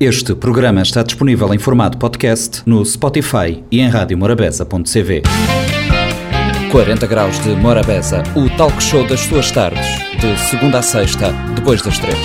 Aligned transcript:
Este 0.00 0.32
programa 0.32 0.80
está 0.80 1.02
disponível 1.02 1.52
em 1.52 1.58
formato 1.58 1.98
podcast 1.98 2.62
no 2.64 2.84
Spotify 2.86 3.64
e 3.68 3.80
em 3.80 3.88
radiomorabeza.cv. 3.88 5.22
40 6.70 7.06
Graus 7.08 7.40
de 7.40 7.48
Morabeza, 7.56 8.22
o 8.36 8.48
talk 8.50 8.80
show 8.80 9.04
das 9.04 9.18
suas 9.18 9.50
tardes, 9.50 9.84
de 10.20 10.38
segunda 10.38 10.78
a 10.78 10.82
sexta, 10.82 11.32
depois 11.56 11.82
das 11.82 11.98
três. 11.98 12.16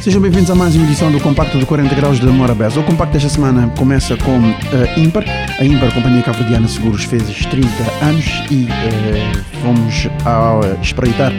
Sejam 0.00 0.20
bem-vindos 0.20 0.50
a 0.50 0.54
mais 0.54 0.76
uma 0.76 0.84
edição 0.84 1.10
do 1.10 1.18
Compacto 1.18 1.58
de 1.58 1.64
40 1.64 1.94
Graus 1.94 2.20
de 2.20 2.26
Morabeza. 2.26 2.78
O 2.78 2.84
Compacto 2.84 3.14
desta 3.14 3.30
semana 3.30 3.72
começa 3.78 4.18
com 4.18 4.32
a 4.32 4.36
uh. 4.36 5.24
A 5.58 5.64
Ímpar, 5.64 5.94
Companhia 5.94 6.22
Cabo-Verdiana 6.22 6.68
Seguros, 6.68 7.04
fez 7.04 7.22
30 7.46 7.66
anos 8.04 8.26
e 8.50 8.64
uh, 8.64 9.44
fomos 9.62 10.08
a 10.26 10.58
uh, 10.58 10.82
espreitar 10.82 11.32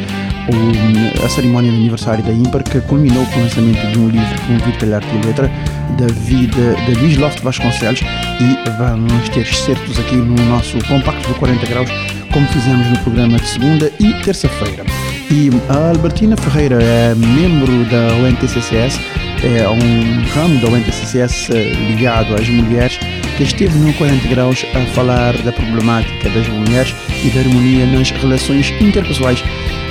a 1.24 1.30
cerimónia 1.30 1.72
de 1.72 1.78
aniversário 1.78 2.24
da 2.24 2.32
Ímpar, 2.32 2.64
que 2.64 2.82
culminou 2.82 3.26
com 3.28 3.40
o 3.40 3.44
lançamento 3.44 3.92
de 3.92 4.00
um 4.00 4.10
livro 4.10 4.42
promovido 4.46 4.78
pela 4.78 4.96
Arte 4.98 5.08
e 5.16 5.26
Letra 5.26 5.52
da 5.98 6.08
vida 6.08 6.76
de 6.86 7.00
Luís 7.00 7.18
Loft 7.18 7.42
Vasconcelos 7.42 8.02
e 8.02 8.70
vamos 8.78 9.30
ter 9.30 9.42
excertos 9.42 10.00
aqui 10.00 10.16
no 10.16 10.36
nosso 10.46 10.78
Compacto 10.88 11.28
de 11.28 11.34
40 11.40 11.66
Graus, 11.66 11.90
como 12.32 12.48
fizemos 12.48 12.88
no 12.88 13.00
programa 13.00 13.38
de 13.38 13.48
segunda 13.48 13.92
e 14.00 14.14
terça-feira. 14.24 14.86
E 15.32 15.50
a 15.70 15.90
Albertina 15.90 16.36
Ferreira 16.38 16.82
é 16.82 17.14
membro 17.14 17.86
da 17.86 18.14
UNTCCS, 18.16 19.00
é 19.44 19.68
um 19.70 20.24
ramo 20.34 20.60
da 20.62 20.70
UNTCCS 20.70 21.50
eh, 21.52 21.74
ligado 21.90 22.34
às 22.34 22.48
mulheres, 22.50 23.00
que 23.40 23.44
esteve 23.44 23.80
no 23.80 23.94
40 23.94 24.28
Graus 24.28 24.66
a 24.76 24.86
falar 24.94 25.32
da 25.44 25.54
problemática 25.54 26.30
das 26.30 26.46
mulheres 26.50 26.94
e 27.24 27.30
da 27.30 27.40
harmonia 27.40 27.86
nas 27.86 28.12
relações 28.12 28.74
interpessoais. 28.82 29.42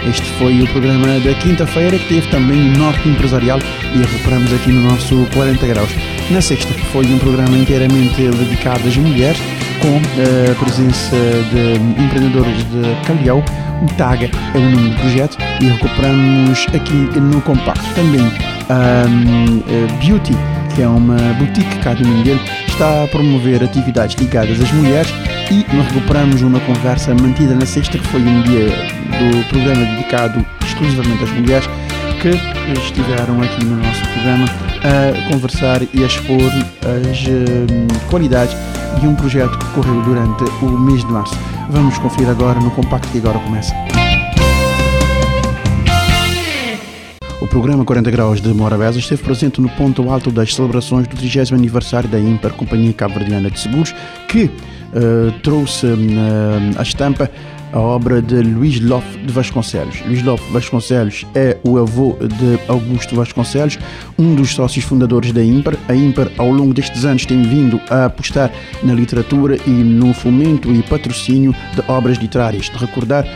Este 0.06 0.28
foi 0.32 0.60
o 0.60 0.66
programa 0.66 1.18
da 1.20 1.32
quinta-feira, 1.32 1.98
que 1.98 2.08
teve 2.08 2.28
também 2.28 2.60
o 2.60 2.76
Norte 2.76 3.08
Empresarial 3.08 3.58
e 3.94 3.98
recuperamos 4.00 4.52
aqui 4.52 4.70
no 4.70 4.90
nosso 4.90 5.26
40 5.32 5.66
Graus. 5.66 5.90
Na 6.30 6.42
sexta 6.42 6.74
foi 6.92 7.06
um 7.06 7.18
programa 7.18 7.56
inteiramente 7.56 8.20
dedicado 8.20 8.86
às 8.86 8.96
mulheres, 8.98 9.40
com 9.80 9.96
a 9.96 10.54
presença 10.62 11.16
de 11.50 12.02
empreendedores 12.04 12.58
de 12.64 13.06
Calhau, 13.06 13.42
o 13.80 13.86
TAG 13.94 14.24
é 14.24 14.58
o 14.58 14.60
nome 14.60 14.90
do 14.90 14.96
projeto 14.96 15.38
e 15.62 15.68
recuperamos 15.68 16.66
aqui 16.74 17.18
no 17.18 17.40
compacto 17.40 17.94
também 17.94 18.20
um, 18.20 19.98
Beauty, 20.00 20.34
que 20.74 20.82
é 20.82 20.88
uma 20.88 21.16
boutique 21.38 21.78
cá 21.78 21.94
de 21.94 22.04
Mindelo, 22.04 22.40
está 22.78 23.02
a 23.02 23.08
promover 23.08 23.64
atividades 23.64 24.14
ligadas 24.20 24.60
às 24.60 24.70
mulheres 24.70 25.12
e 25.50 25.66
nós 25.74 25.84
recuperamos 25.88 26.42
uma 26.42 26.60
conversa 26.60 27.12
mantida 27.12 27.52
na 27.52 27.66
sexta, 27.66 27.98
que 27.98 28.06
foi 28.06 28.20
um 28.20 28.40
dia 28.42 28.68
do 29.18 29.48
programa 29.48 29.84
dedicado 29.84 30.46
exclusivamente 30.64 31.24
às 31.24 31.30
mulheres, 31.30 31.68
que 32.22 32.28
estiveram 32.78 33.42
aqui 33.42 33.64
no 33.64 33.82
nosso 33.82 34.00
programa 34.12 34.46
a 34.84 35.32
conversar 35.32 35.82
e 35.92 36.04
a 36.04 36.06
expor 36.06 36.52
as 36.84 37.26
uh, 37.26 38.08
qualidades 38.08 38.56
de 39.00 39.08
um 39.08 39.14
projeto 39.16 39.58
que 39.58 39.66
correu 39.70 40.00
durante 40.02 40.44
o 40.62 40.78
mês 40.78 41.04
de 41.04 41.10
março. 41.10 41.36
Vamos 41.70 41.98
conferir 41.98 42.30
agora 42.30 42.60
no 42.60 42.70
compacto 42.70 43.08
que 43.08 43.18
agora 43.18 43.40
começa. 43.40 43.74
Programa 47.48 47.84
40 47.84 48.10
Graus 48.10 48.40
de 48.40 48.48
Morabeza 48.52 48.98
esteve 48.98 49.22
presente 49.22 49.60
no 49.60 49.68
ponto 49.70 50.10
alto 50.10 50.30
das 50.30 50.54
celebrações 50.54 51.06
do 51.08 51.16
30 51.16 51.54
aniversário 51.54 52.08
da 52.08 52.18
Imper, 52.18 52.52
Companhia 52.52 52.92
Cabo-Verdiana 52.92 53.50
de 53.50 53.58
Seguros, 53.58 53.94
que 54.28 54.44
uh, 54.44 55.32
trouxe 55.42 55.86
uh, 55.86 56.78
a 56.78 56.82
estampa 56.82 57.30
a 57.72 57.78
obra 57.78 58.22
de 58.22 58.40
Luís 58.42 58.80
Loff 58.80 59.06
de 59.18 59.32
Vasconcelos. 59.32 60.00
Luís 60.06 60.22
Loff 60.22 60.42
Vasconcelos 60.52 61.26
é 61.34 61.56
o 61.62 61.78
avô 61.78 62.16
de 62.20 62.58
Augusto 62.68 63.14
Vasconcelos, 63.14 63.78
um 64.18 64.34
dos 64.34 64.54
sócios 64.54 64.84
fundadores 64.84 65.32
da 65.32 65.42
Ímpar. 65.42 65.74
A 65.88 65.94
Ímpar, 65.94 66.30
ao 66.38 66.50
longo 66.50 66.72
destes 66.72 67.04
anos, 67.04 67.26
tem 67.26 67.42
vindo 67.42 67.80
a 67.90 68.06
apostar 68.06 68.50
na 68.82 68.94
literatura 68.94 69.58
e 69.66 69.70
no 69.70 70.14
fomento 70.14 70.72
e 70.72 70.82
patrocínio 70.82 71.54
de 71.74 71.82
obras 71.90 72.18
literárias. 72.18 72.66
De 72.66 72.78
recordar 72.78 73.26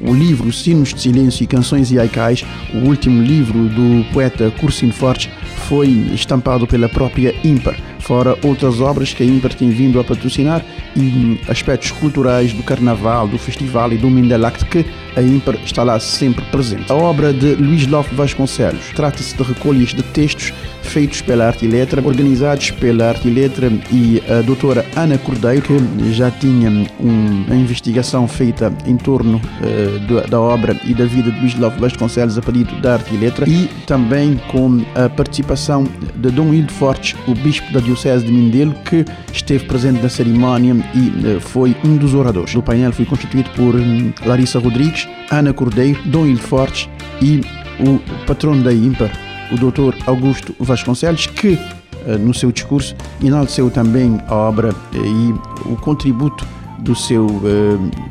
o 0.00 0.14
livro 0.14 0.52
Sinos 0.52 0.94
de 0.94 1.00
Silêncio 1.00 1.44
e 1.44 1.46
Canções 1.46 1.90
e 1.90 1.98
Aicais, 1.98 2.44
o 2.74 2.88
último 2.88 3.22
livro 3.22 3.68
do 3.68 4.04
poeta 4.12 4.50
Cursino 4.60 4.92
Fortes, 4.92 5.30
foi 5.68 5.88
estampado 6.14 6.66
pela 6.66 6.88
própria 6.88 7.34
Ímpar 7.44 7.76
fora 8.06 8.38
outras 8.44 8.80
obras 8.80 9.12
que 9.12 9.24
a 9.24 9.26
Imper 9.26 9.52
tem 9.52 9.68
vindo 9.70 9.98
a 9.98 10.04
patrocinar 10.04 10.64
e 10.96 11.40
aspectos 11.48 11.90
culturais 11.90 12.52
do 12.52 12.62
Carnaval, 12.62 13.26
do 13.26 13.36
Festival 13.36 13.92
e 13.92 13.98
do 13.98 14.08
Mindelact 14.08 14.64
que 14.66 14.86
a 15.16 15.20
Imper 15.20 15.58
está 15.64 15.82
lá 15.82 15.98
sempre 15.98 16.44
presente. 16.52 16.90
A 16.90 16.94
obra 16.94 17.32
de 17.32 17.56
Luís 17.56 17.84
Lof 17.88 18.14
Vasconcelos 18.14 18.92
trata-se 18.94 19.36
de 19.36 19.42
recolhas 19.42 19.88
de 19.88 20.04
textos 20.04 20.52
feitos 20.82 21.20
pela 21.20 21.48
Arte 21.48 21.64
e 21.64 21.68
Letra, 21.68 22.00
organizados 22.00 22.70
pela 22.70 23.08
Arte 23.08 23.26
e 23.26 23.30
Letra 23.30 23.72
e 23.90 24.22
a 24.30 24.40
doutora 24.40 24.86
Ana 24.94 25.18
Cordeiro, 25.18 25.62
que 25.62 26.12
já 26.12 26.30
tinha 26.30 26.70
uma 27.00 27.56
investigação 27.56 28.28
feita 28.28 28.72
em 28.86 28.96
torno 28.96 29.40
uh, 29.60 30.28
da 30.28 30.40
obra 30.40 30.78
e 30.84 30.94
da 30.94 31.04
vida 31.04 31.30
de 31.30 31.60
Lof 31.60 31.78
Vasconcelos 31.78 32.38
a 32.38 32.42
pedido 32.42 32.80
da 32.80 32.94
Arte 32.94 33.14
e 33.14 33.18
Letra, 33.18 33.48
e 33.48 33.68
também 33.86 34.36
com 34.50 34.84
a 34.94 35.08
participação 35.08 35.84
de 36.14 36.30
Dom 36.30 36.52
Hildo 36.52 36.72
Fortes, 36.72 37.16
o 37.26 37.34
bispo 37.34 37.72
da 37.72 37.80
Diocese 37.80 38.24
de 38.24 38.32
Mindelo, 38.32 38.74
que 38.84 39.04
esteve 39.32 39.64
presente 39.64 40.02
na 40.02 40.08
cerimónia 40.08 40.74
e 40.94 41.36
uh, 41.36 41.40
foi 41.40 41.76
um 41.84 41.96
dos 41.96 42.14
oradores. 42.14 42.54
O 42.54 42.62
painel 42.62 42.92
foi 42.92 43.04
constituído 43.04 43.50
por 43.50 43.74
um, 43.74 44.12
Larissa 44.24 44.58
Rodrigues, 44.58 45.08
Ana 45.30 45.52
Cordeiro, 45.52 46.00
Dom 46.06 46.26
Hildo 46.26 46.42
Fortes 46.42 46.88
e 47.20 47.40
o 47.80 47.98
patrono 48.26 48.62
da 48.62 48.72
IMPAR, 48.72 49.10
o 49.52 49.56
Dr. 49.56 49.94
Augusto 50.06 50.54
Vasconcelos, 50.58 51.26
que 51.26 51.58
eh, 52.06 52.16
no 52.16 52.32
seu 52.32 52.50
discurso 52.50 52.94
enalteceu 53.22 53.70
também 53.70 54.18
a 54.28 54.34
obra 54.34 54.74
e 54.94 55.68
o 55.68 55.76
contributo 55.76 56.46
do 56.78 56.94
seu 56.94 57.26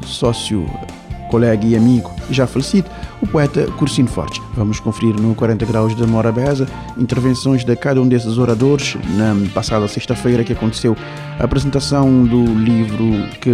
sócio, 0.05 0.65
colega 1.25 1.65
e 1.65 1.75
amigo 1.75 2.11
já 2.29 2.47
falecido, 2.47 2.89
o 3.21 3.27
poeta 3.27 3.65
Cursino 3.77 4.07
Fortes. 4.07 4.41
Vamos 4.55 4.79
conferir 4.79 5.15
no 5.19 5.35
40 5.35 5.65
Graus 5.65 5.95
de 5.95 6.05
Morabeza 6.05 6.67
intervenções 6.97 7.63
de 7.63 7.75
cada 7.75 8.01
um 8.01 8.07
desses 8.07 8.37
oradores 8.37 8.97
na 9.15 9.35
passada 9.53 9.87
sexta-feira 9.87 10.43
que 10.43 10.53
aconteceu 10.53 10.95
a 11.39 11.43
apresentação 11.43 12.23
do 12.23 12.45
livro 12.45 13.27
que 13.41 13.53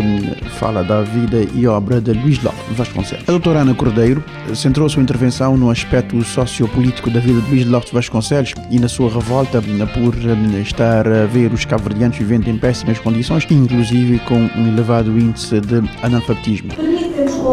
fala 0.59 0.83
da 0.83 1.01
vida 1.01 1.45
e 1.53 1.65
obra 1.67 1.99
de 1.99 2.13
Luís 2.13 2.41
Lopes 2.43 2.61
Vasconcelos. 2.77 3.23
A 3.27 3.31
doutora 3.31 3.59
Ana 3.59 3.73
Cordeiro 3.73 4.23
centrou 4.53 4.87
sua 4.87 5.01
intervenção 5.01 5.57
no 5.57 5.69
aspecto 5.69 6.21
sociopolítico 6.23 7.09
da 7.09 7.19
vida 7.19 7.41
de 7.41 7.49
Luís 7.49 7.65
Lopes 7.65 7.91
Vasconcelos 7.91 8.53
e 8.69 8.79
na 8.79 8.87
sua 8.87 9.09
revolta 9.09 9.61
por 9.93 10.15
estar 10.61 11.07
a 11.07 11.25
ver 11.25 11.51
os 11.51 11.65
cabo-verdianos 11.65 12.17
vivendo 12.17 12.47
em 12.47 12.57
péssimas 12.57 12.99
condições, 12.99 13.47
inclusive 13.49 14.19
com 14.19 14.35
um 14.35 14.67
elevado 14.67 15.17
índice 15.17 15.59
de 15.59 15.81
analfabetismo. 16.03 16.69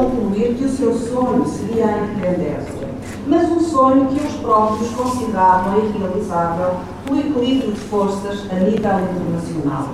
Concluir 0.08 0.54
que 0.54 0.64
o 0.64 0.68
seu 0.68 0.94
sonho 0.94 1.46
seria 1.46 1.86
a 1.86 1.98
independência, 1.98 2.88
mas 3.26 3.50
um 3.50 3.60
sonho 3.60 4.06
que 4.06 4.26
os 4.26 4.32
próprios 4.34 4.90
consideravam 4.90 5.78
irrealizável 5.78 6.76
pelo 7.04 7.20
equilíbrio 7.20 7.72
de 7.72 7.80
forças 7.80 8.46
a 8.50 8.54
nível 8.54 9.00
internacional. 9.00 9.88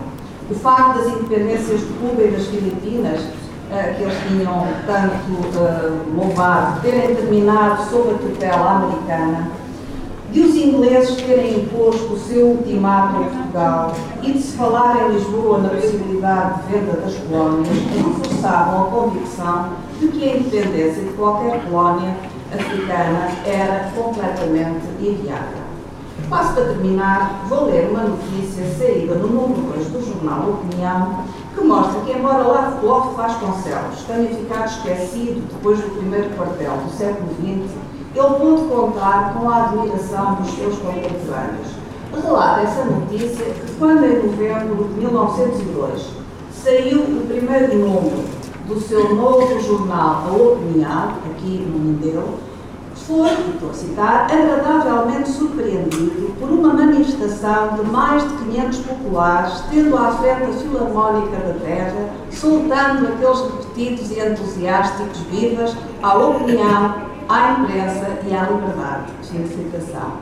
O 0.50 0.54
facto 0.54 0.98
das 0.98 1.06
independências 1.08 1.80
de 1.80 1.86
Cuba 1.86 2.22
e 2.22 2.30
das 2.30 2.46
Filipinas, 2.46 3.20
uh, 3.20 3.96
que 3.96 4.02
eles 4.02 4.14
tinham 4.28 4.66
tanto 4.86 5.58
uh, 5.58 6.16
louvado, 6.16 6.80
terem 6.82 7.14
terminado 7.14 7.82
sob 7.90 8.10
a 8.10 8.18
tutela 8.18 8.70
americana, 8.70 9.50
de 10.30 10.40
os 10.40 10.56
ingleses 10.56 11.14
terem 11.22 11.60
imposto 11.60 12.12
o 12.12 12.18
seu 12.18 12.48
ultimato 12.48 13.16
a 13.16 13.20
Portugal 13.20 13.92
e 14.20 14.32
de 14.32 14.42
se 14.42 14.56
falar 14.56 15.08
em 15.08 15.14
Lisboa 15.14 15.58
na 15.58 15.68
possibilidade 15.68 16.62
de 16.62 16.72
venda 16.72 16.92
das 17.00 17.14
colónias, 17.14 17.68
reforçavam 17.94 18.82
a 18.82 18.86
convicção 18.86 19.68
de 20.04 20.18
que 20.18 20.28
a 20.28 20.36
independência 20.36 21.02
de 21.02 21.10
qualquer 21.14 21.64
colónia 21.64 22.14
africana 22.52 23.28
era 23.46 23.90
completamente 23.94 24.86
inviável. 25.00 25.64
Passo 26.28 26.54
para 26.54 26.64
terminar, 26.64 27.44
vou 27.48 27.66
ler 27.66 27.88
uma 27.90 28.04
notícia 28.04 28.64
saída 28.78 29.14
no 29.14 29.28
número 29.28 29.62
2 29.72 29.86
do 29.88 30.06
jornal 30.06 30.50
Opinião, 30.50 31.24
que 31.54 31.64
mostra 31.64 32.00
que, 32.02 32.12
embora 32.12 32.44
Love 32.44 33.16
Vasconcelos 33.16 34.02
tenha 34.06 34.28
ficado 34.28 34.66
esquecido 34.66 35.42
depois 35.52 35.78
do 35.80 35.96
primeiro 35.96 36.30
quartel 36.30 36.76
do 36.78 36.90
século 36.90 37.28
XX, 37.34 37.70
ele 38.14 38.34
pôde 38.38 38.62
contar 38.68 39.34
com 39.34 39.48
a 39.48 39.64
admiração 39.64 40.34
dos 40.36 40.50
seus 40.54 40.78
contemporâneos. 40.78 41.68
Relata 42.22 42.60
essa 42.62 42.84
notícia 42.84 43.44
que, 43.44 43.72
quando 43.78 44.04
em 44.04 44.26
novembro 44.26 44.84
de 44.84 45.00
1902 45.00 46.10
saiu 46.52 47.00
o 47.02 47.26
primeiro 47.26 47.76
número 47.76 48.33
do 48.66 48.80
seu 48.80 49.14
novo 49.14 49.60
jornal, 49.60 50.24
A 50.26 50.32
Opinião, 50.32 51.08
aqui 51.30 51.66
no 51.70 51.78
Mindelo, 51.78 52.38
foi, 52.94 53.30
estou 53.30 53.70
a 53.70 53.74
citar, 53.74 54.28
agradavelmente 54.32 55.28
surpreendido 55.28 56.34
por 56.40 56.48
uma 56.48 56.72
manifestação 56.72 57.74
de 57.74 57.82
mais 57.90 58.22
de 58.22 58.44
500 58.44 58.78
populares, 58.78 59.64
tendo 59.70 59.96
à 59.96 60.12
frente 60.12 60.44
a 60.44 60.52
Filarmónica 60.52 61.36
da 61.36 61.54
Terra, 61.62 62.10
soltando 62.30 63.08
aqueles 63.08 63.40
repetidos 63.40 64.10
e 64.10 64.20
entusiásticos 64.20 65.18
vivas 65.30 65.76
à 66.02 66.16
opinião, 66.16 66.94
à 67.28 67.52
imprensa 67.52 68.18
e 68.26 68.34
à 68.34 68.42
liberdade. 68.44 69.12
Fim 69.22 69.42
de 69.42 69.48
citação. 69.48 70.12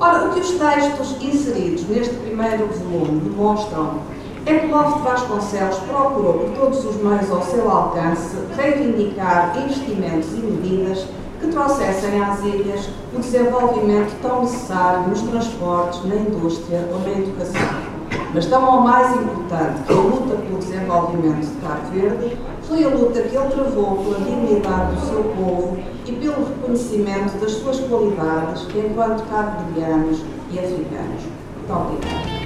Ora, 0.00 0.28
o 0.28 0.32
que 0.32 0.40
os 0.40 0.50
textos 0.52 1.16
inseridos 1.22 1.86
neste 1.88 2.14
primeiro 2.16 2.66
volume 2.68 3.20
demonstram 3.20 4.00
Love 4.50 4.94
de 4.94 5.02
Vasconcelos 5.02 5.78
procurou, 5.88 6.34
por 6.34 6.50
todos 6.50 6.84
os 6.84 6.96
meios 6.96 7.30
ao 7.30 7.40
seu 7.40 7.70
alcance, 7.70 8.36
reivindicar 8.56 9.56
investimentos 9.56 10.32
e 10.32 10.38
medidas 10.38 11.06
que 11.40 11.46
trouxessem 11.46 12.20
às 12.20 12.40
ilhas 12.40 12.88
o 13.14 13.20
desenvolvimento 13.20 14.20
tão 14.20 14.42
necessário 14.42 15.08
nos 15.08 15.22
transportes, 15.22 16.04
na 16.04 16.16
indústria 16.16 16.84
ou 16.92 16.98
na 16.98 17.10
educação. 17.10 17.90
Mas 18.34 18.46
tão 18.46 18.76
ou 18.76 18.80
mais 18.80 19.14
importante 19.14 19.82
que 19.86 19.92
a 19.92 19.96
luta 19.96 20.34
pelo 20.34 20.58
desenvolvimento 20.58 21.46
de 21.46 21.60
Cabo 21.60 21.90
Verde 21.92 22.36
foi 22.62 22.84
a 22.84 22.88
luta 22.88 23.22
que 23.22 23.36
ele 23.36 23.48
travou 23.50 23.96
pela 23.98 24.18
dignidade 24.18 24.96
do 24.96 25.00
seu 25.06 25.24
povo 25.24 25.78
e 26.06 26.12
pelo 26.12 26.44
reconhecimento 26.44 27.38
das 27.40 27.52
suas 27.52 27.78
qualidades 27.80 28.66
enquanto 28.74 29.28
cabo-verdianos 29.28 30.22
e 30.50 30.58
africanos. 30.58 31.22
Muito 31.56 31.72
obrigada. 31.72 32.39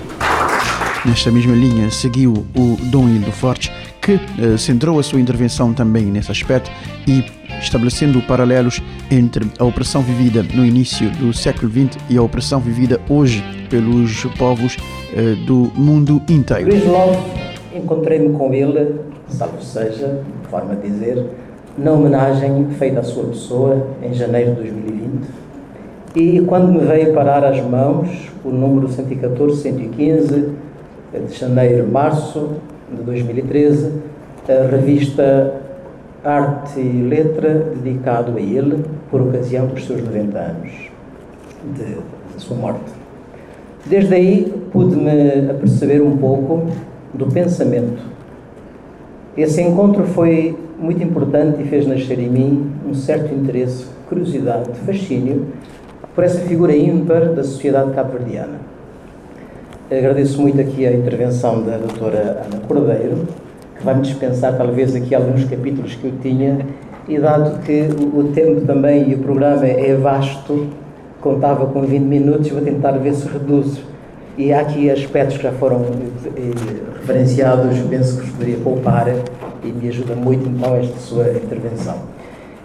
Nesta 1.07 1.31
mesma 1.31 1.55
linha 1.55 1.91
seguiu 1.91 2.33
o 2.33 2.77
Dom 2.91 3.07
Hildo 3.11 3.31
Fortes, 3.31 3.71
que 4.01 4.13
eh, 4.13 4.57
centrou 4.57 4.99
a 4.99 5.03
sua 5.03 5.21
intervenção 5.21 5.75
também 5.75 6.07
nesse 6.07 6.31
aspecto 6.31 6.71
e 7.07 7.23
estabelecendo 7.61 8.23
paralelos 8.23 8.83
entre 9.11 9.47
a 9.59 9.65
opressão 9.65 10.01
vivida 10.01 10.43
no 10.55 10.65
início 10.65 11.11
do 11.11 11.31
século 11.35 11.71
XX 11.71 11.99
e 12.09 12.17
a 12.17 12.23
opressão 12.23 12.59
vivida 12.59 12.99
hoje 13.07 13.45
pelos 13.69 14.25
povos 14.39 14.79
eh, 15.15 15.35
do 15.47 15.71
mundo 15.75 16.23
inteiro. 16.27 16.71
Luís 16.71 16.87
Love, 16.87 17.19
encontrei-me 17.75 18.31
com 18.31 18.55
ele, 18.55 18.99
salvo 19.29 19.61
seja, 19.61 20.23
forma 20.51 20.75
de 20.75 20.89
dizer, 20.89 21.23
na 21.77 21.93
homenagem 21.93 22.71
feita 22.79 23.01
à 23.01 23.03
sua 23.03 23.25
pessoa 23.25 23.89
em 24.03 24.15
janeiro 24.15 24.55
de 24.55 24.71
2020. 24.71 25.45
E 26.17 26.41
quando 26.47 26.73
me 26.73 26.79
veio 26.79 27.13
parar 27.13 27.45
às 27.45 27.61
mãos 27.61 28.09
o 28.43 28.49
número 28.49 28.89
114-115 28.89 30.64
de 31.21 31.35
janeiro-março 31.35 32.51
de 32.91 33.03
2013, 33.03 33.93
a 34.49 34.69
revista 34.69 35.61
Arte 36.25 36.81
e 36.81 37.03
Letra, 37.03 37.73
dedicado 37.83 38.37
a 38.37 38.41
ele, 38.41 38.85
por 39.11 39.21
ocasião 39.21 39.67
dos 39.67 39.87
seus 39.87 40.03
90 40.03 40.39
anos 40.39 40.73
de, 41.77 41.85
de 42.35 42.43
sua 42.43 42.57
morte. 42.57 42.93
Desde 43.87 44.15
aí 44.15 44.53
pude-me 44.73 45.51
aperceber 45.51 46.03
um 46.03 46.17
pouco 46.17 46.67
do 47.13 47.27
pensamento. 47.27 48.03
Esse 49.37 49.61
encontro 49.63 50.05
foi 50.05 50.57
muito 50.79 51.03
importante 51.03 51.63
e 51.63 51.67
fez 51.67 51.87
nascer 51.87 52.19
em 52.19 52.29
mim 52.29 52.71
um 52.89 52.95
certo 52.95 53.35
interesse, 53.35 53.87
curiosidade, 54.09 54.71
fascínio 54.87 55.47
por 56.15 56.25
essa 56.25 56.41
figura 56.41 56.75
ímpar 56.77 57.33
da 57.33 57.43
sociedade 57.43 57.93
cabo-verdiana. 57.93 58.74
Agradeço 59.99 60.43
muito 60.43 60.61
aqui 60.61 60.85
a 60.85 60.93
intervenção 60.93 61.63
da 61.63 61.77
doutora 61.77 62.45
Ana 62.47 62.61
Cordeiro, 62.67 63.29
que 63.77 63.85
vai-me 63.85 64.03
dispensar 64.03 64.57
talvez 64.57 64.95
aqui 64.97 65.15
alguns 65.15 65.45
capítulos 65.45 65.95
que 65.95 66.07
eu 66.07 66.13
tinha, 66.21 66.67
e 67.07 67.17
dado 67.17 67.61
que 67.61 67.89
o 68.13 68.25
tempo 68.35 68.63
também 68.63 69.11
e 69.11 69.15
o 69.15 69.19
programa 69.19 69.65
é 69.65 69.95
vasto, 69.95 70.67
contava 71.21 71.67
com 71.67 71.83
20 71.83 72.03
minutos, 72.03 72.49
vou 72.49 72.61
tentar 72.63 72.93
ver 72.93 73.15
se 73.15 73.29
reduzo. 73.29 73.83
E 74.37 74.53
há 74.53 74.63
aqui 74.63 74.91
aspectos 74.91 75.37
que 75.37 75.45
já 75.45 75.53
foram 75.53 75.83
eh, 75.83 76.51
referenciados, 76.99 77.79
penso 77.89 78.19
que 78.19 78.25
os 78.25 78.31
poderia 78.31 78.57
poupar 78.57 79.07
e 79.63 79.69
me 79.69 79.89
ajuda 79.89 80.17
muito 80.17 80.49
então 80.49 80.75
esta 80.75 80.99
sua 80.99 81.31
intervenção. 81.31 81.99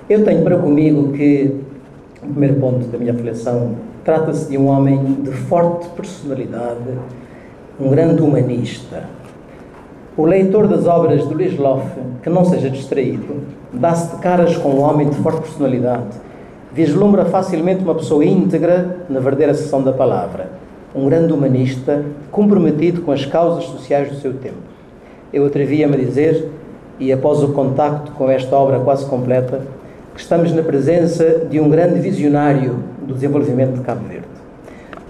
Eu 0.09 0.25
tenho 0.25 0.41
para 0.43 0.57
comigo 0.57 1.11
que 1.13 1.55
o 2.23 2.27
primeiro 2.27 2.55
ponto 2.55 2.87
da 2.87 2.97
minha 2.97 3.13
reflexão 3.13 3.75
trata-se 4.03 4.49
de 4.49 4.57
um 4.57 4.65
homem 4.67 5.21
de 5.21 5.31
forte 5.31 5.87
personalidade, 5.89 6.79
um 7.79 7.89
grande 7.89 8.21
humanista. 8.21 9.03
O 10.17 10.25
leitor 10.25 10.67
das 10.67 10.85
obras 10.85 11.25
de 11.25 11.33
Luís 11.33 11.57
Loff, 11.57 11.87
que 12.21 12.29
não 12.29 12.43
seja 12.43 12.69
distraído, 12.69 13.37
dá-se 13.71 14.15
de 14.15 14.21
caras 14.21 14.57
com 14.57 14.69
um 14.69 14.81
homem 14.81 15.09
de 15.09 15.15
forte 15.15 15.41
personalidade, 15.41 16.17
vislumbra 16.73 17.23
facilmente 17.23 17.81
uma 17.81 17.95
pessoa 17.95 18.25
íntegra 18.25 19.05
na 19.09 19.21
verdadeira 19.21 19.53
sessão 19.53 19.81
da 19.81 19.93
palavra, 19.93 20.49
um 20.93 21.07
grande 21.07 21.31
humanista 21.31 22.03
comprometido 22.29 23.01
com 23.01 23.13
as 23.13 23.25
causas 23.25 23.63
sociais 23.65 24.09
do 24.09 24.15
seu 24.15 24.33
tempo. 24.33 24.57
Eu 25.31 25.45
atrevia-me 25.45 25.95
a 25.95 25.99
dizer, 25.99 26.51
e 26.99 27.13
após 27.13 27.41
o 27.41 27.53
contacto 27.53 28.11
com 28.11 28.29
esta 28.29 28.57
obra 28.57 28.79
quase 28.79 29.05
completa, 29.05 29.61
que 30.13 30.19
estamos 30.19 30.51
na 30.51 30.63
presença 30.63 31.45
de 31.49 31.61
um 31.61 31.69
grande 31.69 32.01
visionário 32.01 32.83
do 33.07 33.13
desenvolvimento 33.13 33.75
de 33.75 33.81
Cabo 33.81 34.05
Verde. 34.05 34.27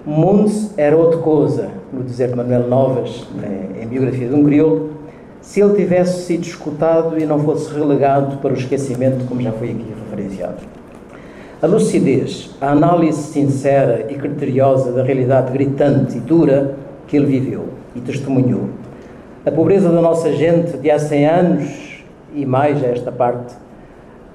Mundes 0.06 0.72
era 0.78 0.96
outra 0.96 1.18
coisa, 1.18 1.79
no 1.92 2.02
dizer 2.02 2.34
Manuel 2.34 2.68
Novas, 2.68 3.26
em 3.80 3.86
Biografia 3.86 4.28
de 4.28 4.34
um 4.34 4.44
Crioulo, 4.44 4.90
se 5.40 5.60
ele 5.60 5.74
tivesse 5.74 6.26
sido 6.26 6.44
escutado 6.44 7.18
e 7.18 7.24
não 7.24 7.38
fosse 7.40 7.72
relegado 7.72 8.38
para 8.38 8.52
o 8.52 8.56
esquecimento, 8.56 9.24
como 9.26 9.40
já 9.40 9.52
foi 9.52 9.70
aqui 9.70 9.86
referenciado. 10.04 10.58
A 11.62 11.66
lucidez, 11.66 12.50
a 12.60 12.70
análise 12.70 13.22
sincera 13.22 14.06
e 14.10 14.14
criteriosa 14.14 14.92
da 14.92 15.02
realidade 15.02 15.52
gritante 15.52 16.16
e 16.16 16.20
dura 16.20 16.74
que 17.06 17.16
ele 17.16 17.26
viveu 17.26 17.68
e 17.94 18.00
testemunhou. 18.00 18.68
A 19.44 19.50
pobreza 19.50 19.90
da 19.90 20.00
nossa 20.00 20.32
gente 20.32 20.76
de 20.76 20.90
há 20.90 20.98
100 20.98 21.26
anos 21.26 22.04
e 22.34 22.46
mais 22.46 22.82
a 22.82 22.86
esta 22.86 23.10
parte 23.10 23.54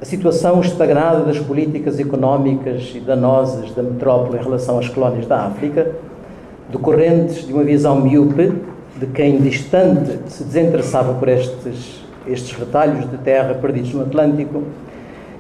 a 0.02 0.04
situação 0.04 0.60
estagnada 0.60 1.24
das 1.24 1.40
políticas 1.40 2.00
económicas 2.00 2.92
e 2.94 3.00
danosas 3.00 3.72
da 3.72 3.82
metrópole 3.82 4.38
em 4.38 4.44
relação 4.44 4.78
às 4.78 4.90
colónias 4.90 5.26
da 5.26 5.46
África, 5.46 5.96
decorrentes 6.70 7.46
de 7.46 7.54
uma 7.54 7.64
visão 7.64 8.02
míope 8.02 8.54
de 8.98 9.08
quem 9.08 9.40
distante 9.40 10.20
se 10.28 10.44
desinteressava 10.44 11.14
por 11.14 11.28
estes, 11.28 12.04
estes 12.28 12.58
retalhos 12.58 13.10
de 13.10 13.18
terra 13.18 13.54
perdidos 13.56 13.94
no 13.94 14.04
Atlântico, 14.04 14.64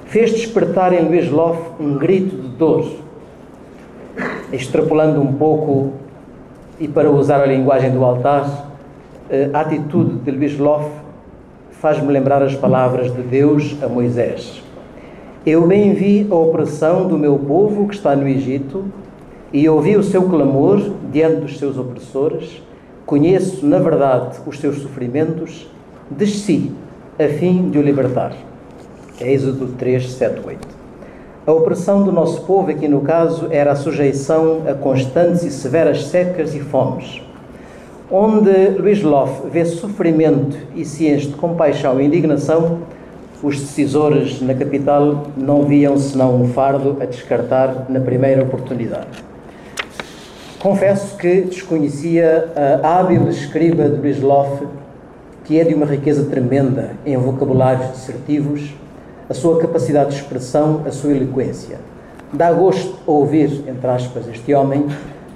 fez 0.05 0.31
despertar 0.31 0.93
em 0.93 1.05
Luís 1.05 1.29
Loff 1.29 1.59
um 1.79 1.97
grito 1.97 2.35
de 2.35 2.49
dor, 2.49 2.85
extrapolando 4.51 5.21
um 5.21 5.33
pouco, 5.33 5.93
e 6.79 6.87
para 6.87 7.09
usar 7.09 7.41
a 7.41 7.45
linguagem 7.45 7.91
do 7.91 8.03
altar, 8.03 8.71
a 9.53 9.61
atitude 9.61 10.15
de 10.19 10.31
Luís 10.31 10.57
Loff 10.59 10.89
faz-me 11.71 12.11
lembrar 12.11 12.43
as 12.43 12.55
palavras 12.55 13.13
de 13.13 13.21
Deus 13.21 13.75
a 13.81 13.87
Moisés. 13.87 14.61
Eu 15.45 15.65
bem 15.67 15.93
vi 15.93 16.27
a 16.29 16.35
opressão 16.35 17.07
do 17.07 17.17
meu 17.17 17.37
povo 17.37 17.87
que 17.87 17.95
está 17.95 18.15
no 18.15 18.27
Egito 18.27 18.85
e 19.51 19.67
ouvi 19.69 19.95
o 19.95 20.03
seu 20.03 20.23
clamor 20.23 20.81
diante 21.11 21.41
dos 21.41 21.57
seus 21.57 21.77
opressores. 21.77 22.61
Conheço, 23.05 23.65
na 23.65 23.79
verdade, 23.79 24.37
os 24.45 24.59
seus 24.59 24.79
sofrimentos. 24.79 25.67
Desci 26.09 26.71
a 27.17 27.27
fim 27.27 27.69
de 27.69 27.77
o 27.77 27.81
libertar. 27.81 28.33
Êxodo 29.19 29.67
3, 29.77 30.11
7, 30.11 30.41
8. 30.45 30.67
A 31.47 31.51
opressão 31.51 32.03
do 32.03 32.11
nosso 32.11 32.41
povo, 32.41 32.71
aqui 32.71 32.87
no 32.87 33.01
caso, 33.01 33.47
era 33.51 33.71
a 33.71 33.75
sujeição 33.75 34.63
a 34.67 34.73
constantes 34.73 35.43
e 35.43 35.51
severas 35.51 36.05
secas 36.05 36.53
e 36.53 36.59
fomes 36.59 37.21
onde 38.11 38.69
Luís 38.79 39.01
Loff 39.01 39.47
vê 39.49 39.65
sofrimento 39.65 40.57
e 40.75 40.85
se 40.85 41.07
enche 41.07 41.27
de 41.27 41.35
compaixão 41.35 41.99
e 41.99 42.05
indignação, 42.05 42.79
os 43.41 43.59
decisores 43.59 44.41
na 44.41 44.53
capital 44.53 45.27
não 45.35 45.63
viam 45.63 45.97
senão 45.97 46.41
um 46.41 46.47
fardo 46.47 46.97
a 47.01 47.05
descartar 47.05 47.87
na 47.89 47.99
primeira 47.99 48.43
oportunidade. 48.43 49.07
Confesso 50.65 51.15
que 51.15 51.41
desconhecia 51.41 52.51
a 52.81 52.97
hábil 52.97 53.29
escriba 53.29 53.87
de 53.87 53.97
Luís 53.97 54.67
que 55.43 55.59
é 55.59 55.63
de 55.63 55.75
uma 55.75 55.85
riqueza 55.85 56.27
tremenda 56.27 56.93
em 57.05 57.15
vocabulários 57.17 57.91
dissertivos, 57.91 58.73
a 59.29 59.33
sua 59.35 59.59
capacidade 59.59 60.09
de 60.09 60.15
expressão, 60.15 60.81
a 60.87 60.89
sua 60.89 61.11
eloquência. 61.11 61.77
Dá 62.33 62.51
gosto 62.51 62.97
ouvir, 63.05 63.63
entre 63.67 63.87
aspas, 63.87 64.27
este 64.27 64.55
homem, 64.55 64.87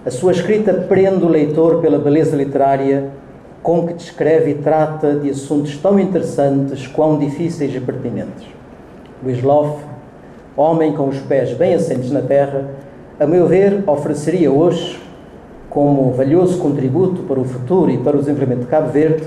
a 0.03 0.09
sua 0.09 0.31
escrita 0.31 0.74
prende 0.74 1.24
o 1.24 1.29
leitor 1.29 1.79
pela 1.79 2.00
beleza 2.00 2.36
literária 2.36 3.12
com 3.62 3.86
que 3.86 3.93
descreve 3.93 4.50
e 4.50 4.55
trata 4.55 5.13
de 5.13 5.29
assuntos 5.29 5.77
tão 5.77 6.00
interessantes 6.00 6.88
quão 6.88 7.19
difíceis 7.19 7.75
e 7.75 7.79
pertinentes. 7.79 8.48
Luís 9.24 9.38
homem 10.57 10.93
com 10.93 11.07
os 11.07 11.19
pés 11.19 11.53
bem 11.53 11.75
assentes 11.75 12.09
na 12.09 12.24
terra, 12.24 12.67
a 13.19 13.27
meu 13.27 13.45
ver, 13.45 13.83
ofereceria 13.88 14.51
hoje, 14.51 15.07
como 15.69 16.11
valioso 16.13 16.59
contributo 16.59 17.23
para 17.23 17.39
o 17.39 17.43
futuro 17.43 17.91
e 17.91 17.97
para 17.97 18.17
o 18.17 18.19
desenvolvimento 18.19 18.61
de 18.61 18.67
Cabo 18.67 18.89
Verde, 18.89 19.23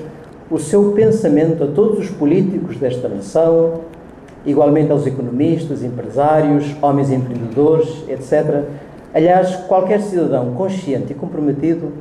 o 0.51 0.59
seu 0.59 0.93
pensamento 0.93 1.65
a 1.65 1.67
todos 1.69 1.99
os 1.99 2.11
políticos 2.11 2.77
desta 2.77 3.09
nação, 3.09 3.81
igualmente 4.45 4.91
aos 4.91 5.07
economistas, 5.07 5.83
empresários, 5.83 6.75
homens 6.83 7.11
empreendedores, 7.11 8.05
etc., 8.09 8.65
Aliás, 9.15 9.57
qualquer 9.69 10.01
cidadão 10.01 10.55
consciente 10.55 11.13
e 11.13 11.15
comprometido, 11.15 11.93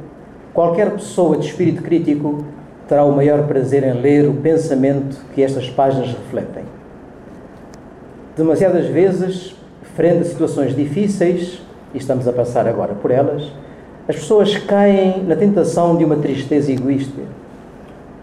qualquer 0.54 0.92
pessoa 0.92 1.38
de 1.38 1.46
espírito 1.46 1.84
crítico, 1.84 2.46
terá 2.88 3.04
o 3.04 3.14
maior 3.14 3.46
prazer 3.48 3.84
em 3.84 4.00
ler 4.02 4.30
o 4.30 4.34
pensamento 4.36 5.18
que 5.34 5.44
estas 5.44 5.70
páginas 5.70 6.10
refletem. 6.10 6.64
Demasiadas 8.36 8.86
vezes 8.86 9.56
frente 9.94 10.22
a 10.22 10.26
situações 10.26 10.74
difíceis, 10.74 11.62
e 11.94 11.98
estamos 11.98 12.26
a 12.30 12.32
passar 12.32 12.66
agora 12.66 12.94
por 12.94 13.12
elas, 13.12 13.52
as 14.08 14.16
pessoas 14.16 14.58
caem 14.58 15.24
na 15.24 15.36
tentação 15.36 15.96
de 15.96 16.04
uma 16.04 16.16
tristeza 16.16 16.72
egoísta, 16.72 17.22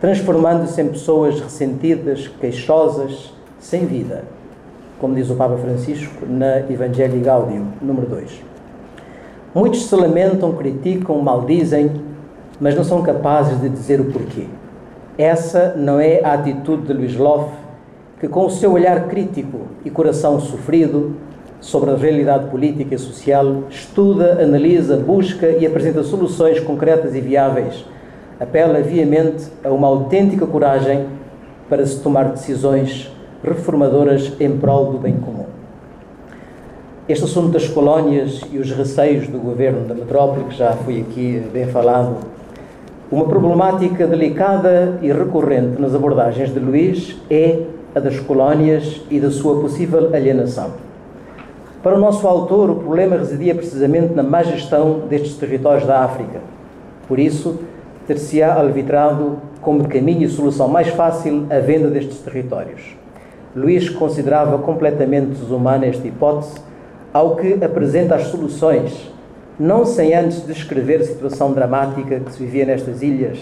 transformando-se 0.01 0.81
em 0.83 0.89
pessoas 0.89 1.41
ressentidas, 1.41 2.29
queixosas, 2.41 3.33
sem 3.61 3.87
vida, 3.87 4.25
como 5.01 5.15
diz 5.15 5.31
o 5.31 5.37
Papa 5.37 5.57
Francisco 5.57 6.27
na 6.27 6.59
Evangelii 6.61 7.21
Gaudium, 7.21 7.67
número 7.81 8.07
2. 8.09 8.43
Muitos 9.55 9.87
se 9.87 9.95
lamentam, 9.95 10.53
criticam, 10.53 11.21
maldizem, 11.21 11.91
mas 12.61 12.75
não 12.75 12.85
são 12.85 13.03
capazes 13.03 13.61
de 13.61 13.69
dizer 13.69 14.01
o 14.01 14.07
porquê. 14.07 14.47
Essa 15.17 15.75
não 15.77 16.01
é 16.01 16.21
a 16.23 16.35
atitude 16.35 16.89
de 16.89 16.93
Luís 16.93 17.17
Loff, 17.17 17.51
que 18.21 18.29
com 18.29 18.47
o 18.47 18.51
seu 18.51 18.73
olhar 18.73 19.07
crítico 19.07 19.61
e 19.85 19.91
coração 19.91 20.41
sofrido 20.41 21.15
sobre 21.61 21.91
a 21.91 21.97
realidade 21.97 22.49
política 22.51 22.95
e 22.95 22.99
social, 22.99 23.65
estuda, 23.69 24.43
analisa, 24.43 24.97
busca 24.97 25.49
e 25.49 25.67
apresenta 25.67 26.03
soluções 26.03 26.61
concretas 26.61 27.15
e 27.15 27.21
viáveis. 27.21 27.85
Apela 28.39 28.81
viamente 28.81 29.47
a 29.65 29.71
uma 29.71 29.89
autêntica 29.89 30.47
coragem 30.47 31.07
para 31.69 31.85
se 31.85 32.01
tomar 32.01 32.31
decisões 32.31 33.13
reformadoras 33.43 34.33
em 34.41 34.57
prol 34.57 34.93
do 34.93 34.99
bem 34.99 35.15
comum. 35.15 35.47
Este 37.09 37.25
assunto 37.25 37.49
das 37.49 37.67
colónias 37.67 38.43
e 38.53 38.59
os 38.59 38.71
receios 38.71 39.27
do 39.29 39.39
governo 39.39 39.87
da 39.87 39.95
metrópole, 39.95 40.45
que 40.45 40.57
já 40.57 40.73
foi 40.73 41.01
aqui 41.01 41.43
bem 41.53 41.67
falado, 41.67 42.17
uma 43.11 43.25
problemática 43.25 44.07
delicada 44.07 44.99
e 45.01 45.11
recorrente 45.11 45.81
nas 45.81 45.95
abordagens 45.95 46.53
de 46.53 46.61
Luís 46.61 47.17
é 47.31 47.63
a 47.95 48.01
das 48.01 48.21
colónias 48.21 49.01
e 49.11 49.19
da 49.19 49.31
sua 49.31 49.61
possível 49.61 50.15
alienação. 50.15 50.88
Para 51.83 51.95
o 51.95 52.01
nosso 52.01 52.27
autor, 52.27 52.71
o 52.71 52.75
problema 52.75 53.17
residia 53.17 53.55
precisamente 53.55 54.13
na 54.13 54.23
má 54.23 54.43
gestão 54.43 55.03
destes 55.09 55.37
territórios 55.37 55.87
da 55.87 56.03
África. 56.03 56.41
Por 57.07 57.21
isso, 57.21 57.61
ter-se-á 58.05 58.55
alvitrado 58.55 59.39
como 59.61 59.87
caminho 59.87 60.25
e 60.25 60.29
solução 60.29 60.67
mais 60.67 60.89
fácil 60.89 61.47
a 61.49 61.61
venda 61.61 61.89
destes 61.89 62.19
territórios. 62.19 62.97
Luís 63.55 63.89
considerava 63.89 64.59
completamente 64.59 65.39
desumana 65.39 65.87
esta 65.87 66.09
hipótese, 66.09 66.57
ao 67.13 67.37
que 67.37 67.65
apresenta 67.65 68.17
as 68.17 68.25
soluções, 68.25 69.13
não 69.57 69.85
sem 69.85 70.13
antes 70.15 70.45
descrever 70.45 70.97
a 70.97 71.05
situação 71.05 71.53
dramática 71.53 72.19
que 72.19 72.33
se 72.33 72.43
vivia 72.43 72.67
nestas 72.67 73.03
ilhas. 73.03 73.39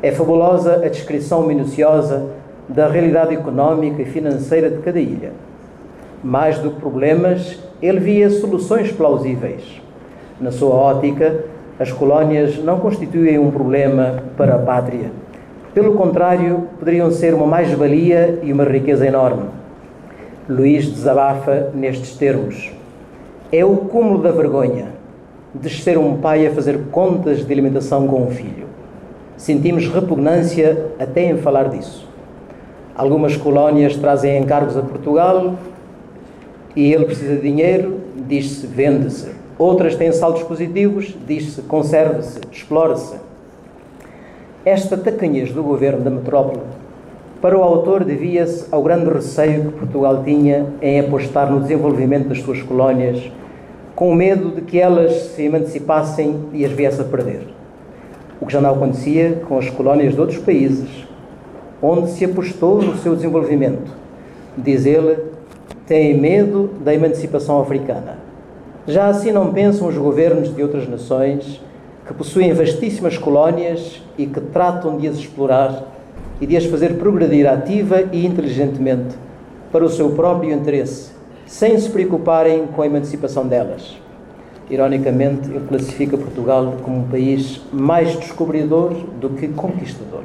É 0.00 0.12
fabulosa 0.12 0.76
a 0.76 0.88
descrição 0.88 1.42
minuciosa 1.42 2.24
da 2.68 2.86
realidade 2.86 3.34
económica 3.34 4.00
e 4.00 4.04
financeira 4.04 4.70
de 4.70 4.78
cada 4.78 5.00
ilha 5.00 5.47
mais 6.22 6.58
do 6.58 6.70
que 6.70 6.80
problemas, 6.80 7.58
ele 7.80 8.00
via 8.00 8.30
soluções 8.30 8.90
plausíveis. 8.90 9.80
Na 10.40 10.50
sua 10.50 10.74
ótica, 10.74 11.44
as 11.78 11.92
colónias 11.92 12.58
não 12.58 12.80
constituem 12.80 13.38
um 13.38 13.50
problema 13.50 14.22
para 14.36 14.56
a 14.56 14.58
pátria. 14.58 15.10
Pelo 15.72 15.94
contrário, 15.94 16.68
poderiam 16.78 17.10
ser 17.10 17.34
uma 17.34 17.46
mais-valia 17.46 18.40
e 18.42 18.52
uma 18.52 18.64
riqueza 18.64 19.06
enorme. 19.06 19.44
Luís 20.48 20.86
desabafa 20.86 21.70
nestes 21.74 22.16
termos. 22.16 22.72
É 23.52 23.64
o 23.64 23.76
cúmulo 23.76 24.22
da 24.22 24.32
vergonha 24.32 24.88
de 25.54 25.70
ser 25.70 25.96
um 25.96 26.16
pai 26.16 26.46
a 26.46 26.50
fazer 26.50 26.86
contas 26.90 27.46
de 27.46 27.52
alimentação 27.52 28.06
com 28.06 28.22
um 28.22 28.30
filho. 28.30 28.66
Sentimos 29.36 29.88
repugnância 29.88 30.86
até 30.98 31.30
em 31.30 31.36
falar 31.36 31.68
disso. 31.68 32.08
Algumas 32.96 33.36
colónias 33.36 33.96
trazem 33.96 34.36
encargos 34.42 34.76
a 34.76 34.82
Portugal 34.82 35.54
e 36.74 36.92
ele 36.92 37.04
precisa 37.04 37.36
de 37.36 37.42
dinheiro, 37.42 38.00
diz-se 38.28 38.66
vende-se. 38.66 39.30
Outras 39.58 39.96
têm 39.96 40.12
saldos 40.12 40.42
positivos, 40.42 41.16
diz-se 41.26 41.62
conserva-se, 41.62 42.40
explora-se. 42.52 43.16
Esta 44.64 44.96
tacanhez 44.96 45.52
do 45.52 45.62
governo 45.62 46.02
da 46.02 46.10
metrópole, 46.10 46.60
para 47.40 47.56
o 47.56 47.62
autor, 47.62 48.02
devia-se 48.02 48.66
ao 48.72 48.82
grande 48.82 49.08
receio 49.08 49.70
que 49.70 49.78
Portugal 49.78 50.24
tinha 50.24 50.66
em 50.82 50.98
apostar 50.98 51.48
no 51.48 51.60
desenvolvimento 51.60 52.28
das 52.28 52.40
suas 52.40 52.60
colónias, 52.62 53.30
com 53.94 54.12
medo 54.12 54.50
de 54.50 54.62
que 54.62 54.80
elas 54.80 55.12
se 55.12 55.44
emancipassem 55.44 56.46
e 56.52 56.64
as 56.64 56.72
viesse 56.72 57.00
a 57.00 57.04
perder. 57.04 57.42
O 58.40 58.46
que 58.46 58.52
já 58.52 58.60
não 58.60 58.74
acontecia 58.74 59.40
com 59.48 59.56
as 59.56 59.70
colónias 59.70 60.14
de 60.14 60.20
outros 60.20 60.38
países, 60.38 60.88
onde 61.80 62.10
se 62.10 62.24
apostou 62.24 62.82
no 62.82 62.96
seu 62.96 63.14
desenvolvimento. 63.14 63.92
Diz 64.56 64.84
ele, 64.84 65.18
têm 65.88 66.20
medo 66.20 66.68
da 66.84 66.94
emancipação 66.94 67.60
africana. 67.60 68.18
Já 68.86 69.06
assim 69.06 69.32
não 69.32 69.52
pensam 69.54 69.88
os 69.88 69.96
governos 69.96 70.54
de 70.54 70.62
outras 70.62 70.86
nações 70.86 71.62
que 72.06 72.12
possuem 72.12 72.52
vastíssimas 72.52 73.16
colónias 73.16 74.02
e 74.18 74.26
que 74.26 74.40
tratam 74.40 74.98
de 74.98 75.08
as 75.08 75.16
explorar 75.16 75.82
e 76.40 76.46
de 76.46 76.56
as 76.56 76.66
fazer 76.66 76.98
progredir 76.98 77.50
ativa 77.50 78.02
e 78.12 78.26
inteligentemente 78.26 79.16
para 79.72 79.84
o 79.84 79.88
seu 79.88 80.10
próprio 80.10 80.52
interesse, 80.52 81.10
sem 81.46 81.78
se 81.78 81.88
preocuparem 81.88 82.66
com 82.66 82.82
a 82.82 82.86
emancipação 82.86 83.46
delas. 83.46 83.98
Ironicamente, 84.70 85.48
ele 85.48 85.66
classifica 85.66 86.18
Portugal 86.18 86.76
como 86.82 86.98
um 86.98 87.08
país 87.08 87.62
mais 87.72 88.14
descobridor 88.18 88.92
do 89.18 89.30
que 89.30 89.48
conquistador. 89.48 90.24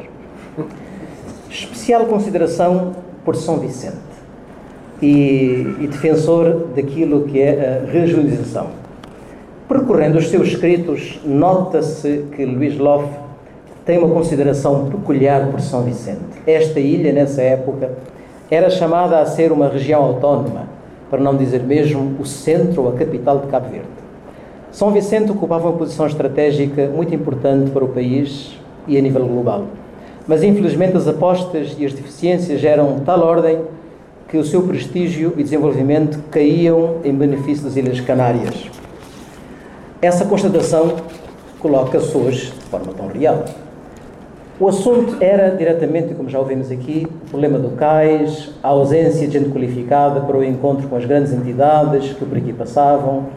Especial 1.50 2.06
consideração 2.06 2.92
por 3.24 3.38
São 3.38 3.58
Vicente 3.60 4.13
e, 5.04 5.76
e 5.82 5.88
defensor 5.88 6.68
daquilo 6.74 7.24
que 7.24 7.42
é 7.42 7.82
a 7.84 7.92
regionalização. 7.92 8.68
Percorrendo 9.68 10.18
os 10.18 10.30
seus 10.30 10.48
escritos, 10.48 11.20
nota-se 11.26 12.26
que 12.36 12.46
Luís 12.46 12.78
Loff 12.78 13.10
tem 13.86 13.98
uma 13.98 14.08
consideração 14.08 14.90
peculiar 14.90 15.50
por 15.52 15.60
São 15.60 15.84
Vicente. 15.84 16.22
Esta 16.48 16.80
ilha, 16.80 17.12
nessa 17.12 17.42
época, 17.42 17.92
era 18.50 18.70
chamada 18.70 19.20
a 19.20 19.26
ser 19.26 19.52
uma 19.52 19.68
região 19.68 20.02
autónoma, 20.02 20.68
para 21.10 21.20
não 21.20 21.36
dizer 21.36 21.64
mesmo 21.64 22.16
o 22.20 22.26
centro 22.26 22.84
ou 22.84 22.90
a 22.90 22.94
capital 22.94 23.40
de 23.40 23.48
Cabo 23.48 23.70
Verde. 23.70 23.88
São 24.72 24.92
Vicente 24.92 25.32
ocupava 25.32 25.68
uma 25.68 25.78
posição 25.78 26.08
estratégica 26.08 26.88
muito 26.88 27.14
importante 27.14 27.72
para 27.72 27.84
o 27.84 27.90
país 27.90 28.58
e 28.88 28.98
a 28.98 29.02
nível 29.02 29.26
global. 29.26 29.66
Mas 30.26 30.44
infelizmente 30.44 30.96
as 30.96 31.08
apostas 31.08 31.76
e 31.78 31.86
as 31.86 31.94
deficiências 31.94 32.64
eram 32.64 33.02
tal 33.02 33.20
ordem 33.22 33.60
que 34.34 34.38
o 34.40 34.44
seu 34.44 34.64
prestígio 34.64 35.36
e 35.38 35.44
desenvolvimento 35.44 36.18
caíam 36.32 36.96
em 37.04 37.14
benefício 37.14 37.66
das 37.66 37.76
Ilhas 37.76 38.00
Canárias. 38.00 38.68
Essa 40.02 40.26
constatação 40.26 40.96
coloca-se 41.60 42.18
hoje 42.18 42.52
de 42.52 42.66
forma 42.66 42.92
tão 42.94 43.10
real. 43.10 43.46
O 44.60 44.68
assunto 44.68 45.18
era 45.20 45.56
diretamente, 45.56 46.16
como 46.16 46.32
já 46.32 46.40
ouvimos 46.40 46.72
aqui, 46.72 47.06
o 47.28 47.30
problema 47.30 47.60
do 47.60 47.76
cais, 47.76 48.50
a 48.64 48.70
ausência 48.70 49.28
de 49.28 49.34
gente 49.38 49.50
qualificada 49.52 50.22
para 50.22 50.36
o 50.36 50.44
encontro 50.44 50.88
com 50.88 50.96
as 50.96 51.06
grandes 51.06 51.32
entidades 51.32 52.14
que 52.14 52.26
por 52.26 52.36
aqui 52.36 52.52
passavam, 52.52 53.28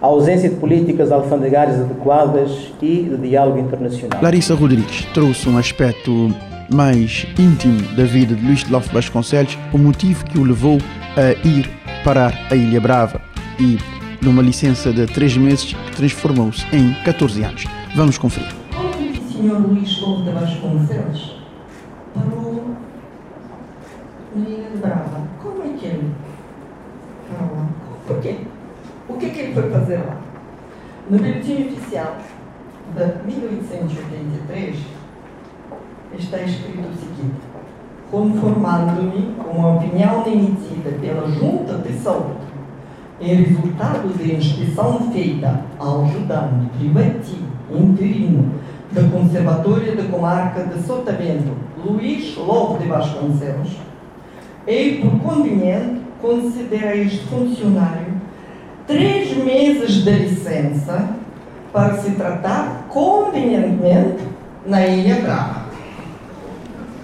a 0.00 0.06
ausência 0.06 0.48
de 0.48 0.54
políticas 0.54 1.10
alfandegárias 1.10 1.80
adequadas 1.80 2.72
e 2.80 3.08
de 3.10 3.28
diálogo 3.28 3.58
internacional. 3.58 4.22
Larissa 4.22 4.54
Rodrigues 4.54 5.04
trouxe 5.12 5.48
um 5.48 5.58
aspecto 5.58 6.30
mais 6.70 7.26
íntimo 7.38 7.80
da 7.96 8.04
vida 8.04 8.34
de 8.34 8.44
Luís 8.44 8.64
de 8.64 8.72
Lofe 8.72 8.92
Vasconcelos, 8.92 9.58
o 9.72 9.78
motivo 9.78 10.24
que 10.24 10.38
o 10.38 10.44
levou 10.44 10.78
a 11.16 11.46
ir 11.46 11.70
parar 12.04 12.32
a 12.50 12.54
Ilha 12.54 12.80
Brava 12.80 13.20
e, 13.58 13.78
numa 14.22 14.42
licença 14.42 14.92
de 14.92 15.06
três 15.06 15.36
meses, 15.36 15.74
transformou-se 15.96 16.64
em 16.74 16.92
14 17.04 17.42
anos. 17.42 17.64
Vamos 17.94 18.18
conferir. 18.18 18.52
Como 18.74 18.88
o 18.88 19.14
Sr. 19.14 19.66
Luís 19.66 19.88
de 19.88 20.30
Vasconcelos 20.32 21.36
parou 22.14 22.74
na 24.34 24.48
Ilha 24.48 24.70
Brava? 24.80 25.28
Como 25.42 25.62
é 25.62 25.78
que 25.78 25.86
ele 25.86 26.12
parou 27.30 27.56
lá? 27.56 27.68
Por 28.06 28.20
quê? 28.20 28.36
O 29.08 29.14
que, 29.14 29.26
é 29.26 29.28
que 29.30 29.40
ele 29.40 29.54
foi 29.54 29.70
fazer 29.70 29.98
lá? 29.98 30.20
No 31.10 31.18
boletim 31.18 31.68
oficial 31.68 32.16
de 32.96 33.26
1883, 33.26 34.76
está 36.18 36.38
escrito 36.42 36.88
o 36.88 36.96
seguinte: 36.96 37.40
conformando-me 38.10 39.34
com 39.36 39.66
a 39.66 39.74
opinião 39.74 40.26
emitida 40.26 40.90
pela 41.00 41.28
Junta 41.30 41.78
de 41.78 41.92
Saúde, 41.94 42.44
em 43.20 43.34
resultado 43.34 44.16
de 44.16 44.34
inscrição 44.34 45.10
feita 45.12 45.62
ao 45.78 46.04
ajudante 46.04 46.66
privativo 46.78 47.54
interino 47.70 48.52
da 48.92 49.02
Conservatória 49.04 49.96
da 49.96 50.04
Comarca 50.04 50.64
de 50.64 50.82
Sotavento, 50.82 51.52
Luís 51.84 52.36
Lobo 52.36 52.78
de 52.78 52.86
Vasconcelos, 52.86 53.76
e 54.66 55.00
por 55.02 55.18
conveniente 55.20 56.00
conceder 56.20 57.00
este 57.00 57.24
funcionário 57.26 58.14
três 58.86 59.36
meses 59.36 60.04
de 60.04 60.10
licença 60.10 61.08
para 61.72 61.96
se 61.96 62.12
tratar 62.12 62.86
convenientemente 62.88 64.22
na 64.66 64.86
Ilha 64.86 65.16
Brava. 65.16 65.63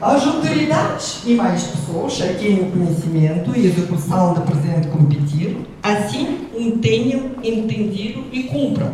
As 0.01 0.27
autoridades 0.27 1.21
e 1.27 1.35
mais 1.35 1.63
pessoas 1.63 2.23
a 2.23 2.33
quem 2.33 2.61
o 2.61 2.71
conhecimento 2.71 3.53
e 3.55 3.67
execução 3.67 4.33
da 4.33 4.41
presente 4.41 4.89
competir, 4.89 5.59
assim 5.83 6.49
tenham 6.81 7.33
entendido 7.45 8.25
e 8.33 8.45
cumpram. 8.45 8.93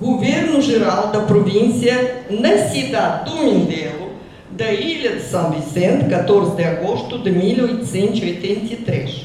Governo 0.00 0.60
Geral 0.62 1.08
da 1.08 1.20
Província, 1.22 2.24
na 2.30 2.56
cidade 2.68 3.30
do 3.30 3.36
Mindelo, 3.42 4.12
da 4.52 4.72
Ilha 4.72 5.16
de 5.16 5.22
São 5.22 5.50
Vicente, 5.50 6.08
14 6.08 6.56
de 6.56 6.64
agosto 6.64 7.18
de 7.18 7.30
1883. 7.30 9.24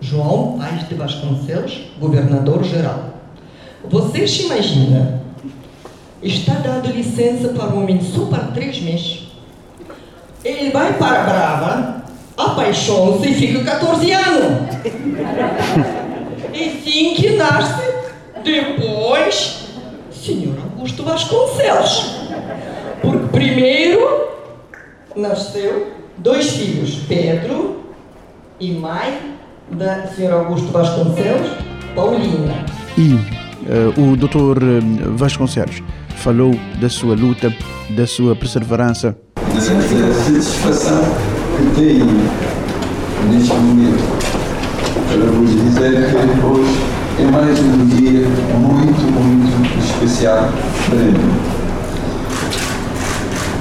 João 0.00 0.58
Paes 0.58 0.88
de 0.88 0.94
Vasconcelos, 0.94 1.82
Governador-Geral. 2.00 3.14
Você 3.88 4.26
se 4.26 4.44
imagina, 4.44 5.22
está 6.22 6.54
dando 6.54 6.90
licença 6.92 7.48
para 7.48 7.74
o 7.74 7.82
homem 7.82 8.00
só 8.00 8.26
para 8.26 8.48
três 8.48 8.80
meses. 8.80 9.25
Ele 10.46 10.70
vai 10.70 10.92
para 10.92 11.24
Brava, 11.24 12.04
apaixona-se 12.36 13.30
e 13.30 13.34
fica 13.34 13.64
14 13.64 14.12
anos. 14.12 14.76
E 16.54 16.68
assim 16.68 17.14
que 17.16 17.30
nasce, 17.30 17.82
depois, 18.44 19.66
senhor 20.12 20.54
Augusto 20.62 21.02
Vasconcelos. 21.02 22.14
Porque 23.02 23.26
primeiro 23.32 24.28
nasceu 25.16 25.92
dois 26.16 26.48
filhos, 26.52 27.00
Pedro 27.08 27.84
e 28.60 28.70
mãe 28.70 29.34
da 29.72 30.06
senhora 30.06 30.44
Augusto 30.44 30.68
Vasconcelos, 30.68 31.48
Paulina. 31.92 32.64
E 32.96 33.14
uh, 33.14 34.12
o 34.12 34.16
doutor 34.16 34.60
Vasconcelos 35.16 35.82
falou 36.14 36.52
da 36.80 36.88
sua 36.88 37.16
luta, 37.16 37.52
da 37.90 38.06
sua 38.06 38.36
perseverança. 38.36 39.18
Da 39.56 39.62
satisfação 39.62 41.02
que 41.56 41.80
tenho 41.80 42.04
neste 43.30 43.54
momento 43.54 44.04
para 45.08 45.30
vos 45.30 45.50
dizer 45.50 46.10
que 46.10 46.46
hoje 46.46 46.76
é 47.18 47.24
mais 47.30 47.58
um 47.60 47.86
dia 47.86 48.28
muito, 48.58 49.00
muito 49.00 49.78
especial 49.82 50.52
para 50.90 50.98
mim. 50.98 51.32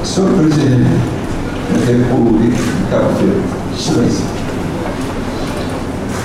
Sr. 0.04 0.32
Presidente 0.38 1.00
da 1.72 1.86
República 1.86 2.58
de 2.58 2.92
Cabo 2.92 3.12
Verde, 3.14 3.44
Excelência, 3.74 4.26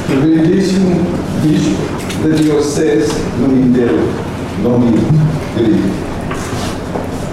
Reverendíssimo 0.09 1.07
Bispo 1.45 2.29
da 2.29 2.35
Diocese 2.35 3.13
do 3.39 3.49
Mindelo, 3.49 4.09
Dom 4.65 4.81
Milton, 4.81 5.27
querido, 5.55 6.10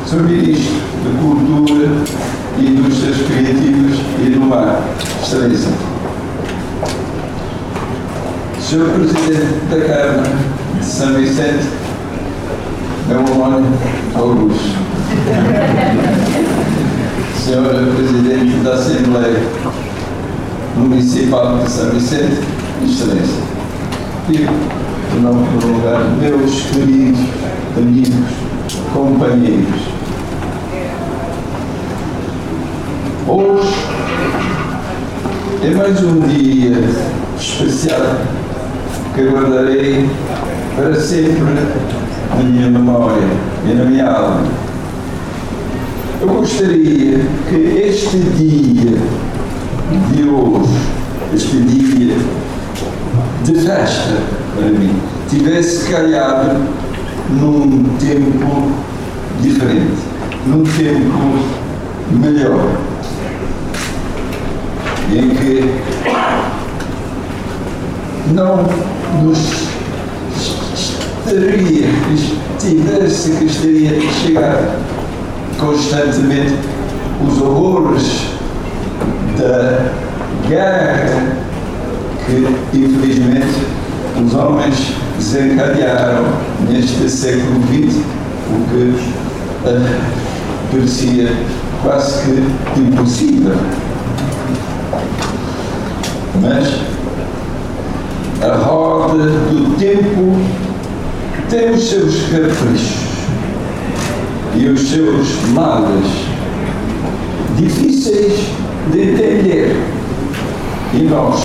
Sr. 0.08 0.24
Ministro 0.24 0.74
da 1.04 1.20
Cultura 1.20 1.90
e 2.58 2.66
Indústrias 2.66 3.18
Criativas 3.28 4.00
e 4.26 4.30
do 4.30 4.40
Mar, 4.40 4.82
Excelência, 5.22 5.70
Sr. 8.62 8.90
Presidente 8.94 9.66
da 9.70 9.82
Câmara 9.82 10.32
de 10.80 10.86
São 10.86 11.14
Vicente, 11.16 11.68
meu 13.10 13.20
homónimo 13.20 13.78
Augusto, 14.16 14.78
Senhora 17.44 17.86
Presidente 17.94 18.64
da 18.64 18.76
Assembleia 18.76 19.44
Municipal 20.78 21.58
de 21.58 21.70
São 21.70 21.90
Vicente, 21.90 22.40
Excelência, 22.82 23.44
e, 24.30 24.38
por 25.10 25.22
não 25.22 25.44
prolongar, 25.44 26.02
meus 26.22 26.62
queridos 26.62 27.20
amigos, 27.76 28.48
companheiros, 28.94 29.97
hoje 33.28 33.74
é 35.62 35.76
mais 35.76 36.02
um 36.02 36.22
dia 36.22 36.78
especial 37.38 38.22
que 39.14 39.22
guardarei 39.22 40.10
para 40.78 40.96
sempre 40.96 41.44
na 42.30 42.44
minha 42.44 42.70
memória 42.70 43.28
e 43.66 43.74
na 43.74 43.84
minha 43.84 44.10
alma. 44.10 44.44
Eu 46.22 46.28
gostaria 46.30 47.20
que 47.50 47.56
este 47.56 48.18
dia 48.18 48.98
de 50.12 50.30
hoje, 50.30 50.80
este 51.34 51.58
dia 51.58 52.16
de 53.44 53.54
festa 53.56 54.16
para 54.56 54.68
mim, 54.68 54.96
tivesse 55.30 55.90
calhado 55.90 56.64
num 57.30 57.84
tempo 58.00 58.72
diferente, 59.42 59.98
num 60.46 60.64
tempo 60.64 61.68
melhor, 62.12 62.87
em 65.12 65.30
que 65.30 65.82
não 68.34 68.66
nos 69.24 69.68
estaria, 71.26 71.88
tivesse 72.60 73.32
que 73.32 73.46
estaria 73.46 73.98
a 73.98 74.14
chegar 74.14 74.78
constantemente 75.60 76.56
os 77.26 77.42
horrores 77.42 78.28
da 79.38 79.92
guerra 80.48 81.38
que, 82.26 82.78
infelizmente, 82.78 83.66
os 84.22 84.34
homens 84.34 84.94
desencadearam 85.18 86.26
neste 86.70 87.10
século 87.10 87.62
XX, 87.64 87.98
o 88.50 88.70
que 88.70 89.68
uh, 89.68 90.02
parecia 90.72 91.32
quase 91.82 92.44
que 92.74 92.82
impossível. 92.82 93.56
Mas 96.42 96.82
a 98.42 98.56
roda 98.56 99.26
do 99.26 99.76
tempo 99.78 100.36
tem 101.50 101.72
os 101.72 101.90
seus 101.90 102.22
caprichos 102.24 103.08
e 104.56 104.68
os 104.68 104.90
seus 104.90 105.44
males 105.54 106.28
difíceis 107.58 108.40
de 108.92 109.02
entender. 109.02 109.76
E 110.94 111.04
nós, 111.04 111.44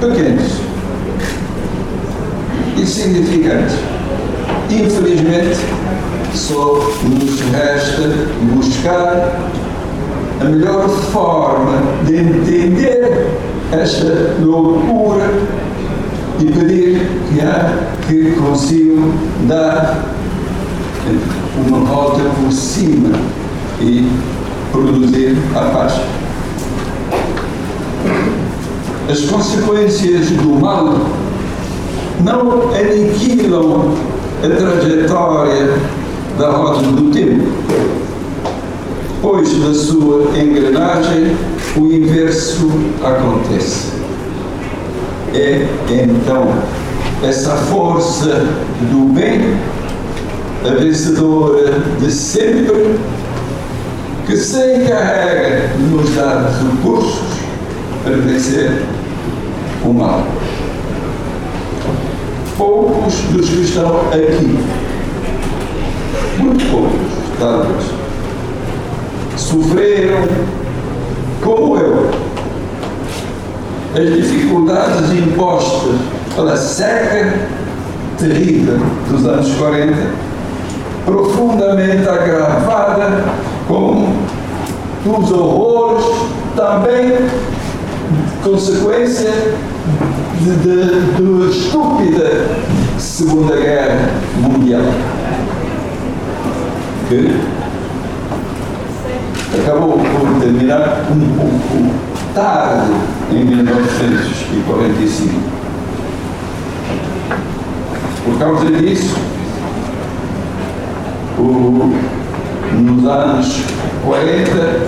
pequenos, 0.00 0.52
insignificantes, 2.76 3.76
infelizmente, 4.70 5.58
só 6.34 6.80
nos 7.04 7.40
resta 7.52 8.08
buscar 8.42 9.50
a 10.46 10.48
melhor 10.48 10.88
forma 10.88 11.82
de 12.04 12.18
entender 12.18 13.36
esta 13.72 14.36
loucura 14.40 15.28
e 16.38 16.44
pedir 16.44 17.10
que, 18.06 18.06
que 18.06 18.30
consigam 18.36 19.10
dar 19.48 20.04
uma 21.66 21.78
volta 21.80 22.22
por 22.40 22.52
cima 22.52 23.18
e 23.80 24.08
produzir 24.70 25.36
a 25.56 25.60
paz. 25.62 25.94
As 29.10 29.20
consequências 29.22 30.30
do 30.30 30.60
mal 30.60 30.94
não 32.22 32.72
aniquilam 32.72 33.94
a 34.44 34.48
trajetória 34.48 35.74
da 36.38 36.50
roda 36.50 36.82
do 36.82 37.10
tempo, 37.10 37.44
pois 39.26 39.58
na 39.58 39.74
sua 39.74 40.22
engrenagem 40.38 41.36
o 41.76 41.92
inverso 41.92 42.70
acontece. 43.02 43.88
É 45.34 45.66
então 45.90 46.54
essa 47.24 47.56
força 47.56 48.46
do 48.82 49.12
bem, 49.12 49.58
a 50.64 50.76
vencedora 50.76 51.72
de 52.00 52.12
sempre, 52.12 53.00
que 54.28 54.36
se 54.36 54.58
encarrega 54.76 55.70
de 55.76 55.82
nos 55.82 56.08
dar 56.14 56.48
recursos 56.62 57.26
para 58.04 58.16
vencer 58.18 58.84
o 59.84 59.92
mal. 59.92 60.24
Poucos 62.56 63.14
dos 63.32 63.48
que 63.48 63.60
estão 63.62 64.02
aqui, 64.12 64.56
muito 66.38 66.70
poucos, 66.70 67.00
talvez, 67.40 67.95
sofreram 69.46 70.26
como 71.42 71.76
eu, 71.78 72.10
as 73.94 74.14
dificuldades 74.14 75.12
impostas 75.12 75.94
pela 76.34 76.56
seca 76.56 77.32
terrível 78.18 78.78
dos 79.08 79.24
anos 79.24 79.54
40, 79.54 79.94
profundamente 81.04 82.08
agravada 82.08 83.24
com 83.68 84.12
os 85.06 85.30
horrores 85.30 86.04
também 86.56 87.12
consequência 88.42 89.30
da 90.64 91.48
estúpida 91.50 92.46
Segunda 92.98 93.56
Guerra 93.56 94.10
Mundial, 94.40 94.82
que 97.08 97.40
acabou 99.66 99.98
por 99.98 100.40
terminar 100.40 101.06
um 101.10 101.36
pouco 101.36 101.90
tarde, 102.32 102.92
em 103.32 103.44
1945. 103.44 105.34
Por 108.24 108.38
causa 108.38 108.70
disso, 108.70 109.16
o, 111.36 111.92
nos 112.74 113.04
anos 113.06 113.64
40 114.04 114.86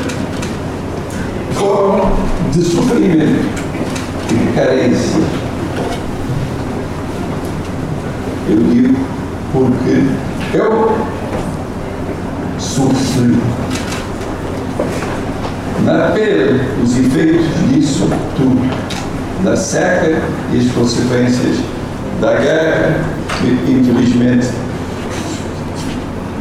foram 1.55 2.13
de 2.53 2.63
sofrimento 2.63 3.45
e 4.31 4.35
de 4.35 4.53
carência. 4.53 5.21
Eu 8.49 8.59
digo 8.59 8.97
porque 9.53 10.05
eu 10.57 10.97
sofri 12.59 13.37
na 15.85 16.11
pele 16.13 16.61
os 16.83 16.97
efeitos 16.99 17.47
disso 17.69 18.09
tudo, 18.37 18.69
da 19.45 19.57
seca 19.57 20.21
e 20.53 20.59
as 20.59 20.73
consequências 20.73 21.59
da 22.21 22.35
guerra 22.35 23.01
que 23.41 23.73
infelizmente 23.73 24.49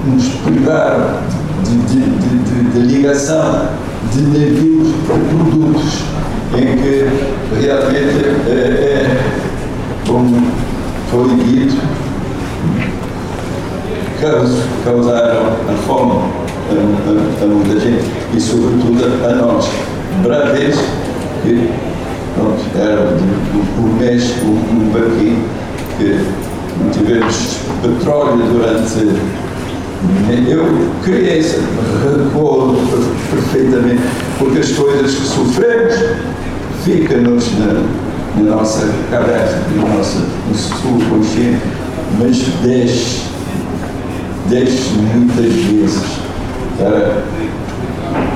nos 0.06 0.28
privaram 0.46 1.20
de, 1.64 1.78
de, 1.78 2.00
de, 2.00 2.72
de, 2.72 2.80
ligação 2.80 3.68
de 4.12 4.22
navios 4.22 4.88
de 4.88 4.94
produtos 5.06 6.04
em 6.56 6.78
que 6.78 7.08
realmente 7.60 8.26
é, 8.48 8.52
é, 8.52 9.20
como 10.08 10.48
foi 11.12 11.36
dito 11.44 11.78
causaram 14.84 15.48
a 15.70 15.74
fome 15.86 16.47
a, 16.70 17.44
a, 17.44 17.44
a, 17.44 17.48
muita 17.48 17.80
gente 17.80 18.06
e 18.36 18.40
sobretudo 18.40 19.04
a, 19.26 19.36
nós, 19.36 19.70
braves, 20.24 20.78
que 21.44 21.70
pronto, 22.36 22.64
era 22.76 23.18
por 23.76 23.90
mês 24.00 24.34
um, 24.44 24.76
um 24.76 24.90
barquinho 24.92 25.44
que 25.98 26.20
não 26.82 26.90
tivemos 26.92 27.60
petróleo 27.82 28.44
durante 28.52 29.38
eu 30.48 30.64
criança 31.04 31.58
recordo 32.04 32.78
perfeitamente 33.32 34.04
porque 34.38 34.60
as 34.60 34.72
coisas 34.72 35.16
que 35.16 35.28
sofremos 35.28 35.96
ficam-nos 36.84 37.52
na, 37.58 37.84
na, 38.42 38.56
nossa 38.56 38.88
cabeça, 39.10 39.60
no 39.76 39.98
nosso 39.98 40.24
subconsciente, 40.54 41.62
mas 42.20 42.38
desce 42.64 43.28
desce 44.50 44.94
muitas 44.94 45.54
vezes 45.54 46.17
para, 46.78 47.24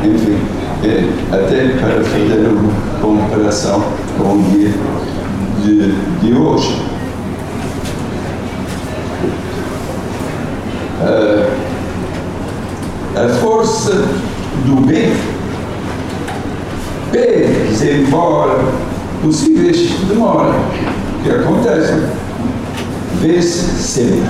enfim, 0.03 0.37
é, 0.83 1.35
até 1.35 1.77
para 1.79 2.03
fazer 2.03 2.47
uma 2.47 2.73
comparação 2.99 3.83
com 4.17 4.33
o 4.33 4.43
dia 4.51 4.73
de, 5.63 5.91
de 6.21 6.33
hoje. 6.33 6.81
Uh, 11.01 11.61
a 13.15 13.29
força 13.39 14.05
do 14.65 14.85
bem 14.85 15.13
pede 17.11 18.01
embora 18.01 18.59
possíveis 19.21 19.91
demoras 20.07 20.55
que 21.23 21.29
acontecem, 21.29 22.03
vê-se 23.19 23.83
sempre. 23.83 24.29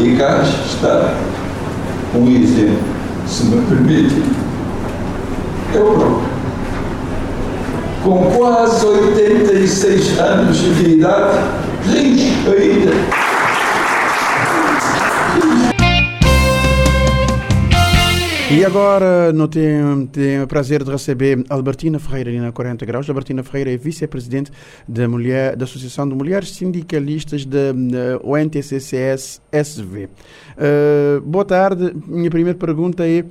E 0.00 0.16
cá 0.16 0.42
está 0.42 1.14
um 2.14 2.28
exemplo, 2.28 2.78
se 3.26 3.44
me 3.44 3.62
permite. 3.66 4.22
Eu 5.74 5.84
próprio, 5.84 6.32
com 8.04 8.30
quase 8.36 8.84
86 8.84 10.18
anos 10.18 10.56
de 10.58 10.90
idade, 10.90 11.38
rijo 11.86 12.50
ainda. 12.50 13.21
E 18.54 18.66
agora 18.66 19.32
não 19.32 19.48
tenho, 19.48 20.06
tenho 20.08 20.44
o 20.44 20.46
prazer 20.46 20.84
de 20.84 20.90
receber 20.90 21.42
Albertina 21.48 21.98
Ferreira 21.98 22.30
na 22.38 22.52
40 22.52 22.84
Graus. 22.84 23.08
Albertina 23.08 23.42
Ferreira 23.42 23.72
é 23.72 23.78
vice-presidente 23.78 24.52
da, 24.86 25.08
mulher, 25.08 25.56
da 25.56 25.64
Associação 25.64 26.06
de 26.06 26.14
Mulheres 26.14 26.50
Sindicalistas 26.50 27.46
da 27.46 27.58
ONTCCS-SV. 28.22 30.04
Uh, 30.04 30.08
eh, 30.58 31.20
boa 31.24 31.46
tarde. 31.46 31.94
Minha 32.06 32.28
primeira 32.28 32.58
pergunta 32.58 33.08
é 33.08 33.24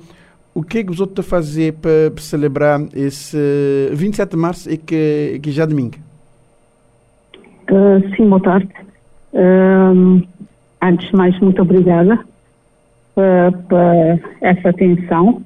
o 0.52 0.60
que 0.60 0.78
é 0.78 0.84
que 0.84 0.90
os 0.90 0.98
outros 0.98 1.24
fazer 1.24 1.74
para 1.74 2.10
celebrar 2.20 2.80
esse 2.92 3.38
27 3.92 4.30
de 4.32 4.36
março 4.36 4.68
e 4.68 4.76
que, 4.76 5.38
que 5.40 5.52
já 5.52 5.62
é 5.62 5.66
domingo? 5.68 5.98
Uh, 7.70 8.16
sim, 8.16 8.28
boa 8.28 8.42
tarde. 8.42 8.68
Uh, 9.32 10.20
antes 10.82 11.08
de 11.08 11.16
mais, 11.16 11.38
muito 11.38 11.62
obrigada 11.62 12.31
para, 13.14 14.18
essa 14.40 14.70
atenção. 14.70 15.42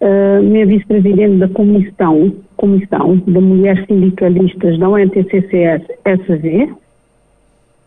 Uh, 0.00 0.42
minha 0.42 0.64
vice-presidente 0.64 1.38
da 1.38 1.48
comissão, 1.48 2.32
comissão 2.56 3.16
de 3.16 3.38
Mulheres 3.40 3.84
Sindicalistas 3.86 4.78
da 4.78 4.88
UNTCCS-SV 4.88 6.72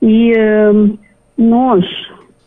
e 0.02 0.34
uh, 0.34 1.00
nós, 1.38 1.86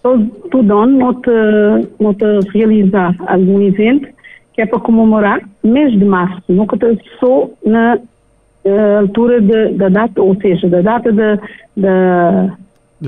todo, 0.02 0.26
todo 0.50 0.78
ano, 0.78 0.98
nós 0.98 2.44
realizar 2.52 3.16
algum 3.26 3.62
evento 3.62 4.06
que 4.52 4.60
é 4.60 4.66
para 4.66 4.80
comemorar 4.80 5.40
mês 5.62 5.92
de 5.92 6.04
março, 6.04 6.42
nunca 6.48 6.76
só 7.18 7.48
na 7.64 7.96
uh, 7.96 8.98
altura 9.00 9.40
de, 9.40 9.72
da 9.74 9.88
data, 9.88 10.22
ou 10.22 10.36
seja, 10.40 10.68
da 10.68 10.80
data 10.80 11.10
da, 11.10 11.36
da 11.76 12.56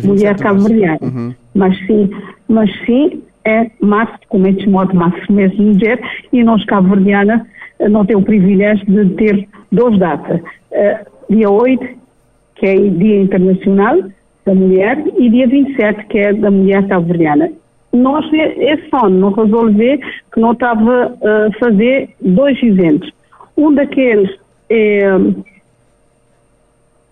mulher 0.02 0.36
cabo-verdiana. 0.36 0.98
Uhum. 1.02 1.34
Mas 1.56 1.76
sim, 1.86 2.10
mas 2.48 2.70
sim 2.84 3.22
é 3.44 3.70
março, 3.80 4.18
como 4.28 4.46
é 4.46 4.52
chamado 4.54 4.94
março, 4.94 5.32
mês 5.32 5.52
de 5.52 5.62
mulher, 5.62 6.00
e 6.32 6.44
nós 6.44 6.64
cabo-verdiana 6.64 7.46
eh, 7.78 7.88
não 7.88 8.04
temos 8.04 8.22
o 8.24 8.26
privilégio 8.26 8.84
de 8.86 9.14
ter 9.14 9.48
duas 9.70 9.98
datas. 9.98 10.40
Uh, 10.40 11.34
dia 11.34 11.50
8, 11.50 11.86
que 12.56 12.66
é 12.66 12.74
Dia 12.74 13.22
Internacional 13.22 14.02
da 14.44 14.54
Mulher, 14.54 15.02
e 15.18 15.30
dia 15.30 15.46
27, 15.46 16.06
que 16.06 16.18
é 16.18 16.32
da 16.32 16.50
Mulher 16.50 16.86
cabo-verdiana. 16.88 17.50
Nós, 17.92 18.26
esse 18.32 18.88
ano, 18.92 19.18
não 19.18 19.32
resolver 19.32 19.98
que 20.32 20.40
não 20.40 20.52
estava 20.52 21.04
a 21.04 21.48
uh, 21.48 21.58
fazer 21.58 22.10
dois 22.20 22.60
eventos. 22.62 23.10
Um 23.56 23.72
daqueles 23.72 24.30
é 24.68 25.00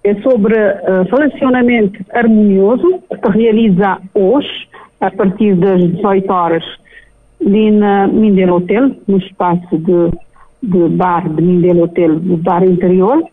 é 0.05 0.15
sobre 0.17 0.55
uh, 0.55 1.03
relacionamento 1.11 2.05
harmonioso, 2.13 3.03
que 3.09 3.31
realiza 3.31 3.99
hoje, 4.15 4.69
a 5.01 5.11
partir 5.11 5.55
das 5.57 5.81
18 5.81 6.31
horas, 6.31 6.65
na 7.41 8.07
Mindelo 8.07 8.57
Hotel, 8.57 8.91
no 9.09 9.19
espaço 9.19 9.79
de, 9.79 10.11
de 10.63 10.89
bar 10.91 11.29
de 11.29 11.43
Mindelo 11.43 11.85
Hotel, 11.85 12.21
do 12.21 12.37
bar 12.37 12.63
interior, 12.65 13.25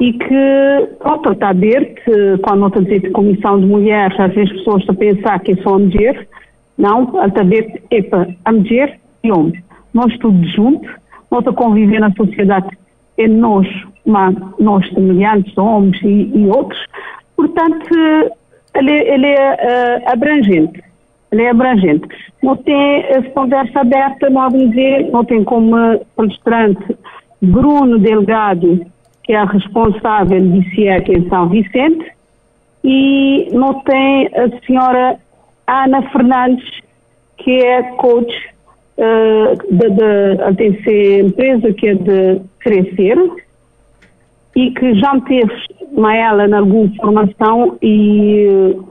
e 0.00 0.14
que, 0.14 0.88
pronto, 0.98 1.32
está 1.32 1.50
aberto, 1.50 2.10
quando 2.42 2.64
a 2.64 2.80
dizer 2.80 3.00
de 3.00 3.10
comissão 3.10 3.60
de 3.60 3.66
mulheres, 3.66 4.18
às 4.18 4.34
vezes 4.34 4.50
as 4.52 4.58
pessoas 4.58 4.80
estão 4.80 4.94
a 4.94 4.98
pensar 4.98 5.40
que 5.40 5.52
é 5.52 5.56
só 5.56 5.78
mulher, 5.78 6.26
não, 6.78 7.22
está 7.26 7.42
aberto 7.42 7.82
é 7.90 8.02
para 8.02 8.28
a 8.46 8.52
mulher 8.52 8.98
e 9.22 9.30
homem. 9.30 9.62
Nós 9.92 10.16
tudo 10.18 10.42
juntos, 10.48 10.90
nós 11.30 11.46
a 11.46 11.52
conviver 11.52 12.00
na 12.00 12.10
sociedade 12.12 12.68
é 13.18 13.28
nós, 13.28 13.66
uma, 14.04 14.32
nós 14.58 14.88
semelhantes, 14.90 15.56
homens 15.56 16.00
e, 16.02 16.30
e, 16.34 16.46
outros, 16.48 16.84
portanto, 17.36 17.94
ele, 18.74 18.92
ele 18.92 19.26
é 19.26 19.52
uh, 20.06 20.12
abrangente. 20.12 20.82
Ele 21.32 21.42
é 21.42 21.50
abrangente. 21.50 22.08
Não 22.42 22.56
tem 22.56 23.04
essa 23.08 23.30
conversa 23.30 23.80
aberta, 23.80 24.28
não 24.30 24.48
dizer, 24.48 25.10
não 25.10 25.24
tem 25.24 25.44
como 25.44 25.76
palestrante 26.16 26.96
Bruno 27.40 27.98
Delgado, 27.98 28.84
que 29.22 29.32
é 29.32 29.44
responsável 29.44 30.40
de 30.40 30.74
CIEC 30.74 31.12
em 31.12 31.28
São 31.28 31.48
Vicente, 31.48 32.12
e 32.82 33.48
não 33.52 33.80
tem 33.80 34.26
a 34.28 34.66
senhora 34.66 35.18
Ana 35.66 36.02
Fernandes, 36.10 36.80
que 37.36 37.64
é 37.64 37.82
coach 37.96 38.34
uh, 38.96 39.74
da, 39.74 40.34
da 40.34 40.54
TC 40.54 41.20
empresa 41.20 41.72
que 41.72 41.88
é 41.88 41.94
de 41.94 42.40
crescer 42.58 43.16
e 44.54 44.70
que 44.72 44.94
já 44.94 45.14
me 45.14 45.22
teve 45.22 45.52
uma 45.92 46.14
ela 46.14 46.46
em 46.46 46.52
alguma 46.52 46.88
formação 46.96 47.76
e 47.82 48.48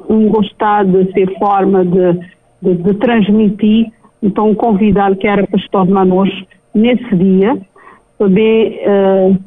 um 0.09 0.29
gostar 0.29 0.85
de 0.85 1.11
ser 1.11 1.37
forma 1.37 1.85
de, 1.85 2.19
de, 2.61 2.75
de 2.75 2.93
transmitir, 2.95 3.91
então 4.21 4.53
convidar 4.55 5.15
que 5.15 5.27
era 5.27 5.45
pastor 5.47 5.87
Manos 5.87 6.29
nesse 6.73 7.15
dia, 7.15 7.57
poder 8.17 8.81
uh, 8.85 9.37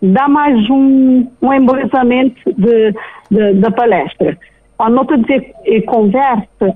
dar 0.00 0.28
mais 0.28 0.68
um, 0.70 1.26
um 1.42 1.52
embelezamento 1.52 2.40
de, 2.56 2.94
de, 3.30 3.54
da 3.54 3.70
palestra. 3.70 4.38
A 4.78 4.88
nota 4.88 5.18
de 5.18 5.82
conversa, 5.82 6.68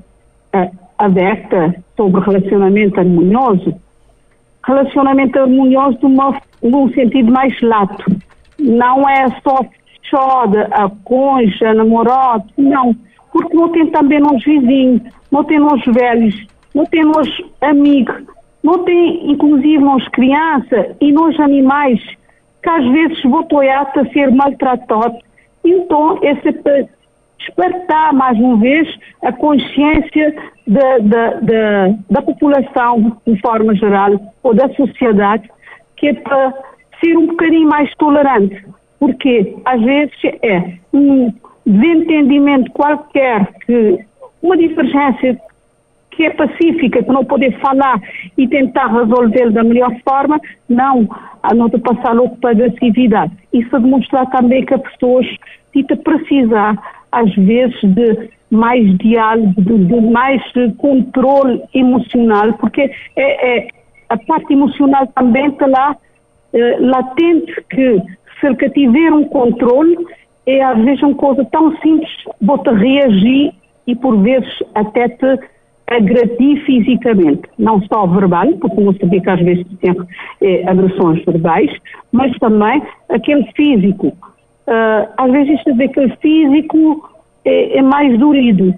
uh, 0.54 0.82
aberta 0.98 1.74
sobre 1.96 2.20
relacionamento 2.20 2.98
harmonioso, 3.00 3.74
relacionamento 4.64 5.38
harmonioso 5.38 5.98
numa, 6.02 6.40
num 6.62 6.92
sentido 6.92 7.30
mais 7.32 7.60
lato. 7.60 8.04
Não 8.62 9.08
é 9.08 9.28
só 9.42 9.60
choda, 10.02 10.68
a 10.72 10.88
concha, 11.04 11.74
namorado, 11.74 12.44
não. 12.56 12.94
Porque 13.32 13.54
não 13.54 13.70
tem 13.70 13.86
também 13.86 14.20
nos 14.20 14.44
vizinhos, 14.44 15.02
não 15.30 15.42
tem 15.44 15.58
nos 15.58 15.84
velhos, 15.84 16.46
não 16.74 16.84
tem 16.86 17.02
nos 17.02 17.28
amigos, 17.60 18.22
não 18.62 18.84
tem 18.84 19.30
inclusive 19.30 19.78
nos 19.78 20.06
crianças 20.08 20.94
e 21.00 21.10
nos 21.12 21.38
animais, 21.40 22.00
que 22.62 22.68
às 22.68 22.86
vezes 22.88 23.22
botam 23.22 23.60
a 23.60 24.12
ser 24.12 24.30
maltratados. 24.30 25.18
Então, 25.64 26.18
esse 26.22 26.52
despertar 27.38 28.12
mais 28.12 28.38
uma 28.38 28.56
vez 28.56 28.88
a 29.22 29.32
consciência 29.32 30.34
da, 30.66 30.98
da, 30.98 31.30
da, 31.40 31.94
da 32.10 32.22
população, 32.22 33.16
de 33.26 33.40
forma 33.40 33.74
geral, 33.74 34.12
ou 34.42 34.54
da 34.54 34.68
sociedade, 34.74 35.50
que 35.96 36.08
é 36.08 36.14
para 36.14 36.54
ser 37.02 37.16
um 37.16 37.26
bocadinho 37.26 37.68
mais 37.68 37.92
tolerante. 37.96 38.64
Porque 38.98 39.56
às 39.64 39.80
vezes 39.80 40.14
é 40.42 40.74
um 40.92 41.32
desentendimento 41.66 42.70
qualquer, 42.72 43.52
que 43.66 43.98
uma 44.42 44.56
divergência 44.56 45.40
que 46.10 46.24
é 46.24 46.30
pacífica, 46.30 47.02
que 47.02 47.10
não 47.10 47.24
poder 47.24 47.58
falar 47.58 48.00
e 48.36 48.46
tentar 48.46 48.86
resolver 48.88 49.50
da 49.50 49.64
melhor 49.64 49.90
forma, 50.06 50.38
não, 50.68 51.08
a 51.42 51.54
não 51.54 51.70
passar 51.70 52.12
logo 52.14 52.36
para 52.36 52.50
a 52.50 52.52
agressividade. 52.52 53.32
Isso 53.52 53.70
demonstra 53.78 54.26
também 54.26 54.64
que 54.64 54.74
as 54.74 54.82
pessoas 54.82 55.26
tita 55.72 55.96
precisar 55.96 56.76
às 57.10 57.34
vezes, 57.34 57.78
de 57.82 58.30
mais 58.50 58.96
diálogo, 58.98 59.54
de, 59.60 59.84
de 59.84 60.00
mais 60.00 60.42
controle 60.78 61.62
emocional, 61.74 62.52
porque 62.54 62.90
é, 63.16 63.58
é, 63.58 63.68
a 64.08 64.16
parte 64.16 64.52
emocional 64.52 65.06
também 65.08 65.48
está 65.48 65.66
lá 65.66 65.96
é, 66.52 66.76
latente 66.80 67.52
que 67.70 68.02
se 68.40 68.70
tiver 68.70 69.12
um 69.12 69.24
controle, 69.24 69.96
é 70.46 70.62
às 70.62 70.78
vezes 70.84 71.02
uma 71.02 71.14
coisa 71.14 71.44
tão 71.46 71.76
simples, 71.78 72.10
bota 72.40 72.72
reagir 72.72 73.52
e 73.86 73.94
por 73.94 74.16
vezes 74.20 74.62
até 74.74 75.08
te 75.08 75.38
agredir 75.86 76.64
fisicamente, 76.64 77.42
não 77.58 77.82
só 77.82 78.06
verbal, 78.06 78.52
porque 78.60 78.80
não 78.80 78.94
sabia 78.94 79.20
que 79.20 79.30
às 79.30 79.40
vezes 79.40 79.66
tem 79.80 79.94
é, 80.40 80.68
agressões 80.68 81.24
verbais, 81.24 81.70
mas 82.10 82.36
também 82.38 82.82
aquele 83.08 83.44
físico 83.52 84.16
Uh, 84.66 85.10
às 85.16 85.30
vezes 85.32 85.58
isto 85.58 85.74
de 85.74 85.88
que 85.88 86.00
o 86.00 86.16
físico 86.18 87.10
é, 87.44 87.78
é 87.78 87.82
mais 87.82 88.16
durido. 88.18 88.74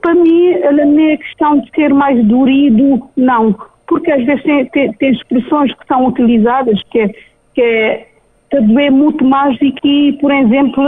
Para 0.00 0.14
mim, 0.14 0.50
não 0.60 0.98
é 1.00 1.16
questão 1.16 1.58
de 1.58 1.70
ser 1.70 1.92
mais 1.92 2.22
durido, 2.24 3.02
não. 3.16 3.56
Porque 3.94 4.10
às 4.10 4.24
vezes 4.24 4.42
tem, 4.42 4.66
tem, 4.66 4.92
tem 4.94 5.12
expressões 5.12 5.72
que 5.72 5.86
são 5.86 6.04
utilizadas 6.08 6.82
que 6.90 6.98
é, 6.98 7.08
que 7.54 7.62
é 7.62 8.08
te 8.50 8.60
doer 8.60 8.90
muito 8.90 9.24
mais 9.24 9.56
do 9.60 9.70
que, 9.70 10.14
por 10.20 10.32
exemplo, 10.32 10.82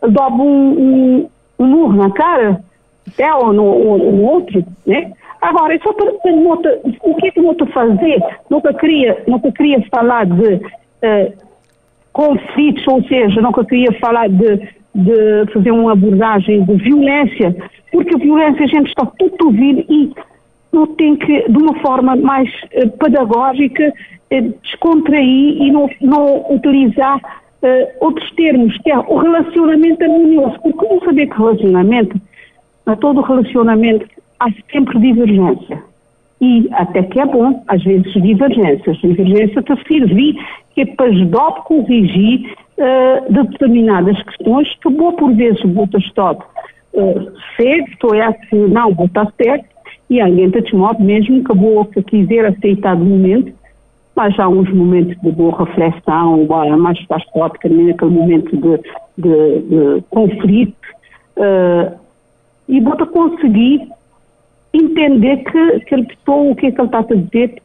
dobra 0.00 0.42
um, 0.42 1.28
um, 1.58 1.66
murro 1.66 1.92
na 1.92 2.10
cara, 2.10 2.58
é, 3.18 3.34
ou 3.34 3.52
no, 3.52 3.64
ou 3.64 4.22
outro, 4.22 4.64
né? 4.86 5.12
Agora, 5.42 5.74
é 5.74 5.78
só 5.80 5.92
para, 5.92 6.10
para 6.10 6.32
o 6.32 7.14
que 7.16 7.26
é 7.26 7.30
que 7.32 7.40
vou 7.42 7.54
fazer? 7.66 8.18
Nunca 8.48 8.72
queria, 8.72 9.22
nunca 9.26 9.52
queria 9.52 9.84
falar 9.90 10.24
de 10.24 10.54
uh, 10.54 11.32
conflitos, 12.14 12.88
ou 12.88 13.02
seja, 13.04 13.42
nunca 13.42 13.62
queria 13.62 13.92
falar 14.00 14.26
de, 14.30 14.56
de 14.94 15.52
fazer 15.52 15.70
uma 15.70 15.92
abordagem 15.92 16.64
de 16.64 16.74
violência, 16.76 17.54
porque 17.92 18.14
a 18.14 18.18
violência 18.18 18.64
a 18.64 18.68
gente 18.68 18.88
está 18.88 19.04
tudo 19.18 19.48
ouvir 19.48 19.84
e 19.90 20.14
tem 20.96 21.16
que, 21.16 21.48
de 21.48 21.58
uma 21.58 21.74
forma 21.80 22.16
mais 22.16 22.48
uh, 22.48 22.90
pedagógica, 22.98 23.92
uh, 24.32 24.54
descontrair 24.62 25.62
e 25.62 25.70
não, 25.70 25.88
não 26.00 26.44
utilizar 26.50 27.16
uh, 27.16 27.88
outros 28.00 28.30
termos, 28.32 28.76
que 28.78 28.90
é 28.90 28.98
o 28.98 29.16
relacionamento 29.16 30.04
harmonioso. 30.04 30.58
Porque 30.62 30.86
não 30.86 31.00
saber 31.00 31.26
que 31.28 31.36
relacionamento, 31.36 32.20
a 32.86 32.96
todo 32.96 33.20
relacionamento 33.22 34.06
há 34.38 34.48
sempre 34.70 34.98
divergência. 34.98 35.82
E 36.40 36.68
até 36.72 37.02
que 37.02 37.18
é 37.18 37.26
bom, 37.26 37.64
às 37.66 37.82
vezes, 37.82 38.12
divergências. 38.12 38.96
Divergência 38.98 39.62
para 39.62 39.76
servir 39.84 40.36
que 40.74 40.82
é 40.82 40.86
para 40.86 41.06
ajudar 41.06 41.48
a 41.48 41.60
corrigir 41.62 42.54
uh, 42.78 43.32
determinadas 43.32 44.22
questões 44.22 44.72
que 44.80 44.88
boa 44.90 45.12
por 45.14 45.34
vezes 45.34 45.60
bota 45.64 45.98
stop 45.98 46.44
uh, 46.92 47.32
certo, 47.56 48.14
é 48.14 48.32
que 48.32 48.54
não 48.54 48.92
bota 48.92 49.26
certo, 49.42 49.66
e 50.10 50.20
alguém 50.20 50.50
te 50.50 50.74
modo 50.74 51.02
mesmo 51.02 51.42
a 51.48 51.54
boa 51.54 51.86
que 51.86 52.02
quiser 52.02 52.46
aceitar 52.46 52.96
de 52.96 53.04
momento, 53.04 53.52
mas 54.16 54.38
há 54.38 54.48
uns 54.48 54.68
momentos 54.72 55.16
de 55.20 55.30
boa 55.30 55.64
reflexão, 55.64 56.46
mais 56.78 56.98
faz 57.04 57.24
parte 57.30 57.58
que 57.58 57.68
naquele 57.68 58.10
momento 58.10 58.56
de, 58.56 58.80
de, 59.16 59.60
de 59.60 60.04
conflito, 60.10 60.74
uh, 61.36 61.96
e 62.68 62.80
bota 62.80 63.06
conseguir 63.06 63.88
entender 64.72 65.36
que, 65.44 65.80
que 65.80 65.94
ele 65.94 66.06
pessoa, 66.06 66.52
o 66.52 66.56
que 66.56 66.66
é 66.66 66.70
que 66.72 66.80
ele 66.80 66.86
está 66.86 66.98
a 66.98 67.02
dizer, 67.02 67.62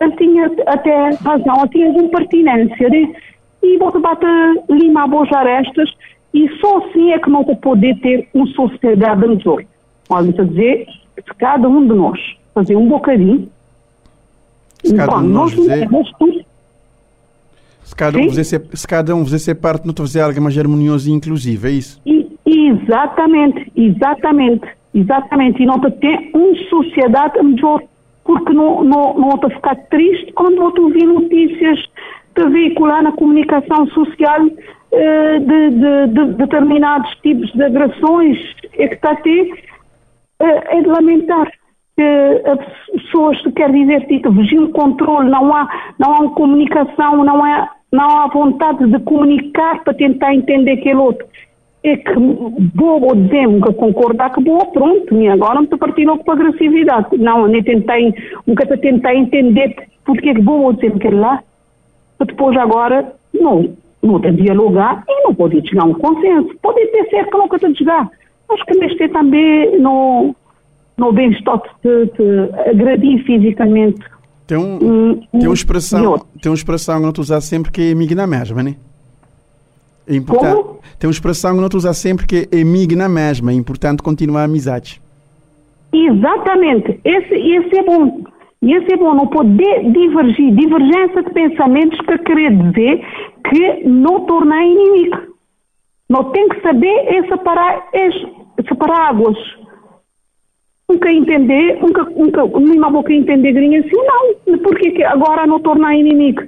ele 0.00 0.16
tinha 0.16 0.50
até 0.66 1.10
razão, 1.22 1.56
ele 1.60 1.68
tinha 1.70 1.90
uma 1.90 2.08
pertinência. 2.08 2.88
Né? 2.88 3.14
E 3.62 3.78
você 3.78 3.98
bate 3.98 4.26
limar 4.68 5.08
boas 5.08 5.32
arestas 5.32 5.90
e 6.34 6.48
só 6.60 6.78
assim 6.78 7.12
é 7.12 7.18
que 7.18 7.30
não 7.30 7.44
vai 7.44 7.56
poder 7.56 7.98
ter 8.00 8.28
uma 8.34 8.46
sociedade 8.48 9.26
melhor. 9.26 9.64
Olha, 10.10 10.30
a 10.30 10.44
dizer, 10.44 10.86
se 11.22 11.34
cada 11.38 11.68
um 11.68 11.86
de 11.86 11.94
nós 11.94 12.18
fazer 12.54 12.76
um 12.76 12.88
bocadinho, 12.88 13.48
se 14.84 14.94
cada 14.94 15.16
um 15.16 15.22
de 15.22 15.28
nós 15.28 15.52
fazer... 15.52 15.88
Se 17.84 17.96
cada, 17.96 18.18
um 18.18 18.28
fazer, 18.28 18.66
se 18.74 18.86
cada 18.86 19.16
um 19.16 19.26
fazer 19.26 19.54
parte, 19.54 19.86
não 19.86 19.94
fazer 19.94 20.20
algo 20.20 20.40
mais 20.42 20.58
harmonioso 20.58 21.08
e 21.08 21.12
inclusivo, 21.12 21.66
é 21.66 21.70
isso? 21.70 22.00
E, 22.04 22.28
exatamente, 22.46 23.72
exatamente, 23.74 24.68
exatamente. 24.94 25.62
E 25.62 25.66
não 25.66 25.80
ter 25.80 26.30
uma 26.34 26.54
sociedade 26.68 27.42
melhor 27.42 27.82
porque 28.24 28.52
não, 28.52 28.84
não, 28.84 29.18
não 29.18 29.30
a 29.30 29.50
ficar 29.50 29.74
triste 29.88 30.30
quando 30.32 30.56
eu 30.56 30.84
ouvir 30.84 31.06
notícias 31.06 31.78
de 32.36 32.48
veicular 32.50 33.02
na 33.02 33.12
comunicação 33.12 33.86
social 33.88 34.46
eh, 34.92 35.38
de, 35.38 35.70
de, 35.70 36.06
de, 36.12 36.34
determinados 36.34 37.10
tipos 37.22 37.50
de 37.52 37.62
agressões 37.62 38.38
é 38.74 38.88
que 38.88 38.94
está 38.94 39.12
a 39.12 39.16
ter, 39.16 39.50
é 40.40 40.80
de 40.80 40.88
lamentar. 40.88 41.50
as 42.46 43.02
pessoas, 43.02 43.42
quer 43.56 43.72
dizer, 43.72 44.06
tipo, 44.06 44.30
vigil 44.32 44.70
controle, 44.70 45.28
não 45.28 45.54
há, 45.54 45.68
não 45.98 46.14
há 46.14 46.30
comunicação, 46.30 47.24
não 47.24 47.44
há, 47.44 47.70
não 47.92 48.08
há 48.08 48.26
vontade 48.28 48.86
de 48.86 48.98
comunicar 49.00 49.82
para 49.82 49.94
tentar 49.94 50.34
entender 50.34 50.72
aquele 50.72 50.96
outro 50.96 51.26
é 51.82 51.96
que 51.96 52.14
vou 52.74 53.14
dizer 53.14 53.46
nunca 53.46 53.72
concordar 53.72 54.32
que 54.32 54.42
boa, 54.42 54.66
pronto, 54.66 55.14
e 55.14 55.28
agora 55.28 55.60
não 55.60 55.78
partir 55.78 56.04
logo 56.04 56.24
para 56.24 56.34
agressividade. 56.34 57.16
Não, 57.16 57.46
nem 57.46 57.62
tentei, 57.62 58.14
nunca 58.46 58.66
tentei 58.66 59.16
entender 59.16 59.76
porque 60.04 60.30
é 60.30 60.34
que 60.34 60.42
vou 60.42 60.72
dizer 60.72 60.98
que 60.98 61.08
lá, 61.08 61.42
para 62.16 62.26
depois 62.26 62.56
agora 62.56 63.12
não, 63.32 63.76
não 64.02 64.20
te 64.20 64.32
dialogar 64.32 65.04
e 65.08 65.22
não 65.22 65.34
pode 65.34 65.66
chegar 65.68 65.82
a 65.82 65.86
um 65.86 65.94
consenso. 65.94 66.54
Pode 66.60 66.84
ter 66.86 67.08
certo 67.10 67.30
que 67.30 67.38
nunca 67.38 67.58
te 67.58 67.74
chegar. 67.76 68.10
Acho 68.50 68.64
que 68.64 68.78
neste 68.78 69.08
também 69.08 69.78
não, 69.78 70.34
não 70.96 71.12
bem 71.12 71.30
estou 71.30 71.58
te, 71.58 72.06
te 72.16 72.68
agredir 72.70 73.24
fisicamente. 73.24 74.00
Tem, 74.46 74.56
um, 74.56 75.20
tem, 75.30 75.46
uma 75.46 75.54
expressão, 75.54 76.18
tem 76.40 76.50
uma 76.50 76.56
expressão 76.56 76.96
que 76.96 77.02
não 77.02 77.12
te 77.12 77.20
usar 77.20 77.40
sempre 77.42 77.70
que 77.70 77.82
é 77.82 77.92
amigo 77.92 78.14
na 78.14 78.26
mesma, 78.26 78.62
não 78.62 78.70
é? 78.70 78.74
Importante. 80.08 80.54
Como? 80.56 80.78
Tem 80.98 81.06
uma 81.06 81.12
expressão 81.12 81.54
que 81.54 81.60
não 81.60 81.68
usar 81.74 81.92
sempre 81.92 82.26
que 82.26 82.48
é 82.50 82.62
amigo 82.62 82.96
na 82.96 83.08
mesma. 83.08 83.52
É 83.52 83.54
importante 83.54 84.02
continuar 84.02 84.42
a 84.42 84.44
amizade. 84.44 85.00
Exatamente. 85.92 86.98
Esse, 87.04 87.34
esse 87.34 87.78
é 87.78 87.82
bom. 87.82 88.24
Esse 88.62 88.92
é 88.92 88.96
bom. 88.96 89.14
Não 89.14 89.26
poder 89.26 89.92
divergir. 89.92 90.54
Divergência 90.54 91.22
de 91.22 91.30
pensamentos 91.30 92.00
para 92.04 92.18
querer 92.18 92.56
dizer 92.56 93.04
que 93.48 93.88
não 93.88 94.20
tornar 94.26 94.64
inimigo. 94.64 95.27
Não 96.08 96.24
tem 96.30 96.48
que 96.48 96.60
saber 96.62 96.94
é 97.06 97.22
separar, 97.28 97.88
é 97.92 98.08
separar 98.66 99.10
águas. 99.10 99.36
Nunca 100.88 101.12
entender, 101.12 101.78
nunca, 101.82 102.04
nunca, 102.04 102.46
nenhuma 102.46 102.90
boca 102.90 103.12
entender 103.12 103.52
grinha 103.52 103.80
assim, 103.80 103.90
não. 103.96 104.58
Porque 104.58 105.02
agora 105.04 105.46
não 105.46 105.60
tornar 105.60 105.94
inimigo? 105.94 106.42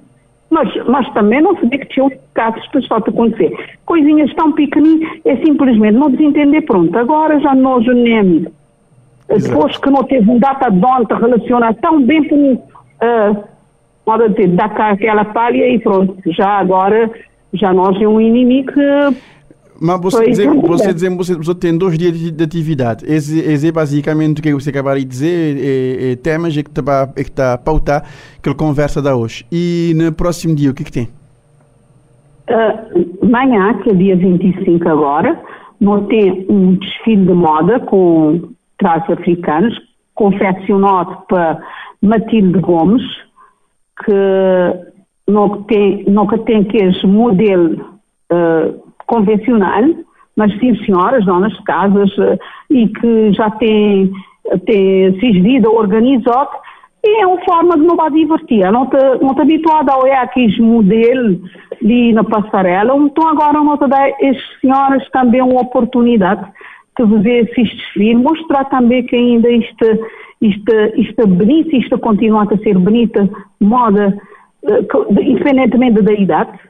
Mas, 0.48 0.68
mas 0.86 1.08
também 1.12 1.40
não 1.40 1.56
se 1.56 1.66
vê 1.66 1.78
que 1.78 1.86
tinham 1.86 2.10
casos 2.34 2.66
que 2.68 2.80
só 2.82 3.00
te 3.00 3.10
acontecer. 3.10 3.52
Coisinhas 3.84 4.34
tão 4.34 4.52
pequeninas, 4.52 5.08
é 5.24 5.36
simplesmente 5.36 5.96
não 5.96 6.10
desentender, 6.10 6.64
pronto, 6.64 6.96
agora 6.98 7.38
já 7.38 7.54
nem 7.54 8.18
amigo. 8.18 8.52
Depois 9.28 9.76
que 9.76 9.90
não 9.90 10.02
teve 10.02 10.28
um 10.28 10.40
data 10.40 10.68
de 10.70 10.84
onde 10.84 11.14
relaciona 11.14 11.72
tão 11.74 12.02
bem 12.02 12.26
com, 12.28 12.54
uh, 12.54 13.44
pode 14.04 14.30
dizer, 14.30 14.48
dar 14.48 14.70
cá 14.70 14.90
aquela 14.90 15.24
palha 15.24 15.68
e 15.68 15.78
pronto, 15.78 16.16
já 16.26 16.58
agora, 16.58 17.08
já 17.52 17.72
nós 17.72 18.00
é 18.02 18.08
um 18.08 18.20
inimigo 18.20 18.72
que 18.72 18.80
Mas 19.80 19.98
você 20.00 20.26
dizer, 20.26 20.48
você 20.48 20.92
dizer, 20.92 21.10
você, 21.16 21.34
você 21.34 21.54
tem 21.54 21.76
dois 21.76 21.96
dias 21.96 22.18
de, 22.18 22.44
atividade. 22.44 23.04
Esse, 23.06 23.38
esse 23.40 23.68
é 23.68 23.72
basicamente 23.72 24.40
o 24.40 24.42
que 24.42 24.52
você 24.52 24.68
acabaram 24.68 24.98
de 24.98 25.06
dizer, 25.06 25.56
é, 25.56 26.12
é 26.12 26.16
temas 26.16 26.54
que 26.54 26.60
está 26.60 27.08
é 27.16 27.24
que 27.24 27.30
tá 27.30 27.54
a 27.54 27.58
pautar 27.58 28.04
aquela 28.38 28.54
conversa 28.54 29.00
da 29.00 29.16
hoje. 29.16 29.46
E 29.50 29.94
no 29.96 30.12
próximo 30.12 30.54
dia, 30.54 30.70
o 30.70 30.74
que 30.74 30.84
que 30.84 30.92
tem? 30.92 31.08
Uh, 32.50 33.24
amanhã, 33.24 33.72
que 33.82 33.90
é 33.90 33.94
dia 33.94 34.16
25 34.16 34.86
agora, 34.86 35.40
nós 35.80 36.06
temos 36.08 36.44
um 36.50 36.74
desfile 36.74 37.24
de 37.24 37.32
moda 37.32 37.80
com 37.80 38.50
traços 38.76 39.10
africanos, 39.10 39.74
confeccionado 40.14 41.22
para 41.26 41.58
Matilde 42.02 42.58
Gomes, 42.58 43.02
que 44.04 44.12
não 45.26 45.62
tem, 45.62 46.04
nunca 46.06 46.36
tem 46.38 46.62
aqueles 46.62 47.02
modelo 47.02 47.98
uh, 48.30 48.89
convencional, 49.10 49.82
mas 50.36 50.56
sim 50.60 50.74
senhoras, 50.84 51.24
donas 51.26 51.52
de 51.52 51.62
casas, 51.64 52.16
uh, 52.18 52.38
e 52.70 52.86
que 52.88 53.32
já 53.32 53.50
tem, 53.50 54.10
tem 54.64 55.18
se 55.18 55.40
vida 55.40 55.68
e 57.02 57.22
é 57.22 57.26
uma 57.26 57.42
forma 57.44 57.76
de 57.76 57.82
nos 57.82 58.12
divertir. 58.12 58.70
Não 58.70 58.84
estou 58.84 59.42
habituada 59.42 59.92
a 59.92 59.98
olhar 59.98 60.22
aqueles 60.22 60.56
modelos 60.58 61.38
ali 61.82 62.12
na 62.12 62.22
passarela, 62.22 62.94
então 62.96 63.26
agora 63.26 63.54
não 63.54 63.74
estou 63.74 63.88
dar 63.88 64.06
às 64.08 64.60
senhoras 64.60 65.08
também 65.10 65.42
uma 65.42 65.62
oportunidade 65.62 66.44
de 66.98 67.18
ver 67.18 67.48
esses 67.48 67.76
desfiles, 67.76 68.22
mostrar 68.22 68.66
também 68.66 69.02
que 69.04 69.16
ainda 69.16 69.50
isto, 69.50 69.86
isto, 70.42 70.72
isto 70.96 71.20
é 71.22 71.26
bonito, 71.26 71.74
isto 71.74 71.98
continua 71.98 72.42
a 72.42 72.58
ser 72.58 72.76
bonita, 72.76 73.28
moda, 73.58 74.14
uh, 74.64 75.22
independentemente 75.22 76.02
da 76.02 76.12
idade. 76.12 76.69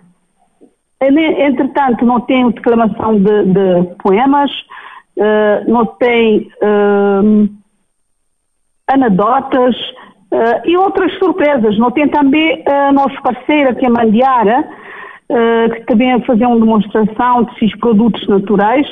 Entretanto, 1.03 2.05
não 2.05 2.21
tem 2.21 2.51
declamação 2.51 3.17
de, 3.17 3.45
de 3.45 3.95
poemas, 4.03 4.51
uh, 5.17 5.71
não 5.71 5.87
tem 5.87 6.51
uh, 6.63 7.49
anedotas, 8.87 9.77
Uh, 10.33 10.63
e 10.65 10.77
outras 10.77 11.13
surpresas. 11.19 11.77
Não 11.77 11.91
tem 11.91 12.07
também 12.07 12.63
a 12.65 12.91
uh, 12.91 12.93
nossa 12.93 13.21
parceira, 13.21 13.75
que 13.75 13.85
é 13.85 13.89
a 13.89 13.91
Mandiara, 13.91 14.65
que 15.75 15.87
também 15.87 16.11
vai 16.17 16.27
fazer 16.27 16.45
uma 16.45 16.59
demonstração 16.59 17.45
de 17.45 17.53
esses 17.55 17.79
produtos 17.79 18.27
naturais 18.27 18.87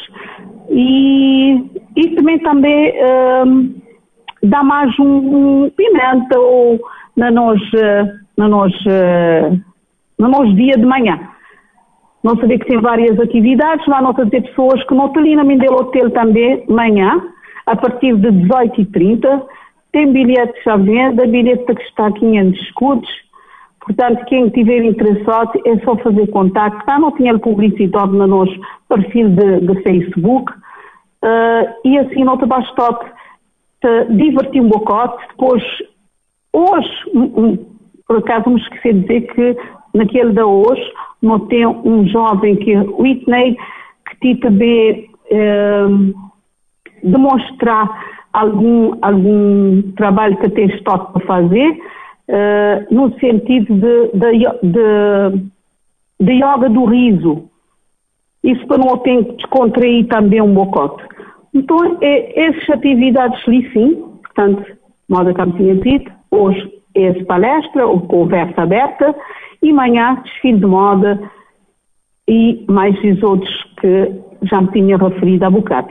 e, 0.70 1.64
e 1.96 2.10
também, 2.14 2.38
também 2.38 2.90
uh, 2.90 3.74
dá 4.44 4.62
mais 4.62 4.96
um, 5.00 5.64
um 5.64 5.70
pimenta 5.70 6.38
ou 6.38 6.78
na 7.16 7.28
nós, 7.32 7.60
na 8.36 8.48
nós, 8.48 8.72
no 10.16 10.28
nosso 10.28 10.54
dia 10.54 10.76
de 10.76 10.86
manhã. 10.86 11.18
Não 12.22 12.36
sabia 12.36 12.58
que 12.58 12.66
tem 12.66 12.80
várias 12.80 13.18
atividades, 13.18 13.86
lá 13.86 14.02
não 14.02 14.12
ter 14.12 14.42
pessoas 14.42 14.82
que 14.84 14.94
não 14.94 15.12
ali 15.16 15.36
na 15.36 15.44
Mindelo 15.44 15.80
Hotel 15.80 16.10
também, 16.10 16.64
manhã, 16.68 17.22
a 17.66 17.76
partir 17.76 18.16
de 18.16 18.28
18h30, 18.28 19.42
tem 19.92 20.12
bilhetes 20.12 20.66
à 20.66 20.76
venda, 20.76 21.26
bilhete 21.26 21.64
que 21.64 21.82
está 21.82 22.08
a 22.08 22.12
500 22.12 22.60
escudos. 22.60 23.08
Portanto, 23.80 24.24
quem 24.26 24.46
estiver 24.46 24.84
interessado 24.84 25.52
é 25.66 25.78
só 25.78 25.96
fazer 25.96 26.26
contato. 26.28 26.84
Já 26.86 26.98
não 26.98 27.10
tinha 27.12 27.38
publicidade 27.38 28.12
no 28.12 28.26
nosso 28.26 28.54
perfil 28.88 29.30
de, 29.30 29.60
de 29.60 29.82
Facebook. 29.82 30.52
Uh, 31.24 31.64
e 31.84 31.98
assim, 31.98 32.22
não 32.22 32.36
te 32.36 32.44
basta 32.44 33.08
divertir 34.10 34.60
um 34.60 34.68
bocote. 34.68 35.26
Depois, 35.28 35.62
hoje, 36.52 36.90
por 38.06 38.18
acaso 38.18 38.50
me 38.50 38.60
esqueci 38.60 38.92
de 38.92 39.00
dizer 39.00 39.20
que 39.32 39.56
naquele 39.94 40.32
da 40.32 40.46
hoje, 40.46 40.82
não 41.20 41.40
tem 41.40 41.66
um 41.66 42.06
jovem 42.06 42.56
que 42.56 42.76
Whitney, 42.76 43.56
que 44.20 44.34
também 44.36 45.10
uh, 45.30 46.14
demonstrar 47.02 47.88
algum, 48.32 48.92
algum 49.02 49.82
trabalho 49.92 50.36
que 50.38 50.48
tens 50.50 50.72
estado 50.74 51.12
para 51.12 51.26
fazer, 51.26 51.70
uh, 51.70 52.94
no 52.94 53.12
sentido 53.18 53.74
de, 53.74 54.08
de, 54.18 54.38
de, 54.62 55.50
de 56.20 56.32
yoga 56.32 56.68
do 56.68 56.84
riso. 56.84 57.48
Isso 58.44 58.66
para 58.66 58.78
não 58.78 58.96
ter 58.98 59.24
que 59.24 59.32
descontrair 59.36 60.06
também 60.06 60.40
um 60.40 60.54
bocote. 60.54 61.02
Então, 61.52 61.98
é, 62.00 62.40
essas 62.40 62.70
atividades 62.70 63.40
ali 63.46 63.68
sim, 63.72 64.04
portanto, 64.22 64.64
moda 65.08 65.34
como 65.34 65.52
tinha 65.56 65.74
dito, 65.74 66.10
hoje 66.30 66.78
é 66.94 67.12
palestra, 67.24 67.86
ou 67.86 68.00
conversa 68.02 68.62
aberta, 68.62 69.14
e 69.62 69.70
amanhã 69.70 70.20
desfile 70.24 70.58
de 70.58 70.66
moda 70.66 71.20
e 72.28 72.64
mais 72.68 72.96
os 73.02 73.22
outros 73.22 73.64
que 73.80 74.12
já 74.42 74.60
me 74.60 74.68
tinha 74.68 74.96
referido 74.96 75.44
há 75.44 75.50
bocado 75.50 75.88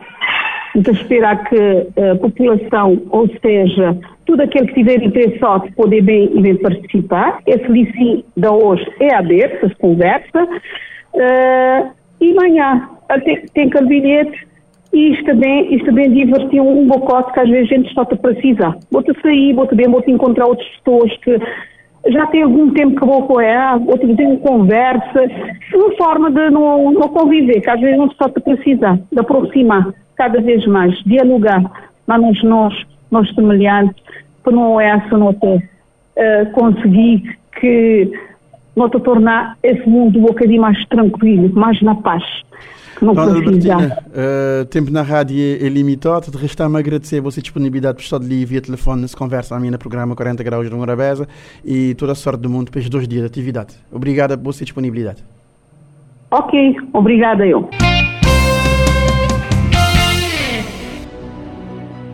de 0.75 0.91
esperar 0.91 1.43
que 1.45 1.88
a 1.99 2.15
população, 2.17 3.01
ou 3.10 3.27
seja, 3.41 3.97
tudo 4.25 4.43
aquele 4.43 4.67
que 4.67 4.75
tiver 4.75 5.01
interessado 5.01 5.71
poder 5.73 6.01
bem 6.01 6.30
e 6.36 6.41
bem 6.41 6.56
participar. 6.58 7.39
Esse 7.47 7.67
licínio 7.67 8.23
da 8.36 8.51
hoje 8.51 8.86
é 8.99 9.15
aberto, 9.15 9.67
se 9.69 9.75
conversa. 9.75 10.43
Uh, 11.13 11.91
e 12.21 12.32
amanhã 12.32 12.89
tem, 13.23 13.69
tem 13.69 13.69
bilhete 13.88 14.47
e 14.93 15.13
isto 15.13 15.25
também, 15.25 15.73
isto 15.73 15.86
também 15.86 16.12
divertiu 16.12 16.67
um, 16.67 16.86
bocote 16.86 17.34
que 17.34 17.39
às 17.39 17.49
vezes 17.49 17.71
a 17.71 17.75
gente 17.75 17.89
está 17.89 18.01
a 18.03 18.15
precisar. 18.15 18.77
Vou-te 18.91 19.13
sair, 19.21 19.53
vou-te 19.53 19.75
bem, 19.75 19.88
vou-te 19.88 20.12
encontrar 20.12 20.45
outras 20.45 20.67
pessoas 20.77 21.15
que 21.17 21.38
já 22.10 22.28
tem 22.28 22.43
algum 22.43 22.72
tempo 22.72 23.00
que 23.00 23.06
vou 23.06 23.24
com 23.28 23.39
ela, 23.39 23.82
outro 23.86 24.08
uma 24.08 24.38
conversa, 24.38 25.30
uma 25.74 25.96
forma 25.96 26.32
de 26.32 26.50
não, 26.50 26.91
não 26.91 27.10
conviver, 27.10 27.62
que 27.62 27.70
às 27.70 27.80
vezes 27.80 27.98
não 27.98 28.08
se 28.08 28.13
está 28.13 28.26
a 28.26 28.30
precisar, 28.30 29.00
de 29.12 29.20
aproximar 29.20 29.93
cada 30.15 30.41
vez 30.41 30.65
mais 30.65 30.96
dialogar 31.04 31.63
mas 32.08 32.41
nós, 32.41 32.74
nós 33.12 33.30
semelhantes, 33.36 34.02
para 34.41 34.54
não 34.54 34.80
é 34.80 34.88
essa 34.88 35.17
nota 35.17 35.46
uh, 35.46 36.52
conseguir 36.54 37.38
que 37.60 38.10
nota 38.76 39.00
tornar 39.00 39.58
esse 39.62 39.88
mundo 39.88 40.17
um 40.20 40.24
bocadinho 40.24 40.62
mais 40.62 40.84
tranquilo, 40.86 41.54
mais 41.54 41.82
na 41.82 41.96
paz. 41.96 42.24
Não 43.01 43.13
Dona 43.13 43.36
Albertina, 43.36 44.03
uh, 44.07 44.65
tempo 44.65 44.91
na 44.91 45.01
rádio 45.01 45.38
é 45.38 45.69
limitado. 45.69 46.31
De 46.31 46.38
restar-me 46.38 46.77
agradecer 46.77 47.19
a 47.19 47.21
vossa 47.21 47.41
disponibilidade 47.41 47.97
por 47.97 48.03
estar 48.03 48.17
ali 48.17 48.43
via 48.45 48.62
telefone 48.62 49.01
nessa 49.01 49.15
conversa 49.15 49.55
a 49.55 49.60
mim 49.60 49.69
no 49.69 49.77
programa 49.77 50.15
40 50.15 50.43
Graus 50.43 50.69
de 50.69 50.75
Morabeza 50.75 51.27
e 51.63 51.93
toda 51.95 52.13
a 52.13 52.15
sorte 52.15 52.41
do 52.41 52.49
mundo 52.49 52.71
para 52.71 52.79
estes 52.79 52.89
dois 52.89 53.07
dias 53.07 53.21
de 53.21 53.27
atividade. 53.27 53.75
Obrigada 53.91 54.36
pela 54.36 54.45
vossa 54.45 54.63
disponibilidade. 54.63 55.23
Ok, 56.31 56.75
obrigada 56.93 57.45
eu. 57.45 57.69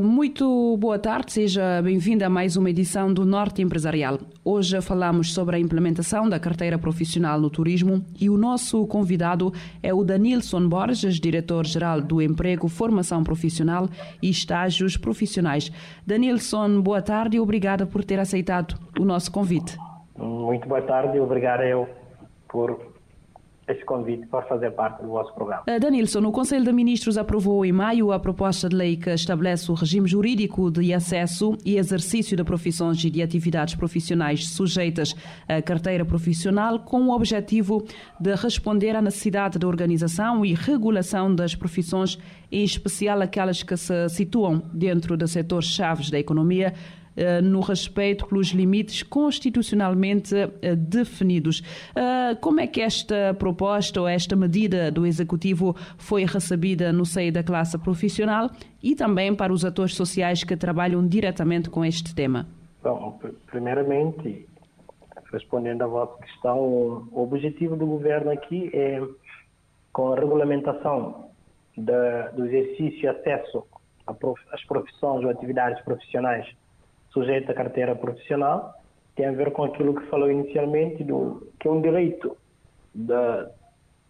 Muito 0.00 0.76
boa 0.76 0.98
tarde, 0.98 1.32
seja 1.32 1.80
bem-vindo 1.82 2.24
a 2.24 2.28
mais 2.28 2.56
uma 2.56 2.70
edição 2.70 3.12
do 3.12 3.24
Norte 3.24 3.62
Empresarial. 3.62 4.18
Hoje 4.44 4.80
falamos 4.80 5.32
sobre 5.32 5.56
a 5.56 5.58
implementação 5.58 6.28
da 6.28 6.40
carteira 6.40 6.78
profissional 6.78 7.40
no 7.40 7.48
turismo 7.48 8.04
e 8.20 8.28
o 8.28 8.36
nosso 8.36 8.86
convidado 8.86 9.52
é 9.82 9.94
o 9.94 10.02
Danilson 10.02 10.68
Borges, 10.68 11.20
diretor-geral 11.20 12.00
do 12.00 12.20
Emprego, 12.20 12.68
Formação 12.68 13.22
Profissional 13.22 13.88
e 14.22 14.30
Estágios 14.30 14.96
Profissionais. 14.96 15.70
Danilson, 16.06 16.80
boa 16.80 17.00
tarde 17.00 17.36
e 17.36 17.40
obrigada 17.40 17.86
por 17.86 18.04
ter 18.04 18.18
aceitado 18.18 18.78
o 18.98 19.04
nosso 19.04 19.30
convite. 19.30 19.78
Muito 20.18 20.68
boa 20.68 20.82
tarde 20.82 21.16
e 21.16 21.20
obrigado 21.20 21.62
eu 21.62 21.88
por 22.48 22.89
este 23.70 23.84
convite 23.84 24.26
para 24.26 24.42
fazer 24.42 24.70
parte 24.72 25.02
do 25.02 25.08
vosso 25.08 25.32
programa. 25.34 25.62
Uh, 25.68 25.78
Danilson, 25.78 26.20
o 26.20 26.32
Conselho 26.32 26.64
de 26.64 26.72
Ministros 26.72 27.16
aprovou 27.16 27.64
em 27.64 27.72
maio 27.72 28.12
a 28.12 28.18
proposta 28.18 28.68
de 28.68 28.76
lei 28.76 28.96
que 28.96 29.10
estabelece 29.10 29.70
o 29.70 29.74
regime 29.74 30.08
jurídico 30.08 30.70
de 30.70 30.92
acesso 30.92 31.56
e 31.64 31.76
exercício 31.76 32.36
de 32.36 32.44
profissões 32.44 33.02
e 33.04 33.10
de 33.10 33.22
atividades 33.22 33.74
profissionais 33.74 34.48
sujeitas 34.48 35.14
à 35.48 35.62
carteira 35.62 36.04
profissional, 36.04 36.80
com 36.80 37.02
o 37.02 37.14
objetivo 37.14 37.84
de 38.18 38.34
responder 38.34 38.96
à 38.96 39.02
necessidade 39.02 39.58
de 39.58 39.66
organização 39.66 40.44
e 40.44 40.54
regulação 40.54 41.34
das 41.34 41.54
profissões, 41.54 42.18
em 42.50 42.64
especial 42.64 43.20
aquelas 43.22 43.62
que 43.62 43.76
se 43.76 44.08
situam 44.08 44.62
dentro 44.72 45.16
de 45.16 45.26
setores 45.26 45.68
chaves 45.68 46.10
da 46.10 46.18
economia, 46.18 46.72
eh, 46.72 46.99
no 47.42 47.60
respeito 47.60 48.26
pelos 48.26 48.48
limites 48.48 49.02
constitucionalmente 49.02 50.34
eh, 50.62 50.76
definidos. 50.76 51.62
Eh, 51.94 52.34
como 52.40 52.60
é 52.60 52.66
que 52.66 52.80
esta 52.80 53.34
proposta 53.38 54.00
ou 54.00 54.08
esta 54.08 54.36
medida 54.36 54.90
do 54.90 55.06
Executivo 55.06 55.74
foi 55.98 56.24
recebida 56.24 56.92
no 56.92 57.04
seio 57.04 57.32
da 57.32 57.42
classe 57.42 57.78
profissional 57.78 58.50
e 58.82 58.94
também 58.94 59.34
para 59.34 59.52
os 59.52 59.64
atores 59.64 59.94
sociais 59.94 60.44
que 60.44 60.56
trabalham 60.56 61.06
diretamente 61.06 61.68
com 61.68 61.84
este 61.84 62.14
tema? 62.14 62.46
Bom, 62.82 63.18
primeiramente, 63.46 64.46
respondendo 65.32 65.82
à 65.82 65.86
vossa 65.86 66.16
questão, 66.22 66.58
o 66.58 67.22
objetivo 67.22 67.76
do 67.76 67.86
governo 67.86 68.30
aqui 68.30 68.70
é, 68.72 69.02
com 69.92 70.12
a 70.12 70.16
regulamentação 70.16 71.30
da, 71.76 72.28
do 72.28 72.46
exercício 72.46 73.04
e 73.04 73.08
acesso 73.08 73.66
às 74.52 74.64
profissões 74.64 75.24
ou 75.24 75.30
atividades 75.30 75.82
profissionais 75.84 76.46
sujeitas 77.10 77.50
à 77.50 77.54
carteira 77.54 77.94
profissional, 77.94 78.74
tem 79.16 79.26
a 79.26 79.32
ver 79.32 79.52
com 79.52 79.64
aquilo 79.64 79.94
que 79.94 80.06
falou 80.06 80.30
inicialmente, 80.30 81.04
do, 81.04 81.46
que 81.58 81.68
é 81.68 81.70
um 81.70 81.80
direito 81.80 82.36
da, 82.94 83.50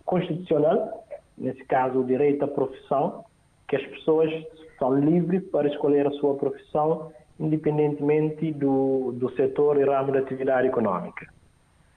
constitucional, 0.04 1.04
nesse 1.36 1.64
caso 1.64 2.00
o 2.00 2.04
direito 2.04 2.44
à 2.44 2.48
profissão, 2.48 3.24
que 3.68 3.76
as 3.76 3.86
pessoas 3.86 4.30
são 4.78 4.94
livres 4.98 5.42
para 5.50 5.68
escolher 5.68 6.06
a 6.06 6.10
sua 6.12 6.34
profissão 6.34 7.12
independentemente 7.40 8.52
do, 8.52 9.12
do 9.12 9.34
setor 9.34 9.80
e 9.80 9.84
ramo 9.84 10.12
da 10.12 10.18
atividade 10.18 10.68
econômica. 10.68 11.26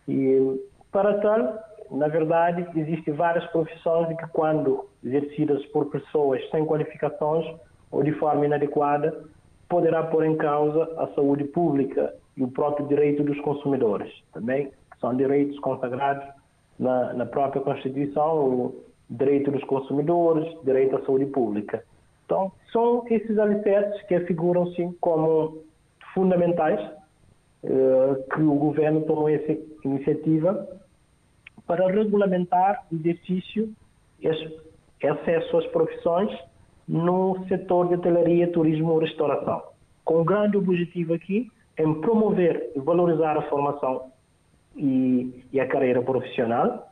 E 0.08 0.62
para 0.90 1.20
tal, 1.20 1.60
na 1.92 2.08
verdade, 2.08 2.66
existem 2.80 3.14
várias 3.14 3.46
profissões 3.48 4.08
que 4.18 4.28
quando 4.28 4.88
exercidas 5.04 5.64
por 5.68 5.88
pessoas 5.88 6.42
sem 6.50 6.66
qualificações 6.66 7.46
ou 7.92 8.02
de 8.04 8.14
forma 8.14 8.46
inadequada, 8.46 9.26
poderá 9.74 10.04
pôr 10.04 10.24
em 10.24 10.38
causa 10.38 10.84
a 11.00 11.08
saúde 11.16 11.46
pública 11.46 12.14
e 12.38 12.44
o 12.44 12.48
próprio 12.48 12.88
direito 12.88 13.24
dos 13.24 13.40
consumidores, 13.42 14.14
também 14.32 14.72
são 15.02 15.16
direitos 15.18 15.58
consagrados 15.62 16.24
na, 16.78 17.12
na 17.14 17.26
própria 17.26 17.60
Constituição, 17.60 18.38
o 18.38 18.84
direito 19.10 19.50
dos 19.50 19.64
consumidores, 19.64 20.48
direito 20.64 20.96
à 20.96 21.04
saúde 21.04 21.26
pública. 21.26 21.84
Então, 22.24 22.52
são 22.72 23.04
esses 23.10 23.36
alicerces 23.40 24.00
que 24.04 24.20
figuram-se 24.28 24.96
como 25.02 25.64
fundamentais 26.14 26.80
eh, 27.64 28.24
que 28.32 28.44
o 28.44 28.54
governo 28.54 29.02
tomou 29.02 29.28
essa 29.28 29.58
iniciativa 29.84 30.68
para 31.66 31.88
regulamentar 31.88 32.86
o 32.92 32.96
exercício 32.96 33.74
e 34.22 35.08
acesso 35.08 35.58
às 35.58 35.66
profissões 35.68 36.30
no 36.88 37.46
setor 37.48 37.88
de 37.88 37.96
hotelaria, 37.96 38.52
turismo 38.52 39.00
e 39.02 39.06
restauração. 39.06 39.62
Com 40.04 40.22
o 40.22 40.24
grande 40.24 40.58
objetivo 40.58 41.14
aqui 41.14 41.50
em 41.78 41.94
promover 42.02 42.72
e 42.76 42.80
valorizar 42.80 43.38
a 43.38 43.42
formação 43.44 44.12
e, 44.76 45.44
e 45.52 45.60
a 45.60 45.68
carreira 45.68 46.02
profissional, 46.02 46.90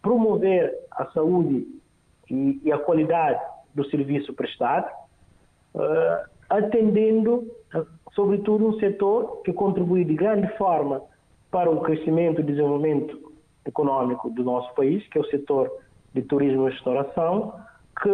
promover 0.00 0.72
a 0.90 1.06
saúde 1.06 1.66
e, 2.30 2.60
e 2.64 2.72
a 2.72 2.78
qualidade 2.78 3.40
do 3.74 3.84
serviço 3.90 4.32
prestado, 4.34 4.90
uh, 5.74 6.30
atendendo, 6.48 7.46
sobretudo, 8.14 8.68
um 8.68 8.78
setor 8.78 9.42
que 9.42 9.52
contribui 9.52 10.04
de 10.04 10.14
grande 10.14 10.46
forma 10.56 11.02
para 11.50 11.70
o 11.70 11.80
crescimento 11.80 12.40
e 12.40 12.44
desenvolvimento 12.44 13.32
econômico 13.64 14.30
do 14.30 14.42
nosso 14.42 14.74
país, 14.74 15.06
que 15.08 15.18
é 15.18 15.20
o 15.20 15.26
setor 15.26 15.70
de 16.14 16.22
turismo 16.22 16.68
e 16.68 16.72
restauração, 16.72 17.54
que 18.02 18.08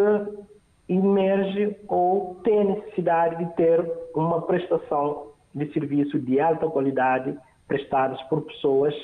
emerge 0.88 1.76
ou 1.86 2.36
tem 2.42 2.64
necessidade 2.64 3.44
de 3.44 3.54
ter 3.54 3.84
uma 4.14 4.42
prestação 4.42 5.32
de 5.54 5.70
serviço 5.72 6.18
de 6.18 6.40
alta 6.40 6.68
qualidade 6.68 7.36
prestados 7.66 8.20
por 8.24 8.42
pessoas 8.42 8.94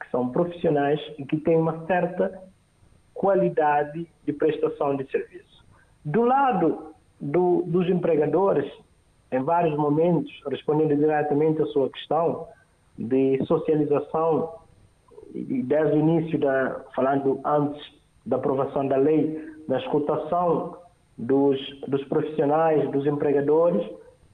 que 0.00 0.10
são 0.10 0.30
profissionais 0.30 1.00
e 1.18 1.24
que 1.24 1.36
têm 1.36 1.56
uma 1.56 1.84
certa 1.86 2.42
qualidade 3.12 4.06
de 4.24 4.32
prestação 4.32 4.96
de 4.96 5.08
serviço. 5.10 5.64
Do 6.04 6.22
lado 6.22 6.94
do, 7.20 7.62
dos 7.66 7.88
empregadores, 7.88 8.70
em 9.30 9.42
vários 9.42 9.76
momentos, 9.76 10.32
respondendo 10.48 10.96
diretamente 10.96 11.60
à 11.62 11.66
sua 11.66 11.90
questão 11.90 12.48
de 12.98 13.42
socialização, 13.46 14.54
e 15.34 15.62
desde 15.62 15.96
o 15.96 15.98
início, 15.98 16.38
da, 16.38 16.80
falando 16.94 17.40
antes 17.44 17.82
da 18.24 18.36
aprovação 18.36 18.86
da 18.86 18.96
lei, 18.96 19.42
da 19.68 19.78
escutação 19.78 20.76
dos, 21.16 21.58
dos 21.86 22.02
profissionais, 22.04 22.90
dos 22.90 23.06
empregadores, 23.06 23.84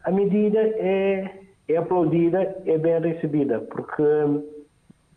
a 0.04 0.10
medida 0.10 0.58
é, 0.58 1.40
é 1.68 1.76
aplaudida, 1.76 2.56
é 2.66 2.78
bem 2.78 3.00
recebida, 3.00 3.60
porque 3.60 4.02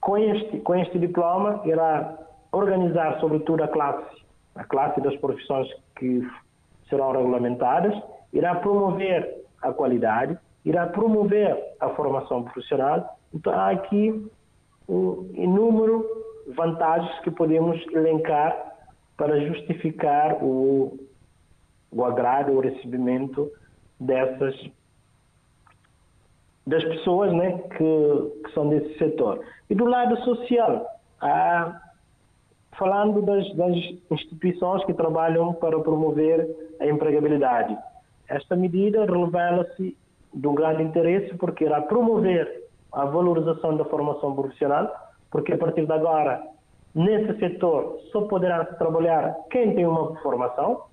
com 0.01 0.17
este, 0.17 0.59
com 0.59 0.75
este 0.75 0.99
diploma 0.99 1.61
irá 1.65 2.17
organizar 2.51 3.19
sobretudo 3.19 3.63
a 3.63 3.67
classe, 3.67 4.23
a 4.55 4.63
classe 4.63 4.99
das 5.01 5.15
profissões 5.17 5.67
que 5.97 6.27
serão 6.89 7.11
regulamentadas, 7.11 7.93
irá 8.31 8.55
promover 8.55 9.43
a 9.61 9.71
qualidade, 9.71 10.37
irá 10.65 10.87
promover 10.87 11.57
a 11.79 11.89
formação 11.89 12.43
profissional. 12.43 13.17
Então, 13.33 13.53
há 13.53 13.71
aqui 13.71 14.29
um 14.87 15.29
inúmero 15.33 16.05
vantagens 16.55 17.17
que 17.21 17.31
podemos 17.31 17.81
elencar 17.93 18.73
para 19.17 19.39
justificar 19.39 20.43
o, 20.43 20.99
o 21.93 22.03
agrado, 22.05 22.51
o 22.51 22.59
recebimento 22.59 23.51
dessas 23.99 24.55
das 26.65 26.83
pessoas 26.83 27.33
né, 27.33 27.57
que, 27.77 28.41
que 28.45 28.51
são 28.53 28.69
desse 28.69 28.97
setor. 28.97 29.43
E 29.69 29.75
do 29.75 29.85
lado 29.85 30.17
social, 30.23 30.85
há 31.19 31.81
falando 32.77 33.21
das, 33.21 33.53
das 33.55 33.75
instituições 34.11 34.83
que 34.85 34.93
trabalham 34.93 35.53
para 35.53 35.79
promover 35.79 36.47
a 36.79 36.87
empregabilidade. 36.87 37.77
Esta 38.27 38.55
medida 38.55 39.05
revela-se 39.05 39.97
de 40.33 40.47
um 40.47 40.55
grande 40.55 40.83
interesse 40.83 41.35
porque 41.35 41.65
irá 41.65 41.81
promover 41.81 42.63
a 42.91 43.05
valorização 43.05 43.75
da 43.77 43.85
formação 43.85 44.35
profissional, 44.35 44.91
porque 45.29 45.53
a 45.53 45.57
partir 45.57 45.85
de 45.85 45.91
agora, 45.91 46.41
nesse 46.95 47.37
setor, 47.39 47.99
só 48.11 48.21
poderá 48.21 48.63
trabalhar 48.65 49.35
quem 49.49 49.75
tem 49.75 49.85
uma 49.85 50.15
formação, 50.21 50.83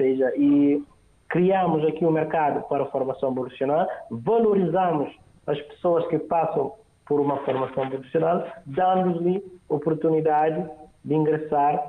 seja, 0.00 0.32
e 0.34 0.82
criamos 1.28 1.84
aqui 1.84 2.06
um 2.06 2.10
mercado 2.10 2.66
para 2.68 2.84
a 2.84 2.86
formação 2.86 3.34
profissional, 3.34 3.86
valorizamos 4.10 5.14
as 5.46 5.60
pessoas 5.62 6.06
que 6.08 6.18
passam 6.18 6.72
por 7.06 7.20
uma 7.20 7.36
formação 7.38 7.88
profissional, 7.88 8.46
dando-lhe 8.64 9.44
oportunidade 9.68 10.64
de 11.04 11.14
ingressar 11.14 11.84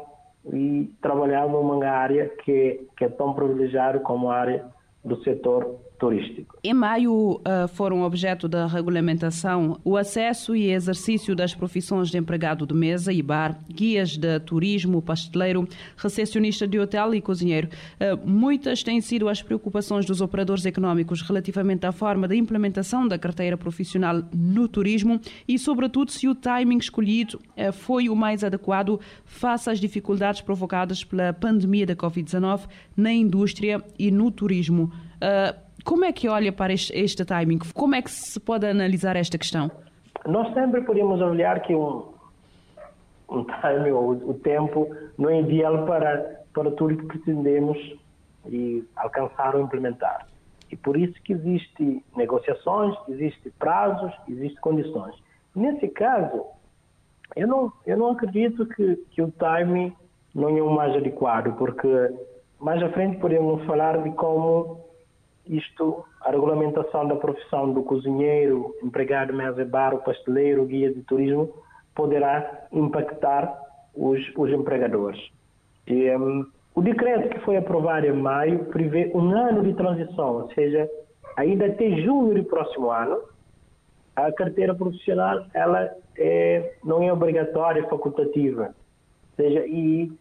e 0.52 0.92
trabalhar 1.02 1.48
numa 1.48 1.86
área 1.86 2.28
que, 2.44 2.88
que 2.98 3.06
é 3.06 3.10
tão 3.10 3.34
privilegiada 3.34 4.00
como 4.00 4.30
a 4.30 4.36
área 4.36 4.66
do 5.06 5.22
setor 5.24 5.78
turístico. 6.02 6.58
Em 6.64 6.74
maio 6.74 7.14
uh, 7.14 7.68
foram 7.76 8.02
objeto 8.02 8.48
da 8.48 8.66
regulamentação 8.66 9.80
o 9.86 9.96
acesso 9.96 10.56
e 10.56 10.72
exercício 10.72 11.36
das 11.36 11.54
profissões 11.54 12.10
de 12.10 12.18
empregado 12.18 12.66
de 12.66 12.74
mesa 12.74 13.14
e 13.14 13.22
bar, 13.22 13.60
guias 13.70 14.18
de 14.18 14.40
turismo, 14.40 15.00
pasteleiro, 15.00 15.68
recepcionista 15.96 16.68
de 16.68 16.80
hotel 16.80 17.14
e 17.14 17.22
cozinheiro. 17.22 17.70
Uh, 18.00 18.28
muitas 18.28 18.82
têm 18.82 19.00
sido 19.00 19.30
as 19.30 19.44
preocupações 19.44 20.04
dos 20.04 20.22
operadores 20.22 20.66
económicos 20.66 21.22
relativamente 21.22 21.86
à 21.86 21.92
forma 21.92 22.28
da 22.28 22.36
implementação 22.36 23.08
da 23.08 23.20
carteira 23.20 23.56
profissional 23.56 24.24
no 24.34 24.68
turismo 24.68 25.22
e, 25.48 25.60
sobretudo, 25.60 26.12
se 26.12 26.28
o 26.28 26.34
timing 26.34 26.80
escolhido 26.80 27.38
uh, 27.38 27.72
foi 27.72 28.10
o 28.10 28.16
mais 28.16 28.44
adequado 28.44 29.00
face 29.24 29.70
às 29.70 29.80
dificuldades 29.80 30.42
provocadas 30.42 31.04
pela 31.04 31.32
pandemia 31.32 31.86
da 31.86 31.96
Covid-19 31.96 32.62
na 32.98 33.14
indústria 33.14 33.84
e 34.00 34.10
no 34.10 34.32
turismo. 34.32 34.92
Uh, 35.22 35.71
como 35.84 36.06
é 36.06 36.12
que 36.12 36.28
olha 36.28 36.52
para 36.52 36.74
este, 36.74 36.94
este 36.98 37.26
timing? 37.26 37.60
Como 37.74 37.96
é 37.96 38.02
que 38.02 38.12
se 38.12 38.40
pode 38.40 38.66
analisar 38.66 39.16
esta 39.16 39.38
questão? 39.38 39.72
Nós 40.26 40.54
sempre 40.54 40.82
podemos 40.82 41.20
olhar 41.22 41.62
que 41.62 41.74
um, 41.74 42.04
um 43.30 43.44
timing 43.44 43.92
ou 43.92 44.12
o 44.12 44.34
tempo 44.36 44.88
não 45.18 45.30
é 45.30 45.42
ideal 45.42 45.86
para, 45.86 46.42
para 46.54 46.72
tudo 46.72 46.98
que 46.98 47.06
pretendemos 47.06 47.78
e 48.48 48.84
alcançar 48.96 49.56
ou 49.56 49.62
implementar. 49.62 50.28
E 50.72 50.76
por 50.76 50.96
isso 50.96 51.14
que 51.24 51.34
existem 51.34 52.04
negociações, 52.16 52.96
existem 53.10 53.52
prazos, 53.60 54.14
existem 54.28 54.62
condições. 54.62 55.16
Nesse 55.56 55.88
caso, 55.90 56.46
eu 57.36 57.48
não, 57.48 57.74
eu 57.86 57.98
não 57.98 58.12
acredito 58.12 58.66
que, 58.68 58.96
que 59.12 59.22
o 59.22 59.32
timing 59.32 59.94
não 60.34 60.58
é 60.58 60.62
o 60.62 60.70
mais 60.70 60.96
adequado, 60.96 61.56
porque 61.58 61.88
mais 62.60 62.82
à 62.82 62.90
frente 62.90 63.20
podemos 63.20 63.66
falar 63.66 64.02
de 64.02 64.12
como 64.12 64.91
isto, 65.48 66.06
a 66.22 66.32
regulamentação 66.32 67.08
da 67.08 67.16
profissão 67.16 67.74
do 67.74 67.84
cozinheiro, 67.84 68.76
empregado 68.84 69.34
mesa 69.34 69.66
bar, 69.66 69.94
o 69.94 70.00
pasteleiro, 70.00 70.66
guia 70.66 70.94
de 70.94 71.02
turismo, 71.04 71.54
poderá 71.96 72.68
impactar 72.72 73.54
os, 73.96 74.20
os 74.36 74.50
empregadores. 74.52 75.20
E, 75.88 76.16
um, 76.16 76.46
o 76.74 76.82
decreto 76.82 77.30
que 77.30 77.40
foi 77.40 77.58
aprovado 77.58 78.06
em 78.06 78.14
maio 78.14 78.66
prevê 78.66 79.12
um 79.14 79.32
ano 79.32 79.64
de 79.64 79.74
transição, 79.74 80.44
ou 80.44 80.52
seja, 80.54 80.90
ainda 81.36 81.66
até 81.66 81.90
junho 82.02 82.36
do 82.36 82.44
próximo 82.46 82.90
ano, 82.90 83.20
a 84.16 84.32
carteira 84.32 84.74
profissional 84.76 85.46
ela 85.54 85.90
é, 86.18 86.76
não 86.84 87.04
é 87.04 87.12
obrigatória, 87.12 87.82
é 87.82 87.90
facultativa. 87.90 88.74
Ou 89.38 89.46
seja, 89.46 89.66
e 89.66 90.12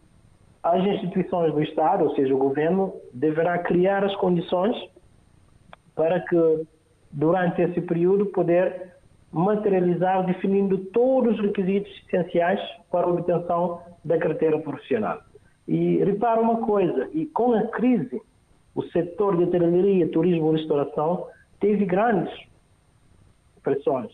as 0.63 0.83
instituições 0.83 1.53
do 1.53 1.61
Estado, 1.61 2.03
ou 2.03 2.15
seja, 2.15 2.33
o 2.33 2.37
governo, 2.37 2.93
deverá 3.13 3.57
criar 3.59 4.03
as 4.03 4.15
condições 4.17 4.75
para 5.95 6.19
que 6.21 6.67
durante 7.11 7.61
esse 7.61 7.81
período 7.81 8.27
poder 8.27 8.91
materializar 9.31 10.25
definindo 10.25 10.77
todos 10.77 11.35
os 11.35 11.45
requisitos 11.45 11.91
essenciais 12.07 12.59
para 12.91 13.07
a 13.07 13.09
obtenção 13.09 13.81
da 14.03 14.17
carteira 14.17 14.59
profissional. 14.59 15.19
E 15.67 15.97
repara 16.03 16.41
uma 16.41 16.57
coisa, 16.65 17.09
e 17.13 17.25
com 17.27 17.53
a 17.53 17.63
crise, 17.67 18.21
o 18.75 18.83
setor 18.83 19.37
de 19.37 19.43
hotelaria, 19.43 20.09
turismo 20.09 20.51
e 20.51 20.57
restauração 20.57 21.27
teve 21.59 21.85
grandes 21.85 22.33
pressões. 23.63 24.11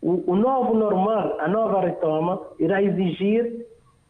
O, 0.00 0.30
o 0.30 0.36
novo 0.36 0.74
normal, 0.74 1.38
a 1.40 1.48
nova 1.48 1.80
retoma, 1.80 2.40
irá 2.58 2.82
exigir 2.82 3.66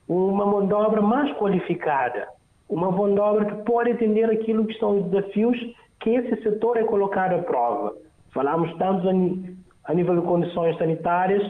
uma 0.08 0.44
mão 0.44 0.66
de 0.66 0.74
obra 0.74 1.00
mais 1.00 1.32
qualificada, 1.36 2.28
uma 2.68 2.90
mão 2.90 3.12
de 3.12 3.20
obra 3.20 3.44
que 3.46 3.64
pode 3.64 3.92
atender 3.92 4.30
aquilo 4.30 4.66
que 4.66 4.78
são 4.78 4.98
os 4.98 5.10
desafios 5.10 5.56
que 6.00 6.10
esse 6.10 6.42
setor 6.42 6.76
é 6.76 6.84
colocado 6.84 7.34
à 7.34 7.42
prova. 7.42 7.94
Falamos 8.32 8.72
tanto 8.76 9.08
a, 9.08 9.94
nível 9.94 10.20
de 10.20 10.26
condições 10.26 10.76
sanitárias, 10.78 11.42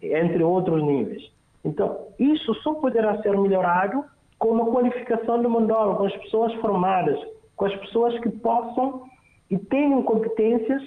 entre 0.00 0.42
outros 0.42 0.82
níveis. 0.82 1.22
Então, 1.64 2.06
isso 2.18 2.54
só 2.56 2.74
poderá 2.74 3.20
ser 3.22 3.36
melhorado 3.36 4.04
com 4.38 4.50
uma 4.50 4.66
qualificação 4.66 5.40
de 5.40 5.48
mão 5.48 5.66
com 5.96 6.06
as 6.06 6.16
pessoas 6.18 6.54
formadas, 6.54 7.18
com 7.56 7.64
as 7.64 7.74
pessoas 7.76 8.18
que 8.20 8.28
possam 8.28 9.02
e 9.50 9.58
tenham 9.58 10.02
competências 10.02 10.82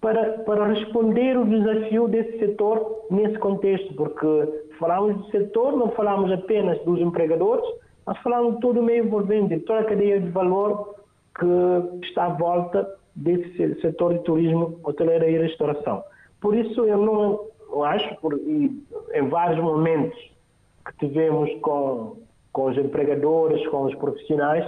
para, 0.00 0.38
para 0.44 0.68
responder 0.68 1.36
o 1.36 1.44
desafio 1.44 2.08
desse 2.08 2.38
setor 2.38 3.06
nesse 3.10 3.38
contexto, 3.38 3.94
porque 3.94 4.64
falamos 4.78 5.16
do 5.16 5.30
setor, 5.30 5.76
não 5.76 5.90
falamos 5.90 6.30
apenas 6.32 6.78
dos 6.84 7.00
empregadores, 7.00 7.64
mas 8.06 8.16
falamos 8.18 8.54
de 8.54 8.60
todo 8.60 8.80
o 8.80 8.82
meio 8.82 9.04
envolvente, 9.04 9.58
toda 9.60 9.80
a 9.80 9.84
cadeia 9.84 10.20
de 10.20 10.28
valor 10.28 10.95
que 11.38 12.06
está 12.06 12.26
à 12.26 12.28
volta 12.30 12.88
desse 13.14 13.80
setor 13.80 14.14
de 14.14 14.20
turismo, 14.20 14.78
hoteleira 14.84 15.28
e 15.28 15.38
restauração. 15.38 16.02
Por 16.40 16.54
isso, 16.54 16.84
eu 16.84 16.98
não 16.98 17.40
eu 17.76 17.84
acho, 17.84 18.14
por, 18.20 18.34
em 18.34 19.28
vários 19.28 19.62
momentos 19.62 20.18
que 20.86 21.06
tivemos 21.06 21.50
com, 21.60 22.16
com 22.52 22.66
os 22.66 22.78
empregadores, 22.78 23.66
com 23.68 23.82
os 23.82 23.94
profissionais, 23.96 24.64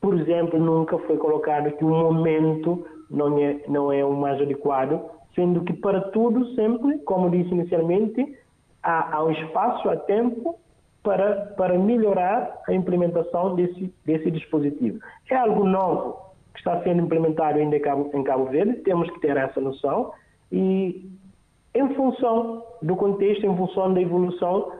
por 0.00 0.18
exemplo, 0.18 0.58
nunca 0.58 0.98
foi 0.98 1.16
colocado 1.16 1.70
que 1.76 1.84
o 1.84 1.88
momento 1.88 2.84
não 3.08 3.38
é, 3.38 3.60
não 3.68 3.92
é 3.92 4.04
o 4.04 4.12
mais 4.12 4.40
adequado, 4.40 5.00
sendo 5.34 5.62
que 5.62 5.72
para 5.72 6.00
tudo 6.10 6.44
sempre, 6.54 6.98
como 7.00 7.30
disse 7.30 7.50
inicialmente, 7.50 8.36
há, 8.82 9.16
há 9.16 9.24
um 9.24 9.30
espaço, 9.30 9.88
há 9.88 9.96
tempo 9.96 10.58
para, 11.02 11.46
para 11.56 11.78
melhorar 11.78 12.60
a 12.68 12.74
implementação 12.74 13.54
desse, 13.54 13.92
desse 14.04 14.30
dispositivo. 14.30 14.98
É 15.30 15.36
algo 15.36 15.64
novo 15.64 16.18
que 16.52 16.58
está 16.58 16.82
sendo 16.82 17.02
implementado 17.02 17.58
ainda 17.58 17.76
em 17.76 17.80
Cabo, 17.80 18.10
em 18.12 18.22
Cabo 18.22 18.46
Verde, 18.46 18.74
temos 18.82 19.10
que 19.10 19.20
ter 19.20 19.36
essa 19.36 19.60
noção 19.60 20.12
e 20.50 21.08
em 21.74 21.94
função 21.94 22.64
do 22.82 22.96
contexto, 22.96 23.46
em 23.46 23.56
função 23.56 23.94
da 23.94 24.00
evolução 24.00 24.72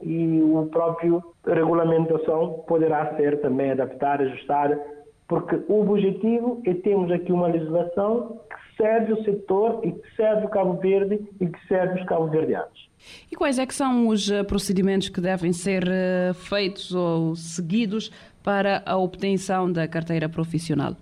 e 0.00 0.40
o 0.40 0.66
próprio 0.70 1.22
regulamentação 1.44 2.64
poderá 2.66 3.14
ser 3.16 3.40
também 3.40 3.72
adaptada, 3.72 4.24
ajustada, 4.24 4.82
porque 5.26 5.60
o 5.68 5.80
objetivo 5.82 6.62
é 6.64 6.72
termos 6.74 7.10
aqui 7.10 7.32
uma 7.32 7.48
legislação 7.48 8.40
que 8.48 8.67
serve 8.78 9.12
o 9.12 9.24
setor 9.24 9.80
e 9.84 9.92
que 9.92 10.16
serve 10.16 10.46
o 10.46 10.48
Cabo 10.48 10.74
Verde 10.74 11.20
e 11.40 11.46
que 11.46 11.66
serve 11.66 12.00
os 12.00 12.06
cabo-verdianos. 12.06 12.88
E 13.30 13.36
quais 13.36 13.58
é 13.58 13.66
que 13.66 13.74
são 13.74 14.08
os 14.08 14.30
eh, 14.30 14.42
procedimentos 14.44 15.08
que 15.08 15.20
devem 15.20 15.52
ser 15.52 15.84
eh, 15.86 16.32
feitos 16.32 16.94
ou 16.94 17.34
seguidos 17.34 18.10
para 18.42 18.82
a 18.86 18.96
obtenção 18.96 19.70
da 19.70 19.86
carteira 19.86 20.28
profissional? 20.28 20.96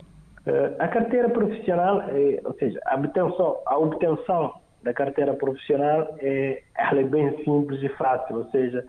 Eh, 0.46 0.72
a 0.78 0.88
carteira 0.88 1.28
profissional, 1.28 2.02
ou 2.44 2.54
seja, 2.54 2.80
a 2.86 2.96
obtenção, 2.96 3.56
a 3.66 3.78
obtenção 3.78 4.54
da 4.82 4.94
carteira 4.94 5.34
profissional 5.34 6.16
é, 6.18 6.62
ela 6.76 7.00
é 7.00 7.04
bem 7.04 7.36
simples 7.44 7.82
e 7.82 7.88
fácil, 7.90 8.36
ou 8.36 8.44
seja, 8.50 8.84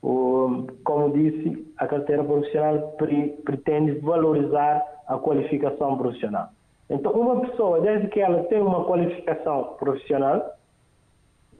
como 0.00 1.12
disse, 1.12 1.70
a 1.76 1.86
carteira 1.86 2.24
profissional 2.24 2.92
pre, 2.92 3.36
pretende 3.44 3.92
valorizar 3.98 4.82
a 5.06 5.18
qualificação 5.18 5.98
profissional. 5.98 6.48
Então, 6.90 7.12
uma 7.12 7.40
pessoa, 7.40 7.80
desde 7.80 8.08
que 8.08 8.20
ela 8.20 8.44
tem 8.44 8.60
uma 8.60 8.84
qualificação 8.84 9.76
profissional 9.78 10.54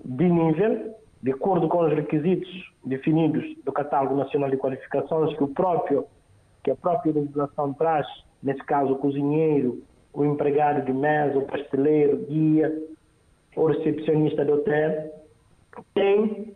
de 0.04 0.28
nível, 0.28 0.94
de 1.22 1.32
acordo 1.32 1.68
com 1.68 1.84
os 1.84 1.92
requisitos 1.92 2.48
definidos 2.84 3.44
do 3.64 3.72
Catálogo 3.72 4.14
Nacional 4.14 4.50
de 4.50 4.56
Qualificações 4.56 5.36
que 5.36 5.44
o 5.44 5.48
próprio 5.48 6.06
que 6.62 6.70
a 6.70 6.76
própria 6.76 7.12
legislação 7.12 7.72
traz, 7.74 8.06
nesse 8.42 8.62
caso 8.64 8.92
o 8.92 8.98
cozinheiro, 8.98 9.82
o 10.12 10.24
empregado 10.24 10.84
de 10.84 10.92
mesa, 10.92 11.38
o 11.38 11.46
pasteleiro, 11.46 12.26
guia, 12.28 12.82
o 13.56 13.66
recepcionista 13.66 14.44
do 14.44 14.54
hotel, 14.54 15.12
tem, 15.94 16.54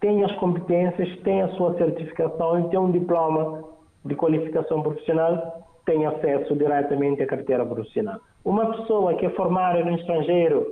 tem 0.00 0.24
as 0.24 0.32
competências, 0.36 1.18
tem 1.20 1.42
a 1.42 1.48
sua 1.56 1.76
certificação 1.76 2.60
e 2.60 2.70
tem 2.70 2.78
um 2.78 2.90
diploma 2.90 3.64
de 4.04 4.14
qualificação 4.14 4.82
profissional, 4.82 5.65
tem 5.86 6.04
acesso 6.04 6.54
diretamente 6.54 7.22
à 7.22 7.26
carteira 7.26 7.64
profissional. 7.64 8.20
Uma 8.44 8.76
pessoa 8.76 9.14
que 9.14 9.24
é 9.24 9.30
formada 9.30 9.82
no 9.84 9.96
estrangeiro 9.96 10.66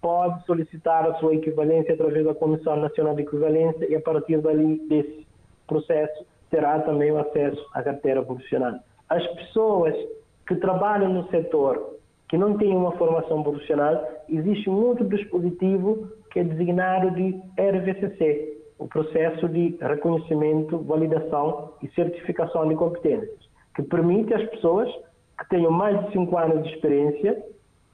pode 0.00 0.44
solicitar 0.46 1.04
a 1.06 1.14
sua 1.14 1.34
equivalência 1.34 1.94
através 1.94 2.24
da 2.24 2.34
Comissão 2.34 2.76
Nacional 2.76 3.14
de 3.14 3.22
Equivalência 3.22 3.86
e 3.90 3.94
a 3.94 4.00
partir 4.00 4.40
dali 4.40 4.78
desse 4.88 5.26
processo 5.66 6.24
terá 6.50 6.78
também 6.80 7.10
o 7.10 7.18
acesso 7.18 7.64
à 7.74 7.82
carteira 7.82 8.22
profissional. 8.22 8.74
As 9.08 9.26
pessoas 9.34 9.94
que 10.46 10.56
trabalham 10.56 11.12
no 11.12 11.28
setor 11.28 11.92
que 12.28 12.38
não 12.38 12.56
têm 12.56 12.74
uma 12.74 12.92
formação 12.92 13.42
profissional, 13.42 14.08
existe 14.26 14.70
um 14.70 14.86
outro 14.86 15.06
dispositivo 15.06 16.08
que 16.30 16.40
é 16.40 16.44
designado 16.44 17.10
de 17.10 17.38
RVCC, 17.58 18.58
o 18.78 18.88
processo 18.88 19.46
de 19.50 19.76
reconhecimento, 19.80 20.78
validação 20.78 21.74
e 21.82 21.88
certificação 21.90 22.66
de 22.66 22.74
competências, 22.74 23.38
que 23.74 23.82
permite 23.82 24.34
às 24.34 24.48
pessoas 24.50 24.88
que 25.38 25.48
tenham 25.48 25.70
mais 25.70 25.98
de 26.06 26.12
5 26.12 26.38
anos 26.38 26.62
de 26.64 26.74
experiência, 26.74 27.42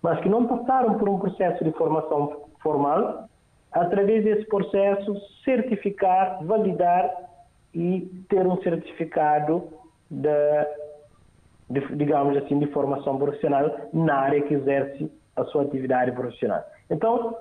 mas 0.03 0.21
que 0.21 0.29
não 0.29 0.47
passaram 0.47 0.95
por 0.99 1.09
um 1.09 1.19
processo 1.19 1.63
de 1.65 1.73
formação 1.73 2.45
formal, 2.63 3.29
através 3.73 4.25
desse 4.25 4.47
processo 4.47 5.15
certificar, 5.45 6.45
validar 6.45 7.11
e 7.75 8.01
ter 8.29 8.47
um 8.47 8.61
certificado 8.63 9.69
da 10.11 10.67
de, 11.71 11.81
digamos 11.97 12.37
assim, 12.39 12.59
de 12.59 12.67
formação 12.69 13.19
profissional 13.19 13.71
na 13.93 14.15
área 14.15 14.43
que 14.43 14.55
exerce 14.55 15.11
a 15.37 15.45
sua 15.45 15.63
atividade 15.63 16.13
profissional. 16.13 16.65
Então, 16.91 17.37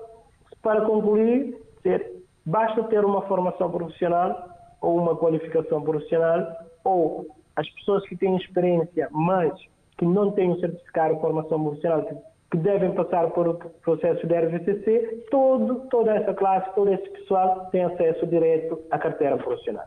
para 0.62 0.82
concluir, 0.82 1.56
ter, 1.82 2.12
basta 2.44 2.82
ter 2.84 3.04
uma 3.04 3.22
formação 3.22 3.70
profissional 3.70 4.48
ou 4.80 4.98
uma 4.98 5.16
qualificação 5.16 5.82
profissional 5.82 6.46
ou 6.84 7.26
as 7.58 7.68
pessoas 7.70 8.06
que 8.06 8.16
têm 8.16 8.36
experiência, 8.36 9.08
mas 9.10 9.52
que 9.98 10.06
não 10.06 10.30
têm 10.30 10.50
um 10.50 10.60
certificado 10.60 11.16
de 11.16 11.20
formação 11.20 11.62
profissional, 11.62 12.04
que, 12.50 12.56
devem 12.56 12.92
passar 12.92 13.28
por 13.30 13.46
o 13.46 13.54
processo 13.82 14.26
de 14.26 14.34
RVCC, 14.34 15.26
todo, 15.30 15.86
toda 15.90 16.12
essa 16.12 16.32
classe, 16.32 16.74
todo 16.74 16.90
esse 16.90 17.06
pessoal 17.10 17.68
tem 17.70 17.84
acesso 17.84 18.26
direto 18.26 18.80
à 18.90 18.98
carteira 18.98 19.36
profissional. 19.36 19.84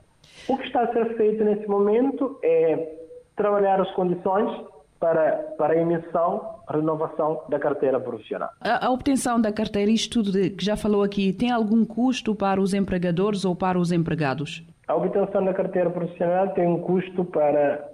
O 0.48 0.56
que 0.58 0.68
está 0.68 0.84
a 0.84 0.94
ser 0.94 1.18
feito 1.18 1.44
nesse 1.44 1.68
momento 1.68 2.38
é 2.44 2.98
trabalhar 3.36 3.82
as 3.82 3.90
condições 3.96 4.64
para, 5.00 5.38
para 5.58 5.74
a 5.74 5.78
emissão, 5.78 6.60
renovação 6.70 7.42
da 7.50 7.58
carteira 7.58 8.00
profissional. 8.00 8.52
A, 8.62 8.86
a, 8.86 8.92
obtenção 8.92 9.42
da 9.42 9.52
carteira, 9.52 9.90
isto 9.90 10.22
tudo 10.22 10.32
que 10.32 10.64
já 10.64 10.78
falou 10.78 11.02
aqui, 11.02 11.34
tem 11.34 11.50
algum 11.50 11.84
custo 11.84 12.36
para 12.36 12.62
os 12.62 12.76
empregadores 12.76 13.44
ou 13.44 13.56
para 13.56 13.80
os 13.80 13.92
empregados? 13.92 14.64
A 14.92 14.96
obtenção 14.96 15.46
da 15.46 15.54
carteira 15.54 15.90
profissional 15.90 16.50
tem 16.50 16.68
um 16.68 16.82
custo 16.82 17.24
para, 17.24 17.90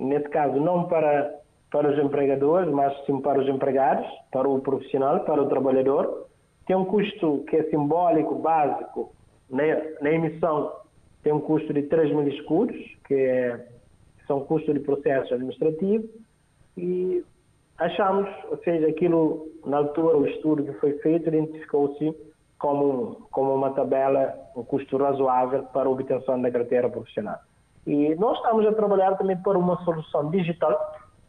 nesse 0.00 0.26
caso, 0.30 0.58
não 0.58 0.88
para, 0.88 1.38
para 1.70 1.92
os 1.92 2.02
empregadores, 2.02 2.72
mas 2.72 2.96
sim 3.04 3.20
para 3.20 3.42
os 3.42 3.46
empregados, 3.46 4.06
para 4.32 4.48
o 4.48 4.58
profissional, 4.62 5.20
para 5.20 5.42
o 5.42 5.50
trabalhador. 5.50 6.26
Tem 6.66 6.74
um 6.74 6.86
custo 6.86 7.44
que 7.46 7.56
é 7.56 7.64
simbólico, 7.64 8.36
básico, 8.36 9.12
na, 9.50 9.64
na 10.00 10.12
emissão 10.12 10.72
tem 11.22 11.30
um 11.30 11.40
custo 11.40 11.74
de 11.74 11.82
3 11.82 12.08
mil 12.14 12.26
escudos, 12.26 12.74
que 13.06 13.14
é 13.14 13.66
são 14.26 14.40
custos 14.46 14.72
de 14.72 14.80
processo 14.80 15.34
administrativo 15.34 16.08
e 16.74 17.22
achamos, 17.76 18.26
ou 18.50 18.56
seja, 18.64 18.88
aquilo, 18.88 19.50
na 19.66 19.76
altura, 19.76 20.16
o 20.16 20.26
estudo 20.26 20.64
que 20.64 20.72
foi 20.80 20.94
feito 21.00 21.28
identificou-se 21.28 22.16
como, 22.64 23.26
como 23.30 23.54
uma 23.54 23.74
tabela, 23.74 24.34
um 24.56 24.64
custo 24.64 24.96
razoável 24.96 25.64
para 25.64 25.86
a 25.86 25.92
obtenção 25.92 26.40
da 26.40 26.50
carteira 26.50 26.88
profissional. 26.88 27.36
E 27.86 28.14
nós 28.14 28.38
estamos 28.38 28.66
a 28.66 28.72
trabalhar 28.72 29.18
também 29.18 29.36
por 29.42 29.54
uma 29.54 29.76
solução 29.84 30.30
digital 30.30 30.74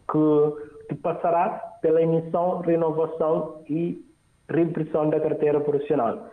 que, 0.09 0.87
que 0.87 0.95
passará 0.95 1.49
pela 1.81 2.01
emissão, 2.01 2.59
renovação 2.61 3.61
e 3.69 4.01
reimpressão 4.49 5.09
da 5.09 5.19
carteira 5.19 5.59
profissional 5.59 6.29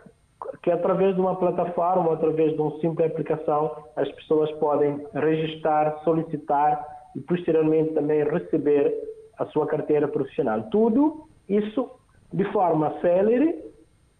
que 0.61 0.69
através 0.69 1.15
de 1.15 1.21
uma 1.21 1.35
plataforma, 1.35 2.13
através 2.13 2.53
de 2.53 2.61
uma 2.61 2.77
simples 2.79 3.09
aplicação, 3.09 3.71
as 3.95 4.09
pessoas 4.11 4.51
podem 4.53 5.05
registrar, 5.13 5.99
solicitar 6.03 6.85
e 7.15 7.21
posteriormente 7.21 7.93
também 7.93 8.23
receber 8.23 8.93
a 9.39 9.45
sua 9.47 9.65
carteira 9.65 10.07
profissional. 10.07 10.61
Tudo 10.69 11.27
isso 11.49 11.89
de 12.31 12.43
forma 12.51 12.93
célere 13.01 13.72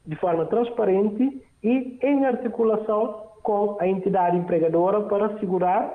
de 0.06 0.16
forma 0.18 0.46
transparente 0.46 1.42
e 1.64 2.00
em 2.02 2.26
articulação 2.26 3.24
com 3.42 3.78
a 3.80 3.88
entidade 3.88 4.38
empregadora 4.38 5.02
para 5.02 5.28
assegurar 5.28 5.94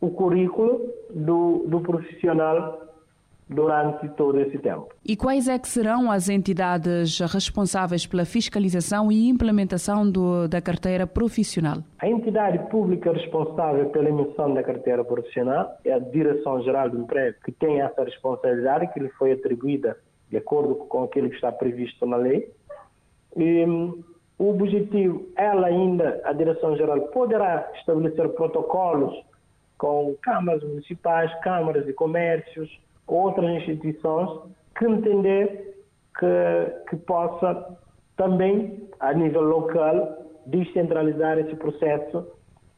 o 0.00 0.10
currículo 0.10 0.80
do, 1.10 1.64
do 1.66 1.80
profissional 1.80 2.90
durante 3.50 4.08
todo 4.10 4.40
esse 4.40 4.58
tempo. 4.58 4.88
E 5.04 5.16
quais 5.16 5.48
é 5.48 5.58
que 5.58 5.68
serão 5.68 6.10
as 6.10 6.28
entidades 6.28 7.18
responsáveis 7.18 8.06
pela 8.06 8.24
fiscalização 8.24 9.10
e 9.10 9.28
implementação 9.28 10.08
do, 10.08 10.46
da 10.46 10.60
carteira 10.62 11.06
profissional? 11.06 11.78
A 11.98 12.08
entidade 12.08 12.58
pública 12.70 13.12
responsável 13.12 13.90
pela 13.90 14.08
emissão 14.08 14.54
da 14.54 14.62
carteira 14.62 15.04
profissional 15.04 15.76
é 15.84 15.92
a 15.92 15.98
Direção-Geral 15.98 16.90
do 16.90 17.00
Emprego, 17.00 17.36
que 17.44 17.50
tem 17.50 17.80
essa 17.80 18.04
responsabilidade 18.04 18.92
que 18.92 19.00
lhe 19.00 19.08
foi 19.10 19.32
atribuída 19.32 19.96
de 20.30 20.36
acordo 20.36 20.76
com 20.76 21.02
aquilo 21.02 21.28
que 21.28 21.34
está 21.34 21.50
previsto 21.50 22.06
na 22.06 22.16
lei. 22.16 22.52
E, 23.36 23.64
hum, 23.64 24.02
o 24.38 24.50
objetivo, 24.50 25.26
ela 25.36 25.66
ainda, 25.66 26.20
a 26.24 26.32
Direção-Geral, 26.32 27.00
poderá 27.08 27.70
estabelecer 27.74 28.28
protocolos 28.30 29.14
com 29.76 30.14
câmaras 30.22 30.62
municipais, 30.62 31.32
câmaras 31.40 31.84
de 31.84 31.92
comércios, 31.92 32.70
outras 33.06 33.50
instituições 33.50 34.30
que 34.78 34.86
entender 34.86 35.74
que, 36.18 36.88
que 36.88 36.96
possa 36.96 37.76
também, 38.16 38.88
a 38.98 39.12
nível 39.12 39.42
local, 39.42 40.18
descentralizar 40.46 41.38
esse 41.38 41.54
processo 41.56 42.26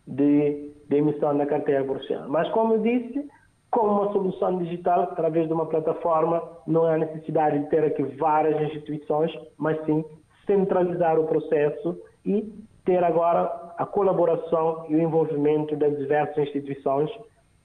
de, 0.07 0.73
de 0.89 0.97
emissão 0.97 1.37
da 1.37 1.47
carteira 1.47 1.85
profissional. 1.85 2.29
Mas, 2.29 2.49
como 2.51 2.75
eu 2.75 2.79
disse, 2.81 3.29
como 3.71 4.03
uma 4.03 4.13
solução 4.13 4.59
digital, 4.59 5.03
através 5.03 5.47
de 5.47 5.53
uma 5.53 5.67
plataforma, 5.67 6.43
não 6.67 6.85
há 6.87 6.99
necessidade 6.99 7.59
de 7.59 7.71
ter 7.71 7.85
aqui 7.85 8.03
várias 8.03 8.61
instituições, 8.63 9.33
mas 9.57 9.83
sim 9.87 10.05
centralizar 10.47 11.19
o 11.19 11.27
processo 11.27 11.99
e 12.25 12.53
ter 12.85 13.03
agora 13.03 13.75
a 13.79 13.87
colaboração 13.87 14.87
e 14.89 14.97
o 14.97 15.01
envolvimento 15.01 15.77
das 15.77 15.97
diversas 15.97 16.39
instituições 16.39 17.11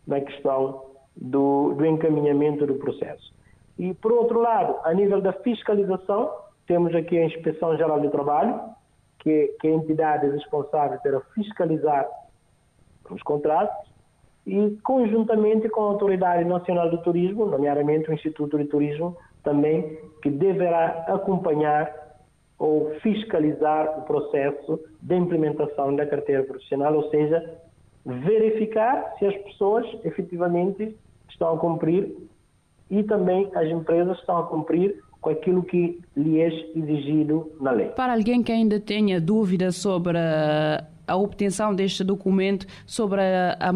na 0.06 0.22
questão 0.22 0.86
do, 1.16 1.74
do 1.74 1.86
encaminhamento 1.86 2.66
do 2.66 2.76
processo. 2.76 3.34
E, 3.78 3.94
por 3.96 4.12
outro 4.12 4.40
lado, 4.40 4.76
a 4.84 4.94
nível 4.94 5.22
da 5.22 5.34
fiscalização, 5.34 6.32
temos 6.66 6.94
aqui 6.96 7.18
a 7.18 7.26
Inspeção 7.26 7.78
Geral 7.78 8.00
do 8.00 8.10
Trabalho, 8.10 8.60
que, 9.20 9.56
que 9.60 9.68
é 9.68 9.72
a 9.72 9.76
entidade 9.76 10.30
responsável 10.30 11.00
para 11.00 11.20
fiscalizar 11.34 12.08
os 13.10 13.22
contratos, 13.24 13.88
e 14.46 14.78
conjuntamente 14.84 15.68
com 15.70 15.82
a 15.82 15.86
Autoridade 15.86 16.46
Nacional 16.46 16.90
do 16.90 17.00
Turismo, 17.00 17.46
nomeadamente 17.46 18.10
o 18.10 18.14
Instituto 18.14 18.58
de 18.58 18.66
Turismo, 18.66 19.18
também, 19.44 20.00
que 20.22 20.30
deverá 20.30 21.06
acompanhar 21.08 22.07
ou 22.60 22.92
fiscalizar 23.02 24.00
o 24.00 24.02
processo 24.04 24.80
de 25.02 25.16
implementação 25.16 25.96
da 25.96 26.06
carteira 26.06 26.44
profissional, 26.44 26.96
ou 26.96 27.10
seja, 27.10 27.58
verificar 28.06 29.14
se 29.20 29.26
as 29.26 29.36
pessoas 29.44 29.86
efetivamente 30.04 30.96
estão 31.30 31.56
a 31.56 31.58
cumprir 31.58 32.16
e 32.90 33.04
também 33.04 33.50
as 33.54 33.68
empresas 33.70 34.18
estão 34.20 34.38
a 34.38 34.44
cumprir 34.44 35.04
com 35.20 35.30
aquilo 35.30 35.64
que 35.64 36.00
lhe 36.16 36.40
é 36.40 36.48
exigido 36.76 37.52
na 37.60 37.72
lei. 37.72 37.88
Para 37.90 38.14
alguém 38.14 38.42
que 38.42 38.52
ainda 38.52 38.80
tenha 38.80 39.20
dúvidas 39.20 39.76
sobre 39.76 40.18
a, 40.18 41.16
obtenção 41.16 41.76
deste 41.76 42.04
documento, 42.04 42.66
sobre 42.86 43.22
a, 43.22 43.74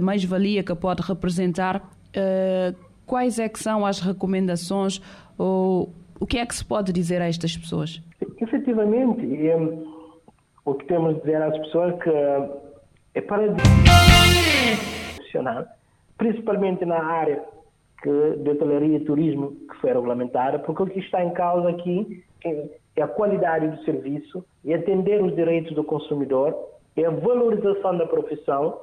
mais-valia 0.00 0.62
que 0.62 0.74
pode 0.74 1.02
representar, 1.02 1.76
uh, 1.78 2.76
quais 3.06 3.38
é 3.38 3.48
que 3.48 3.58
são 3.58 3.84
as 3.84 4.00
recomendações 4.00 5.00
ou 5.36 5.92
o 6.22 6.26
que 6.26 6.38
é 6.38 6.46
que 6.46 6.54
se 6.54 6.64
pode 6.64 6.92
dizer 6.92 7.20
a 7.20 7.26
estas 7.26 7.56
pessoas? 7.56 8.00
Efetivamente, 8.40 9.48
é, 9.48 9.56
o 10.64 10.74
que 10.74 10.84
temos 10.86 11.14
de 11.16 11.20
dizer 11.22 11.42
às 11.42 11.58
pessoas 11.58 11.94
é 11.94 11.98
que 11.98 12.10
é 13.14 13.20
para 13.20 13.42
profissional 15.16 15.66
principalmente 16.22 16.84
na 16.84 17.02
área 17.02 17.42
que, 18.00 18.36
de 18.36 18.50
hotelaria 18.50 18.96
e 18.96 19.04
turismo 19.04 19.56
que 19.68 19.76
foi 19.80 19.92
regulamentada, 19.92 20.60
porque 20.60 20.82
o 20.84 20.86
que 20.86 21.00
está 21.00 21.24
em 21.24 21.32
causa 21.32 21.70
aqui 21.70 22.22
é, 22.44 22.68
é 22.94 23.02
a 23.02 23.08
qualidade 23.08 23.66
do 23.66 23.84
serviço, 23.84 24.44
é 24.64 24.74
atender 24.74 25.20
os 25.20 25.34
direitos 25.34 25.74
do 25.74 25.82
consumidor, 25.82 26.54
é 26.96 27.04
a 27.04 27.10
valorização 27.10 27.98
da 27.98 28.06
profissão 28.06 28.78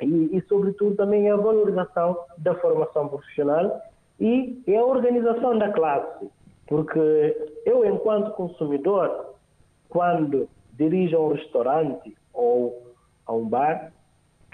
e, 0.00 0.36
e, 0.36 0.40
sobretudo, 0.48 0.94
também 0.94 1.26
é 1.26 1.32
a 1.32 1.36
valorização 1.36 2.16
da 2.38 2.54
formação 2.54 3.08
profissional 3.08 3.80
e 4.20 4.62
é 4.68 4.76
a 4.76 4.84
organização 4.84 5.58
da 5.58 5.72
classe. 5.72 6.28
Porque 6.66 7.52
eu, 7.66 7.84
enquanto 7.84 8.32
consumidor, 8.32 9.34
quando 9.88 10.48
dirijo 10.72 11.16
a 11.16 11.20
um 11.20 11.32
restaurante 11.32 12.16
ou 12.32 12.94
a 13.26 13.32
um 13.32 13.48
bar, 13.48 13.92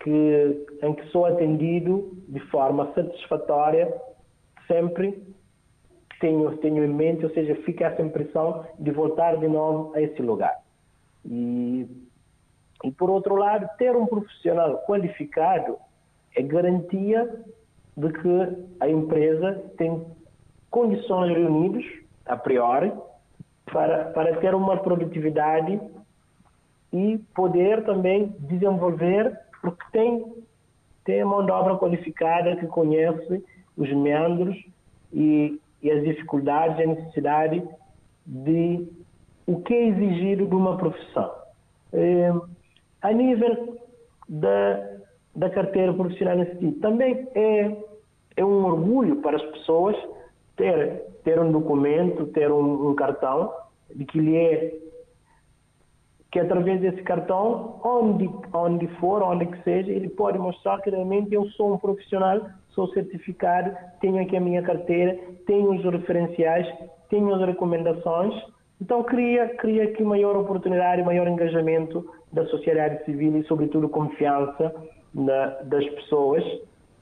que, 0.03 0.67
em 0.83 0.95
que 0.95 1.07
sou 1.09 1.27
atendido 1.27 2.11
de 2.29 2.41
forma 2.51 2.93
satisfatória, 2.95 3.95
sempre 4.67 5.23
tenho, 6.21 6.57
tenho 6.59 6.85
em 6.85 6.93
mente, 6.93 7.25
ou 7.25 7.31
seja, 7.33 7.55
fica 7.63 7.87
essa 7.87 8.03
impressão 8.03 8.67
de 8.79 8.91
voltar 8.91 9.37
de 9.37 9.49
novo 9.49 9.95
a 9.95 10.01
esse 10.01 10.21
lugar. 10.23 10.61
E, 11.25 11.87
e 12.85 12.91
por 12.93 13.11
outro 13.11 13.35
lado, 13.37 13.69
ter 13.79 13.95
um 13.97 14.07
profissional 14.07 14.79
qualificado 14.87 15.77
é 16.35 16.43
garantia 16.43 17.43
de 17.97 18.13
que 18.13 18.67
a 18.79 18.89
empresa 18.89 19.63
tem 19.77 20.07
condições 20.71 21.37
reunidas, 21.37 21.85
a 22.27 22.37
priori, 22.37 22.93
para, 23.67 24.07
para 24.07 24.37
ter 24.37 24.55
uma 24.55 24.77
produtividade 24.77 25.81
e 26.93 27.19
poder 27.35 27.85
também 27.85 28.35
desenvolver 28.41 29.39
porque 29.61 29.85
tem, 29.93 30.25
tem 31.05 31.21
a 31.21 31.27
mão 31.27 31.45
de 31.45 31.53
obra 31.53 31.77
qualificada 31.77 32.57
que 32.57 32.67
conhece 32.67 33.45
os 33.77 33.91
meandros 33.93 34.57
e, 35.13 35.61
e 35.83 35.91
as 35.91 36.03
dificuldades 36.03 36.79
e 36.79 36.83
a 36.83 36.87
necessidade 36.87 37.63
de 38.27 38.89
o 39.47 39.61
que 39.61 39.75
é 39.75 39.89
exigido 39.89 40.47
de 40.47 40.55
uma 40.55 40.77
profissão. 40.77 41.33
É, 41.93 42.33
a 43.03 43.13
nível 43.13 43.79
da, 44.29 44.99
da 45.35 45.51
carteira 45.51 45.93
profissional 45.93 46.39
em 46.39 46.59
si, 46.59 46.73
também 46.81 47.27
é, 47.35 47.77
é 48.37 48.45
um 48.45 48.65
orgulho 48.65 49.17
para 49.17 49.37
as 49.37 49.43
pessoas 49.43 49.97
ter, 50.57 51.03
ter 51.25 51.41
um 51.41 51.51
documento, 51.51 52.27
ter 52.27 52.51
um, 52.51 52.91
um 52.91 52.95
cartão 52.95 53.53
de 53.95 54.05
que 54.05 54.19
lhe 54.19 54.37
é 54.37 54.75
que 56.31 56.39
através 56.39 56.81
desse 56.81 57.03
cartão, 57.03 57.81
onde, 57.85 58.31
onde 58.53 58.87
for, 58.99 59.21
onde 59.23 59.47
que 59.47 59.63
seja, 59.65 59.91
ele 59.91 60.09
pode 60.09 60.39
mostrar 60.39 60.81
que 60.81 60.89
realmente 60.89 61.35
eu 61.35 61.45
sou 61.51 61.75
um 61.75 61.79
profissional, 61.79 62.41
sou 62.69 62.87
certificado, 62.93 63.77
tenho 64.01 64.23
aqui 64.23 64.37
a 64.37 64.41
minha 64.41 64.63
carteira, 64.63 65.19
tenho 65.45 65.73
os 65.73 65.85
referenciais, 65.85 66.69
tenho 67.09 67.35
as 67.35 67.45
recomendações. 67.45 68.33
Então, 68.81 69.03
cria, 69.03 69.49
cria 69.57 69.85
aqui 69.85 70.05
maior 70.05 70.37
oportunidade, 70.37 71.03
maior 71.03 71.27
engajamento 71.27 72.09
da 72.33 72.47
sociedade 72.47 73.05
civil 73.05 73.37
e, 73.37 73.45
sobretudo, 73.45 73.89
confiança 73.89 74.73
na, 75.13 75.47
das 75.65 75.85
pessoas 75.85 76.45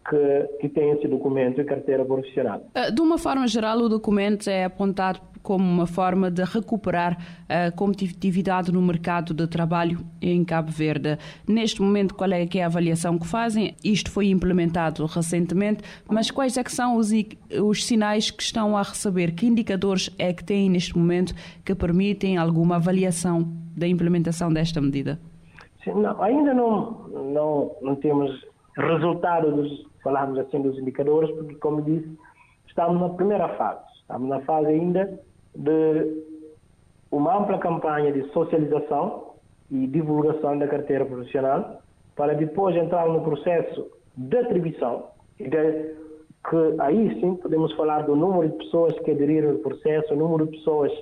que, 0.09 0.48
que 0.61 0.68
têm 0.68 0.92
esse 0.92 1.06
documento 1.06 1.61
e 1.61 1.64
carteira 1.64 2.04
profissional. 2.04 2.62
Eh, 2.74 2.90
de 2.90 3.00
uma 3.00 3.18
forma 3.18 3.46
geral, 3.46 3.78
o 3.78 3.88
documento 3.88 4.48
é 4.48 4.64
apontado 4.64 5.20
como 5.42 5.64
uma 5.64 5.86
forma 5.86 6.30
de 6.30 6.42
recuperar 6.44 7.16
a 7.48 7.70
competitividade 7.70 8.72
no 8.72 8.82
mercado 8.82 9.32
de 9.32 9.46
trabalho 9.46 10.00
em 10.20 10.44
Cabo 10.44 10.70
Verde. 10.70 11.18
Neste 11.46 11.80
momento, 11.80 12.14
qual 12.14 12.30
é, 12.32 12.44
que 12.46 12.59
é 12.59 12.64
a 12.64 12.66
avaliação 12.66 13.18
que 13.18 13.26
fazem? 13.26 13.74
Isto 13.82 14.11
foi 14.11 14.28
implementado 14.28 15.06
recentemente, 15.06 15.82
mas 16.09 16.30
quais 16.30 16.56
é 16.56 16.64
que 16.64 16.72
são 16.72 16.96
os, 16.96 17.11
os 17.62 17.84
sinais 17.84 18.30
que 18.30 18.42
estão 18.42 18.76
a 18.76 18.82
receber? 18.82 19.32
Que 19.32 19.46
indicadores 19.46 20.14
é 20.18 20.32
que 20.32 20.44
têm 20.44 20.68
neste 20.68 20.96
momento 20.96 21.34
que 21.64 21.74
permitem 21.74 22.36
alguma 22.36 22.76
avaliação 22.76 23.48
da 23.76 23.86
implementação 23.86 24.52
desta 24.52 24.80
medida? 24.80 25.18
Sim, 25.84 25.94
não, 25.94 26.20
ainda 26.22 26.52
não, 26.52 27.09
não, 27.09 27.76
não 27.80 27.94
temos 27.96 28.30
resultado 28.76 29.50
dos, 29.56 29.88
falarmos 30.03 30.38
assim, 30.38 30.61
dos 30.61 30.78
indicadores, 30.78 31.30
porque, 31.34 31.55
como 31.57 31.82
disse, 31.82 32.18
estamos 32.66 33.01
na 33.01 33.09
primeira 33.11 33.49
fase. 33.57 33.84
Estamos 34.01 34.28
na 34.28 34.40
fase 34.40 34.68
ainda 34.68 35.20
de 35.55 36.24
uma 37.11 37.38
ampla 37.38 37.59
campanha 37.59 38.12
de 38.12 38.22
socialização 38.32 39.34
e 39.70 39.86
divulgação 39.86 40.59
da 40.59 40.66
carteira 40.66 41.05
profissional, 41.05 41.82
para 42.16 42.34
depois 42.34 42.74
entrar 42.76 43.07
no 43.09 43.22
processo 43.22 43.90
de 44.16 44.36
atribuição, 44.36 45.07
de, 45.38 45.94
que 46.49 46.80
aí 46.80 47.20
sim 47.20 47.36
podemos 47.36 47.72
falar 47.74 48.03
do 48.03 48.16
número 48.16 48.49
de 48.49 48.57
pessoas 48.59 48.99
que 49.01 49.11
aderiram 49.11 49.51
ao 49.51 49.59
processo, 49.59 50.14
o 50.14 50.16
número 50.16 50.46
de 50.46 50.59
pessoas 50.59 50.92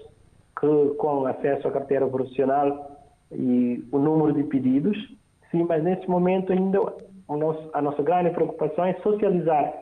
que 0.59 0.94
com 0.97 1.26
acesso 1.26 1.68
à 1.68 1.70
carteira 1.70 2.07
profissional 2.07 2.99
e 3.32 3.84
o 3.92 3.99
número 3.99 4.32
de 4.32 4.44
pedidos. 4.44 4.97
Sim, 5.51 5.64
mas 5.68 5.82
nesse 5.82 6.09
momento 6.09 6.53
ainda 6.53 6.80
nosso, 7.28 7.70
a 7.72 7.82
nossa 7.82 8.02
grande 8.02 8.30
preocupação 8.30 8.84
é 8.84 8.94
socializar 9.02 9.72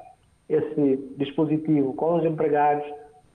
esse 0.49 1.15
dispositivo 1.19 1.95
com 1.95 2.17
os 2.17 2.25
empregados, 2.25 2.85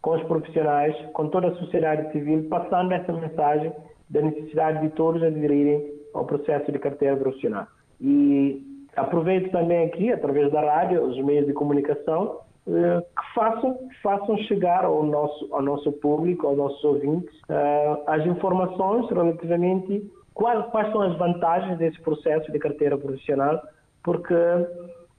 com 0.01 0.15
os 0.15 0.23
profissionais, 0.23 0.95
com 1.13 1.27
toda 1.27 1.49
a 1.49 1.55
sociedade 1.55 2.11
civil, 2.11 2.47
passando 2.49 2.91
essa 2.93 3.11
mensagem 3.11 3.71
da 4.09 4.21
necessidade 4.21 4.81
de 4.81 4.89
todos 4.95 5.21
aderirem 5.21 5.93
ao 6.13 6.25
processo 6.25 6.71
de 6.71 6.79
carteira 6.79 7.17
profissional. 7.17 7.67
E 8.01 8.63
aproveito 8.95 9.51
também 9.51 9.85
aqui, 9.85 10.11
através 10.11 10.51
da 10.51 10.61
rádio, 10.61 11.03
os 11.03 11.17
meios 11.23 11.45
de 11.45 11.53
comunicação, 11.53 12.39
eh, 12.67 13.01
que 13.01 13.33
façam, 13.33 13.77
façam 14.01 14.37
chegar 14.39 14.85
ao 14.85 15.03
nosso, 15.03 15.47
ao 15.53 15.61
nosso 15.61 15.91
público, 15.93 16.47
aos 16.47 16.57
nossos 16.57 16.83
ouvintes, 16.83 17.35
eh, 17.49 18.03
as 18.07 18.25
informações 18.25 19.09
relativamente 19.09 20.09
quais, 20.33 20.65
quais 20.67 20.91
são 20.91 21.01
as 21.01 21.17
vantagens 21.17 21.77
desse 21.77 21.99
processo 22.01 22.51
de 22.51 22.59
carteira 22.59 22.97
profissional, 22.97 23.61
porque 24.09 24.33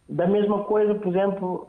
da 0.09 0.27
mesma 0.27 0.65
coisa, 0.65 0.97
por 0.97 1.07
exemplo, 1.07 1.69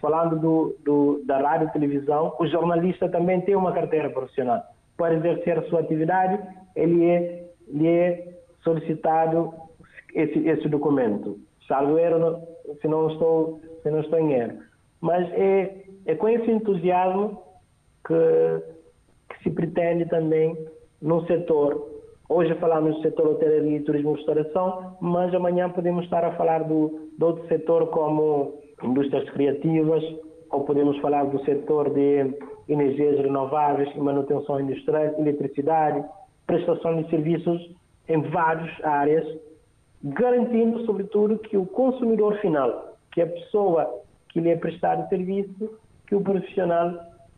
falando 0.00 0.36
do, 0.40 0.76
do, 0.84 1.24
da 1.24 1.38
rádio 1.38 1.68
e 1.68 1.72
televisão, 1.72 2.34
o 2.40 2.46
jornalista 2.48 3.08
também 3.08 3.40
tem 3.42 3.54
uma 3.54 3.70
carteira 3.70 4.10
profissional. 4.10 4.60
Para 4.96 5.14
exercer 5.14 5.56
a 5.56 5.62
sua 5.68 5.78
atividade, 5.78 6.42
ele 6.74 7.08
é, 7.08 7.48
ele 7.68 7.86
é 7.86 8.34
solicitado 8.64 9.54
esse, 10.12 10.40
esse 10.40 10.68
documento. 10.68 11.38
Salvo 11.68 11.96
erro, 11.96 12.42
se 12.80 12.88
não 12.88 13.12
estou, 13.12 13.60
se 13.84 13.88
não 13.88 14.00
estou 14.00 14.18
em 14.18 14.32
erro. 14.32 14.58
Mas 15.00 15.24
é, 15.34 15.84
é 16.04 16.16
com 16.16 16.28
esse 16.28 16.50
entusiasmo 16.50 17.40
que, 18.04 18.14
que 19.28 19.42
se 19.44 19.50
pretende 19.50 20.04
também 20.06 20.66
no 21.00 21.24
setor. 21.28 21.97
Hoje 22.30 22.54
falamos 22.56 22.94
do 22.96 23.00
setor 23.00 23.26
hotelaria 23.26 23.78
e 23.78 23.80
turismo 23.80 24.12
e 24.12 24.16
restauração, 24.16 24.98
mas 25.00 25.34
amanhã 25.34 25.70
podemos 25.70 26.04
estar 26.04 26.22
a 26.22 26.36
falar 26.36 26.62
do, 26.64 27.08
do 27.16 27.26
outro 27.26 27.48
setor 27.48 27.86
como 27.86 28.60
indústrias 28.82 29.30
criativas, 29.30 30.04
ou 30.50 30.62
podemos 30.64 30.98
falar 30.98 31.24
do 31.24 31.42
setor 31.46 31.88
de 31.88 32.34
energias 32.68 33.16
renováveis 33.18 33.88
e 33.96 33.98
manutenção 33.98 34.60
industrial, 34.60 35.18
eletricidade, 35.18 36.04
prestação 36.46 37.02
de 37.02 37.08
serviços 37.08 37.74
em 38.06 38.20
várias 38.20 38.84
áreas, 38.84 39.26
garantindo, 40.04 40.84
sobretudo, 40.84 41.38
que 41.38 41.56
o 41.56 41.64
consumidor 41.64 42.36
final, 42.40 42.94
que 43.10 43.22
a 43.22 43.26
pessoa 43.26 44.02
que 44.28 44.38
lhe 44.38 44.50
é 44.50 44.56
prestado 44.56 45.08
serviço, 45.08 45.78
que 46.06 46.14
o 46.14 46.20
profissional 46.20 46.92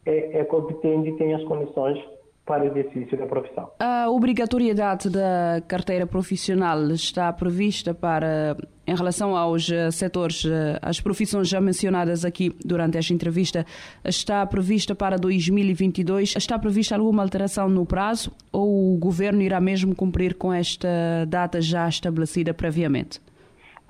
é, 0.05 0.41
é 0.41 0.45
competente 0.45 1.11
e 1.11 1.17
tem 1.17 1.33
as 1.33 1.45
condições 1.45 1.97
para 2.45 2.65
o 2.65 2.67
exercício 2.67 3.17
da 3.17 3.27
profissão. 3.27 3.71
A 3.79 4.11
obrigatoriedade 4.11 5.09
da 5.09 5.63
carteira 5.69 6.07
profissional 6.07 6.91
está 6.91 7.33
prevista 7.33 7.95
para, 7.95 8.57
em 8.87 8.95
relação 8.95 9.37
aos 9.37 9.71
eh, 9.71 9.91
setores, 9.91 10.45
eh, 10.45 10.79
as 10.83 11.01
profissões 11.01 11.49
já 11.49 11.61
mencionadas 11.61 12.25
aqui 12.25 12.53
durante 12.65 12.99
esta 12.99 13.15
entrevista, 13.15 13.65
está 14.05 14.45
prevista 14.47 14.95
para 14.95 15.17
2022. 15.17 16.35
Está 16.37 16.59
prevista 16.59 16.97
alguma 16.97 17.23
alteração 17.23 17.69
no 17.69 17.87
prazo 17.87 18.33
ou 18.53 18.95
o 18.95 18.99
governo 18.99 19.43
irá 19.43 19.61
mesmo 19.61 19.95
cumprir 19.95 20.35
com 20.35 20.53
esta 20.53 20.89
data 21.29 21.61
já 21.61 21.89
estabelecida 21.89 22.53
previamente? 22.53 23.21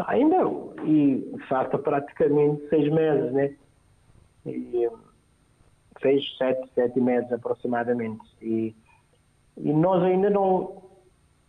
Ainda, 0.06 0.36
e 0.84 1.34
falta 1.48 1.78
praticamente 1.78 2.68
seis 2.68 2.90
meses, 2.92 3.32
né? 3.32 3.50
E, 4.46 4.88
seis, 6.00 6.22
sete, 6.36 6.68
sete 6.74 7.00
meses 7.00 7.30
aproximadamente. 7.32 8.24
E, 8.40 8.74
e 9.56 9.72
nós 9.72 10.02
ainda 10.02 10.30
não, 10.30 10.82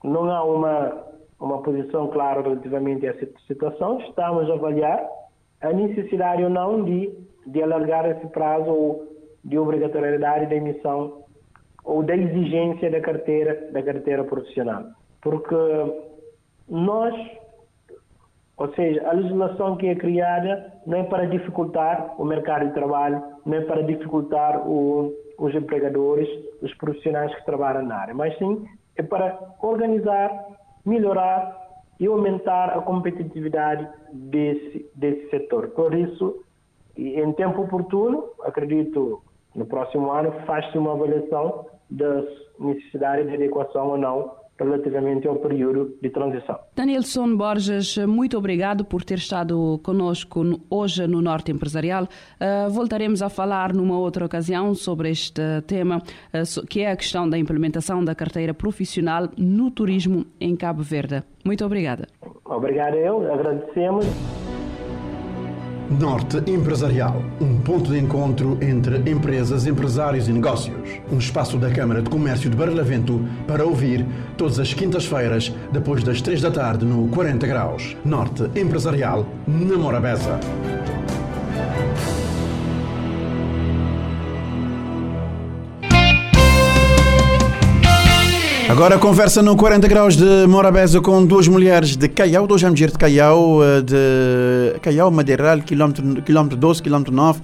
não 0.03 0.29
há 0.29 0.43
uma, 0.43 1.03
uma 1.39 1.61
posição 1.61 2.07
clara 2.07 2.41
relativamente 2.41 3.07
a 3.07 3.11
essa 3.11 3.27
situação. 3.47 3.99
Estamos 4.01 4.49
a 4.49 4.53
avaliar 4.53 5.07
a 5.61 5.73
necessidade 5.73 6.43
ou 6.43 6.49
não 6.49 6.83
de, 6.83 7.13
de 7.47 7.61
alargar 7.61 8.09
esse 8.09 8.27
prazo 8.27 8.69
ou 8.69 9.11
de 9.43 9.57
obrigatoriedade 9.57 10.47
da 10.47 10.55
emissão 10.55 11.23
ou 11.83 12.03
da 12.03 12.15
exigência 12.15 12.91
da 12.91 13.01
carteira, 13.01 13.71
da 13.71 13.81
carteira 13.81 14.23
profissional. 14.23 14.83
Porque 15.21 15.55
nós 16.69 17.13
ou 18.61 18.71
seja, 18.75 19.01
a 19.09 19.13
legislação 19.13 19.75
que 19.75 19.87
é 19.87 19.95
criada 19.95 20.71
não 20.85 20.99
é 20.99 21.03
para 21.03 21.25
dificultar 21.25 22.13
o 22.21 22.23
mercado 22.23 22.67
de 22.67 22.73
trabalho, 22.75 23.19
não 23.45 23.57
é 23.57 23.61
para 23.61 23.81
dificultar 23.83 24.67
o, 24.67 25.13
os 25.37 25.53
empregadores, 25.55 26.27
os 26.61 26.73
profissionais 26.75 27.33
que 27.35 27.45
trabalham 27.45 27.83
na 27.83 27.95
área, 27.95 28.13
mas 28.13 28.37
sim 28.37 28.65
é 28.95 29.03
para 29.03 29.55
organizar, 29.61 30.29
melhorar 30.85 31.59
e 31.99 32.07
aumentar 32.07 32.77
a 32.77 32.81
competitividade 32.81 33.87
desse, 34.11 34.89
desse 34.95 35.29
setor. 35.29 35.69
Por 35.69 35.93
isso, 35.93 36.43
em 36.97 37.31
tempo 37.33 37.61
oportuno, 37.61 38.29
acredito 38.43 39.21
no 39.55 39.65
próximo 39.65 40.11
ano, 40.11 40.31
faz-se 40.45 40.77
uma 40.77 40.93
avaliação 40.93 41.65
das 41.89 42.25
necessidades 42.59 43.27
de 43.27 43.35
adequação 43.35 43.89
ou 43.89 43.97
não 43.97 44.40
relativamente 44.63 45.27
ao 45.27 45.35
período 45.37 45.95
de 46.01 46.09
transição. 46.09 46.59
Danielson 46.75 47.35
Borges, 47.35 47.97
muito 47.97 48.37
obrigado 48.37 48.85
por 48.85 49.03
ter 49.03 49.17
estado 49.17 49.79
conosco 49.83 50.41
hoje 50.69 51.07
no 51.07 51.21
Norte 51.21 51.51
Empresarial. 51.51 52.03
Uh, 52.03 52.69
voltaremos 52.69 53.21
a 53.21 53.29
falar 53.29 53.73
numa 53.73 53.97
outra 53.97 54.25
ocasião 54.25 54.73
sobre 54.73 55.09
este 55.09 55.41
tema, 55.67 55.97
uh, 55.97 56.67
que 56.67 56.81
é 56.81 56.91
a 56.91 56.95
questão 56.95 57.29
da 57.29 57.37
implementação 57.37 58.03
da 58.03 58.15
carteira 58.15 58.53
profissional 58.53 59.29
no 59.37 59.71
turismo 59.71 60.25
em 60.39 60.55
Cabo 60.55 60.81
Verde. 60.81 61.23
Muito 61.43 61.65
obrigada. 61.65 62.07
Obrigado 62.45 62.95
eu, 62.95 63.31
agradecemos. 63.31 64.05
Norte 65.99 66.41
Empresarial, 66.49 67.21
um 67.41 67.59
ponto 67.59 67.91
de 67.91 67.99
encontro 67.99 68.57
entre 68.61 68.97
empresas, 69.11 69.67
empresários 69.67 70.29
e 70.29 70.31
negócios. 70.31 71.01
Um 71.11 71.17
espaço 71.17 71.57
da 71.57 71.69
Câmara 71.69 72.01
de 72.01 72.09
Comércio 72.09 72.49
de 72.49 72.55
Barlavento 72.55 73.21
para 73.45 73.65
ouvir 73.65 74.05
todas 74.37 74.57
as 74.57 74.73
quintas-feiras, 74.73 75.53
depois 75.71 76.01
das 76.01 76.21
três 76.21 76.41
da 76.41 76.49
tarde, 76.49 76.85
no 76.85 77.09
40 77.09 77.45
Graus. 77.45 77.97
Norte 78.05 78.49
Empresarial, 78.55 79.27
na 79.45 79.77
Morabeza. 79.77 80.39
Agora 88.71 88.97
conversa 88.97 89.41
no 89.41 89.57
40 89.57 89.85
graus 89.85 90.15
de 90.15 90.47
Morabeza 90.47 91.01
com 91.01 91.25
duas 91.25 91.45
mulheres 91.45 91.97
de 91.97 92.07
Caiau, 92.07 92.47
duas 92.47 92.63
mulheres 92.63 92.93
de 92.93 92.97
Caiau, 92.97 93.61
eh, 93.61 93.81
de 93.81 94.79
Caiau 94.79 95.11
Madeiral, 95.11 95.59
quilômetro, 95.59 96.21
quilômetro 96.21 96.57
12, 96.57 96.81
quilômetro 96.81 97.13
9, 97.13 97.41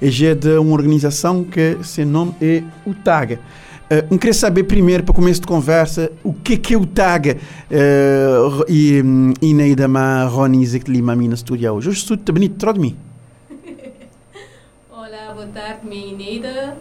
e 0.00 0.24
é 0.24 0.36
de 0.36 0.56
uma 0.56 0.72
organização 0.72 1.42
que 1.42 1.78
seu 1.82 2.06
nome 2.06 2.32
é 2.40 2.62
o. 2.86 3.40
Uh, 3.90 4.06
eu 4.08 4.18
queria 4.18 4.32
saber 4.32 4.62
primeiro, 4.64 5.02
para 5.02 5.12
começo 5.12 5.40
de 5.40 5.48
conversa, 5.48 6.12
o 6.22 6.32
que 6.32 6.52
é, 6.52 6.56
que 6.56 6.74
é 6.74 6.78
o 6.78 6.86
TAG 6.86 7.32
uh, 7.32 8.64
e, 8.68 9.02
e 9.42 9.52
Neida 9.52 9.88
Ma 9.88 10.26
Roni 10.26 10.64
Zek 10.64 10.88
Lima 10.88 11.16
na 11.16 11.34
estúdio 11.34 11.72
hoje. 11.72 11.88
Hoje 11.88 12.04
bonito, 12.32 12.54
troca 12.54 12.78
de 12.78 12.80
mim. 12.86 12.96
Olá, 14.92 15.34
boa 15.34 15.48
tarde, 15.48 15.80
minha 15.88 16.16
Neida. 16.16 16.76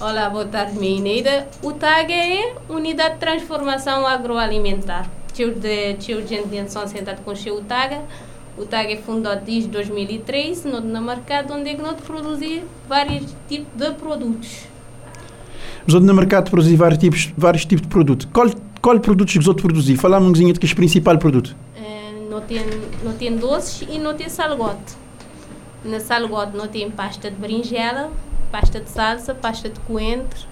Olá, 0.00 0.28
boa 0.28 0.44
tarde, 0.44 0.78
minha 0.78 0.98
Ineida. 0.98 1.46
O 1.62 1.72
TAG 1.72 2.12
é 2.12 2.54
Unidade 2.68 3.14
de 3.14 3.20
Transformação 3.20 4.04
Agroalimentar. 4.06 5.08
Tio 5.32 5.54
de 5.54 5.94
tio 5.94 6.22
de 6.22 6.34
intenção 6.34 6.86
sentado 6.88 7.22
com 7.22 7.30
o 7.30 7.60
TAG. 7.62 8.00
O 8.58 8.66
TAG 8.66 8.92
é 8.92 8.96
fundado 8.96 9.44
desde 9.44 9.68
2003 9.68 10.64
no 10.64 11.00
mercado 11.00 11.54
onde 11.54 11.70
é 11.70 11.74
que 11.74 11.82
nós 11.82 12.00
produzimos 12.00 12.64
vários 12.88 13.32
tipos 13.48 13.68
de 13.76 13.94
produtos. 13.94 14.66
Os 15.86 15.94
outros 15.94 16.06
no 16.06 16.14
mercado 16.14 16.50
produzir 16.50 16.76
vários 16.76 16.98
tipos, 16.98 17.32
vários 17.36 17.64
tipos 17.64 17.82
de 17.82 17.88
produtos. 17.88 18.28
Qual, 18.32 18.50
qual 18.80 18.98
produtos 19.00 19.32
que 19.32 19.38
os 19.38 19.46
outros 19.46 19.62
produzem? 19.62 19.96
Fala-me 19.96 20.26
um 20.26 20.32
de 20.32 20.52
que 20.58 20.66
é 20.66 20.70
o 20.70 20.76
principal 20.76 21.16
produto. 21.16 21.56
É, 21.76 22.12
não, 22.28 22.40
tem, 22.40 22.60
não 23.04 23.12
tem 23.12 23.36
doces 23.36 23.86
e 23.88 23.98
não 23.98 24.14
tem 24.14 24.28
salgote. 24.28 24.94
Na 25.84 25.98
salgote 26.00 26.56
não 26.56 26.68
tem 26.68 26.90
pasta 26.90 27.30
de 27.30 27.36
berinjela, 27.36 28.10
pasta 28.52 28.78
de 28.78 28.90
salsa, 28.90 29.34
pasta 29.34 29.70
de 29.70 29.80
coentro, 29.80 30.46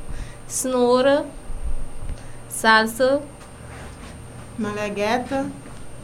cenoura, 0.46 1.26
salsa, 2.48 3.20
malagueta, 4.58 5.46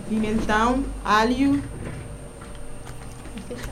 pimentão, 0.06 0.84
alho. 1.02 1.62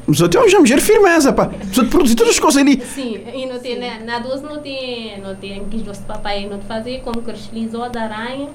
Mas 0.07 0.21
eu 0.21 0.29
tenho 0.29 0.45
uma 0.45 0.81
firmeza, 0.81 1.33
pá. 1.33 1.47
Precisa 1.47 1.85
produzir 1.85 2.15
todas 2.15 2.35
as 2.35 2.41
coisas 2.41 2.61
ali. 2.61 2.81
Sim, 2.81 3.25
e 3.35 3.47
não 3.47 3.59
tem, 3.59 3.79
né, 3.79 4.03
na 4.05 4.19
doce 4.19 4.43
não 4.43 4.59
tem, 4.61 5.21
não 5.21 5.35
tem 5.35 5.65
que 5.69 5.79
doce 5.79 6.03
papai 6.03 6.47
não 6.49 6.61
fazer, 6.61 7.03
como 7.03 7.21
cristalizou 7.21 7.91
da 7.91 8.03
aranha. 8.03 8.49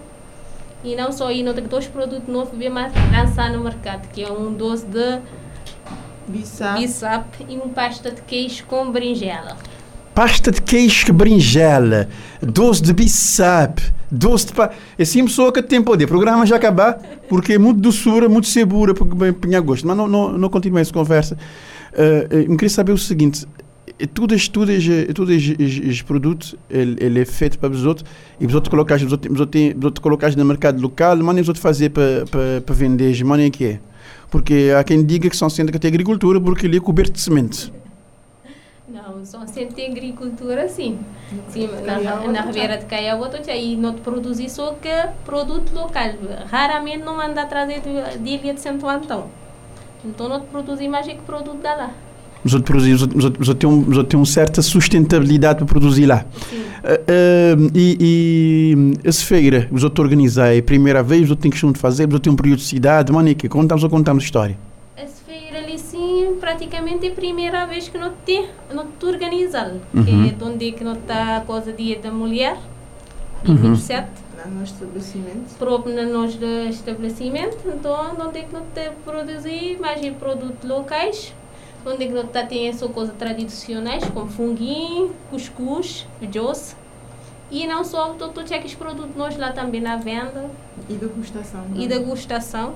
E 0.84 0.96
não 0.96 1.12
só 1.12 1.28
aí, 1.28 1.44
não 1.44 1.54
tem 1.54 1.66
dois 1.66 1.88
produtos 1.88 2.28
novos, 2.28 2.58
bem 2.58 2.70
mais 2.70 2.92
lançar 3.12 3.52
no 3.52 3.64
mercado, 3.64 4.08
que 4.10 4.24
é 4.24 4.32
um 4.32 4.54
doce 4.54 4.86
de 4.86 5.20
Bissap. 6.30 6.80
Bissap 6.80 7.46
e 7.50 7.58
um 7.58 7.70
pasta 7.70 8.12
de 8.12 8.22
queijo 8.22 8.64
com 8.66 8.92
berinjela. 8.92 9.58
Pasta 10.14 10.52
de 10.52 10.62
queijo 10.62 11.08
com 11.08 11.14
berinjela. 11.14 12.08
Doce 12.40 12.84
de 12.84 12.94
bissap. 12.94 13.82
Doce 14.12 14.48
de 14.48 14.54
pa... 14.54 14.70
Assim, 15.00 15.26
pessoa 15.26 15.52
que 15.52 15.64
tem 15.64 15.82
poder. 15.82 16.06
O 16.06 16.08
programa 16.08 16.46
já 16.46 16.56
acabar, 16.56 17.00
porque 17.28 17.54
é 17.54 17.58
muito 17.58 17.80
doçura, 17.82 18.30
muito 18.30 18.48
segura, 18.48 18.94
porque 18.94 19.16
bem 19.16 19.60
gosto. 19.62 19.88
Mas 19.88 19.98
não, 19.98 20.08
não, 20.08 20.38
não 20.38 20.50
continue 20.50 20.82
essa 20.82 20.94
conversa. 20.94 21.36
Uh, 21.94 22.34
eu 22.34 22.58
queria 22.58 22.70
saber 22.70 22.92
o 22.92 22.98
seguinte. 22.98 23.48
e 24.00 24.06
tudo 24.06 24.36
este, 24.36 24.52
tudo 24.52 24.72
este, 24.72 25.14
tudo 25.14 25.34
este, 25.34 25.56
este, 25.60 25.90
este 25.90 26.04
produto 26.04 26.60
ele, 26.70 26.96
ele 27.00 27.20
é 27.22 27.26
feito 27.26 27.58
para 27.58 27.72
os 27.72 27.86
outros 27.86 28.08
e 28.40 28.46
os 28.46 28.54
outros 28.54 28.70
colocar 28.70 28.96
os 28.96 29.12
outros, 29.12 29.34
os 29.34 29.40
outros, 29.40 29.64
os 29.76 29.84
outros 29.84 30.04
colocar 30.04 30.36
no 30.36 30.46
mercado 30.46 30.80
local 30.80 31.18
mas 31.18 31.42
os 31.42 31.48
outros 31.50 31.62
fazer 31.62 31.90
para, 31.90 32.26
para, 32.30 32.62
para 32.62 32.76
vender 32.76 33.22
mas 33.26 33.42
é 33.42 33.50
que 33.50 33.66
é 33.66 33.80
porque 34.30 34.74
há 34.78 34.84
quem 34.84 35.04
diga 35.04 35.30
que 35.30 35.38
são 35.38 35.50
que 35.72 35.80
tem 35.80 35.90
agricultura 35.90 36.40
porque 36.40 36.66
ele 36.66 36.78
é 36.78 36.80
coberto 36.80 37.14
de 37.14 37.22
semente 37.22 37.72
não, 38.90 39.24
só 39.24 39.46
sempre 39.46 39.76
tem 39.76 39.92
agricultura 39.92 40.68
sim. 40.68 41.00
sim 41.50 41.68
na, 41.86 42.28
na 42.28 42.42
Ribeira 42.42 42.78
de 42.78 42.86
Caiaú, 42.86 43.24
aí 43.48 43.76
não 43.76 43.94
te 43.94 44.02
produzir 44.02 44.50
só 44.50 44.74
que 44.74 44.90
produto 45.24 45.72
local. 45.74 46.14
Raramente 46.50 47.04
não 47.04 47.16
manda 47.16 47.46
trazer 47.46 47.82
de, 47.82 48.18
de 48.18 48.30
Ilha 48.30 48.54
de 48.54 48.60
Santo 48.60 48.88
Antão. 48.88 49.30
Então 50.04 50.28
não 50.28 50.40
te 50.40 50.48
produzir 50.48 50.88
mais 50.88 51.06
que 51.06 51.16
produto 51.18 51.62
da 51.62 51.76
lá. 51.76 51.92
Mas 52.44 52.54
outros 52.54 52.70
produzir, 52.72 52.98
mas 53.38 53.54
tem, 53.56 53.70
um, 53.70 53.84
mas 53.88 54.04
tem 54.08 54.18
uma 54.20 54.26
certa 54.26 54.62
sustentabilidade 54.62 55.58
para 55.58 55.66
produzir 55.66 56.06
lá. 56.06 56.26
Uh, 56.82 57.60
uh, 57.66 57.72
e, 57.76 57.98
e 58.00 58.94
essa 59.04 59.26
feira, 59.26 59.68
os 59.72 59.84
outros 59.84 60.02
organizar, 60.04 60.56
é 60.56 60.60
a 60.60 60.64
primeira 60.64 61.04
vez, 61.04 61.24
os 61.24 61.32
outros 61.32 61.44
têm 61.44 61.52
questão 61.52 61.72
de 61.72 61.80
fazer, 61.80 62.08
os 62.08 62.14
outros 62.14 62.22
têm 62.24 62.32
um 62.34 62.38
período 62.38 62.60
de 62.60 62.66
cidade, 62.66 63.12
mano, 63.12 63.34
que 63.36 63.50
contamos 63.50 63.84
ou 63.84 63.90
contamos 63.90 64.24
história? 64.24 64.58
Essa 64.96 65.22
feira 65.28 65.58
ali, 65.58 65.78
sim, 65.78 66.38
praticamente 66.40 67.06
é 67.08 67.12
a 67.12 67.14
primeira 67.14 67.66
vez 67.66 67.90
que 67.90 67.98
não 67.98 68.14
te, 68.26 68.46
não 68.74 68.86
te 68.88 69.06
organizamos, 69.06 69.82
Uhum. 69.94 70.04
que 70.06 70.12
é 70.12 70.46
onde 70.46 70.72
que 70.72 70.84
não 70.84 70.94
está 70.94 71.38
a 71.38 71.42
coisa 71.42 71.74
dia 71.74 72.00
da 72.00 72.10
mulher, 72.12 72.58
em 73.46 73.50
Uhum. 73.52 73.74
27 73.74 74.08
no 74.50 74.64
estabelecimento. 74.64 75.56
próprio 75.58 75.94
no 75.96 76.14
nosso 76.14 76.40
estabelecimento, 76.70 77.58
então 77.68 78.16
onde 78.26 78.40
é 78.40 78.44
que 78.44 78.54
não 78.54 78.62
te 78.74 78.90
produzir 79.04 79.78
mais 79.82 80.02
em 80.02 80.14
produtos 80.14 80.68
locais, 80.70 81.34
onde 81.86 82.04
é 82.04 82.08
que 82.08 82.14
não 82.14 82.26
tá, 82.28 82.44
tem 82.46 82.72
só 82.74 82.88
coisas 82.88 83.16
tradicionais 83.18 84.04
como 84.06 84.28
funguinho, 84.30 85.12
cuscuz, 85.30 86.08
doce. 86.32 86.76
E 87.52 87.66
não 87.66 87.84
só, 87.84 88.10
todos 88.14 88.52
aqueles 88.52 88.76
produtos 88.76 89.16
nós 89.16 89.36
lá 89.38 89.52
também 89.52 89.82
na 89.82 89.96
venda 89.98 90.46
E 90.88 90.94
degustação. 90.94 91.62
e 91.76 91.88
degustação. 91.88 92.76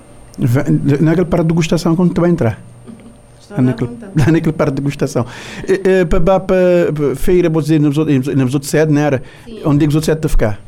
Naquele 1.00 1.26
parte 1.26 1.44
de 1.44 1.48
degustação, 1.50 1.96
quando 1.96 2.14
tu 2.14 2.22
vai 2.22 2.32
entrar? 2.32 2.60
Estou 3.40 3.58
à 3.58 3.62
naquele, 3.62 3.98
lá 4.18 4.32
naquele 4.32 4.54
parte 4.54 4.72
de 4.72 4.76
degustação. 4.82 5.26
Eh, 5.68 5.82
eh, 6.02 6.06
Para 6.06 6.40
para 6.40 7.16
feira, 7.16 7.50
vou 7.50 7.62
dizer, 7.62 7.80
nos 7.80 7.98
outros 7.98 8.70
sede, 8.72 8.92
não 8.92 9.02
era? 9.02 9.22
Sim. 9.46 9.62
Onde 9.66 9.84
é 9.84 9.88
que 9.88 9.90
os 9.90 9.96
outros 9.96 10.06
sede 10.06 10.28
ficar? 10.28 10.60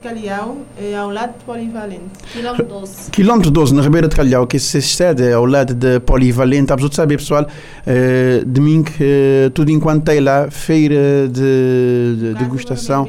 De 0.00 0.08
Calhau 0.08 0.58
é 0.80 0.96
ao 0.96 1.10
lado 1.10 1.36
de 1.36 1.44
Polivalente. 1.44 2.02
Quilômetro 2.32 2.66
12. 2.66 3.10
Quilómetro 3.10 3.50
12, 3.50 3.74
na 3.74 3.82
Ribeira 3.82 4.06
de 4.06 4.14
Calhau, 4.14 4.46
que 4.46 4.58
sede 4.60 5.24
é 5.24 5.32
ao 5.32 5.44
lado 5.44 5.74
de 5.74 5.98
Polivalente. 6.00 6.72
Há 6.72 6.76
saber, 6.92 7.16
pessoal, 7.16 7.44
eh, 7.84 8.44
domingo, 8.46 8.88
eh, 9.00 9.50
tudo 9.52 9.72
enquanto 9.72 10.04
tem 10.04 10.20
lá, 10.20 10.48
feira 10.50 11.28
de, 11.28 12.16
de 12.16 12.34
degustação. 12.34 13.08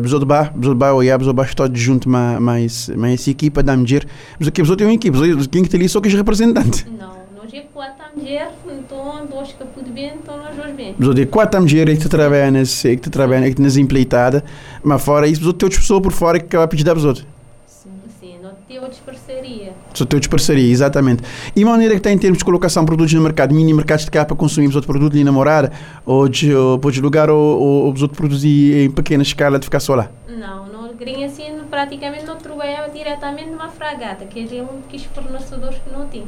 Besouro 0.00 0.24
Bar, 0.24 0.52
Besouro 0.56 0.78
Bar, 0.78 0.94
olhar, 0.94 1.18
Besouro 1.18 1.36
Bar 1.36 1.46
está 1.46 1.68
junto 1.72 2.08
mais 2.08 2.88
mais 2.90 3.26
equipa 3.26 3.60
da 3.62 3.76
mulher. 3.76 4.06
Mas 4.38 4.48
aqui 4.48 4.62
Besouro 4.62 4.78
tem 4.78 4.86
uma 4.86 4.94
equipa, 4.94 5.18
quem 5.50 5.64
que 5.64 5.68
tem 5.68 5.80
ali 5.80 5.88
só 5.88 6.00
que 6.00 6.08
é 6.08 6.12
representante. 6.12 6.86
Não, 6.96 7.21
nós 7.52 7.54
é 7.54 7.66
quatro 7.72 8.04
mulheres, 8.16 8.54
então 8.66 9.26
nós 9.26 9.52
que 9.52 9.64
pude 9.64 9.90
bem, 9.90 10.14
então 10.14 10.38
nós 10.38 10.56
dois 10.56 10.74
bem. 10.74 10.94
Besouro 10.98 11.16
tem 11.16 11.26
quatro 11.26 11.60
mulheres 11.60 11.98
que 11.98 12.08
trabalham 12.08 12.50
nesse, 12.52 12.96
que 12.96 13.10
trabalham 13.10 13.46
aqui 13.46 13.60
nas 13.60 13.76
empreitadas, 13.76 14.42
mas 14.82 15.04
fora 15.04 15.26
isso, 15.26 15.40
Besouro 15.40 15.58
tem 15.58 15.66
outras 15.66 15.82
pessoas 15.82 16.02
por 16.02 16.12
fora 16.12 16.38
que 16.38 16.46
acabam 16.46 16.64
a 16.64 16.68
pedir 16.68 16.84
da 16.84 16.94
Besouro. 16.94 17.20
Sim, 17.66 18.36
não 18.42 18.52
tem 18.66 18.78
outras 18.78 18.98
parcerias. 19.00 19.74
Só 19.92 20.06
tem 20.06 20.16
outras 20.16 20.28
parcerias, 20.28 20.70
exatamente. 20.70 21.22
E 21.54 21.62
a 21.62 21.66
maneira 21.66 21.92
que 21.92 21.98
está 21.98 22.10
em 22.10 22.16
termos 22.16 22.38
de 22.38 22.44
colocação 22.44 22.84
de 22.84 22.86
produtos 22.86 23.12
no 23.12 23.20
mercado, 23.20 23.54
mini 23.54 23.74
mercados 23.74 24.06
de 24.06 24.10
cá 24.10 24.24
para 24.24 24.36
consumir 24.36 24.68
os 24.68 24.74
outros 24.74 24.90
produtos 24.90 25.14
ali 25.14 25.24
na 25.24 25.32
morada, 25.32 25.72
ou 26.06 26.28
de, 26.28 26.54
ou, 26.54 26.80
lugar 27.02 27.28
ou, 27.28 27.60
ou, 27.60 27.92
os 27.92 28.00
outros 28.00 28.18
produzir 28.18 28.86
em 28.86 28.90
pequena 28.90 29.22
escala 29.22 29.58
de 29.58 29.66
ficar 29.66 29.80
só 29.80 29.94
lá. 29.94 30.10
Não, 30.26 30.66
não 30.68 30.94
grinha 30.94 31.26
assim, 31.26 31.44
praticamente 31.68 32.24
não 32.24 32.36
trabalhava 32.36 32.88
diretamente 32.90 33.50
numa 33.50 33.68
fragata, 33.68 34.24
que 34.24 34.40
é 34.40 34.62
um 34.62 34.80
dos 34.90 35.04
fornecedores 35.04 35.78
que 35.78 35.90
não 35.90 36.06
tem. 36.06 36.24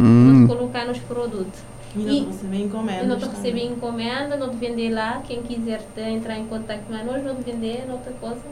Hum. 0.00 0.46
Não 0.46 0.46
colocar 0.46 0.86
nos 0.86 0.98
produtos. 0.98 1.60
E 1.96 2.00
não 2.00 2.26
receber 2.26 2.64
encomendas. 2.64 3.02
Eu 3.02 3.08
não 3.08 3.18
te 3.18 3.28
receber 3.28 3.64
encomenda, 3.64 4.36
não 4.36 4.50
te 4.50 4.56
vender 4.56 4.90
lá. 4.90 5.22
Quem 5.26 5.42
quiser 5.42 5.80
te 5.94 6.00
entrar 6.00 6.38
em 6.38 6.46
contato 6.46 6.80
com 6.86 6.92
nós, 6.92 7.24
não 7.24 7.34
te 7.34 7.50
vender 7.50 7.84
outra 7.90 8.12
coisa. 8.20 8.42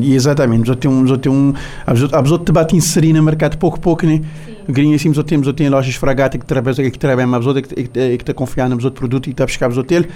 E 0.00 0.14
Exatamente, 0.14 0.66
já 0.66 0.74
tem 0.74 0.90
um, 0.90 1.06
já 1.06 1.18
tem 1.18 1.30
um, 1.30 1.52
há 1.86 2.22
pessoas 2.22 2.42
que 2.42 2.52
bate 2.52 2.76
inserir 2.76 3.12
no 3.12 3.22
mercado 3.22 3.58
pouco 3.58 3.76
a 3.76 3.80
pouco, 3.80 4.06
né? 4.06 4.22
Grinha 4.66 4.96
assim, 4.96 5.12
já 5.12 5.22
temos, 5.22 5.46
já 5.46 5.52
tem 5.52 5.68
lojas 5.68 5.94
fragata 5.96 6.38
que 6.38 6.46
trabalham, 6.46 6.90
que 6.90 6.98
trabalham, 6.98 7.28
mas 7.28 7.44
pessoa 7.44 7.60
que 7.60 7.98
está 7.98 8.32
confiando 8.32 8.74
nos 8.74 8.84
outros 8.84 9.00
produtos 9.00 9.28
e 9.28 9.32
está 9.32 9.44
a 9.44 9.46
buscar 9.46 9.68
os 9.68 9.76
hotéis, 9.76 10.06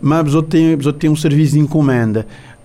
mas 0.00 0.30
já 0.30 0.42
tem, 0.42 0.80
já 0.80 0.92
tem 0.92 1.10
um 1.10 1.16
serviço 1.16 1.54
de 1.54 1.58
encomenda. 1.58 2.24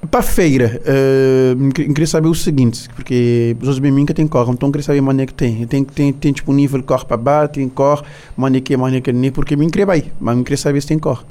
Para 0.10 0.24
feira, 0.24 0.82
eu 0.84 1.70
queria 1.72 2.08
saber 2.08 2.28
o 2.28 2.34
seguinte, 2.34 2.90
porque 2.96 3.56
os 3.62 3.78
bem 3.78 4.04
que 4.04 4.14
tem 4.14 4.28
corre, 4.28 4.52
então 4.52 4.68
eu 4.68 4.72
queria 4.74 4.84
saber 4.84 5.00
a 5.00 5.04
maneira 5.04 5.28
que 5.28 5.34
tem. 5.34 5.66
Tem, 5.68 5.84
tem, 5.84 6.12
tem 6.12 6.34
disponível 6.34 6.82
corre 6.82 7.06
para 7.06 7.18
baixo, 7.18 7.54
tem 7.54 7.70
corre, 7.70 8.04
maneira 8.36 8.66
que 8.66 8.74
é, 8.74 8.78
maneira 8.78 9.04
que 9.04 9.14
nem, 9.14 9.32
porque 9.32 9.54
eu 9.54 9.60
queria 9.60 9.86
bem, 9.86 10.12
mas 10.20 10.38
eu 10.38 10.44
queria 10.44 10.58
saber 10.58 10.82
se 10.82 10.88
tem 10.88 10.98
corre. 10.98 11.24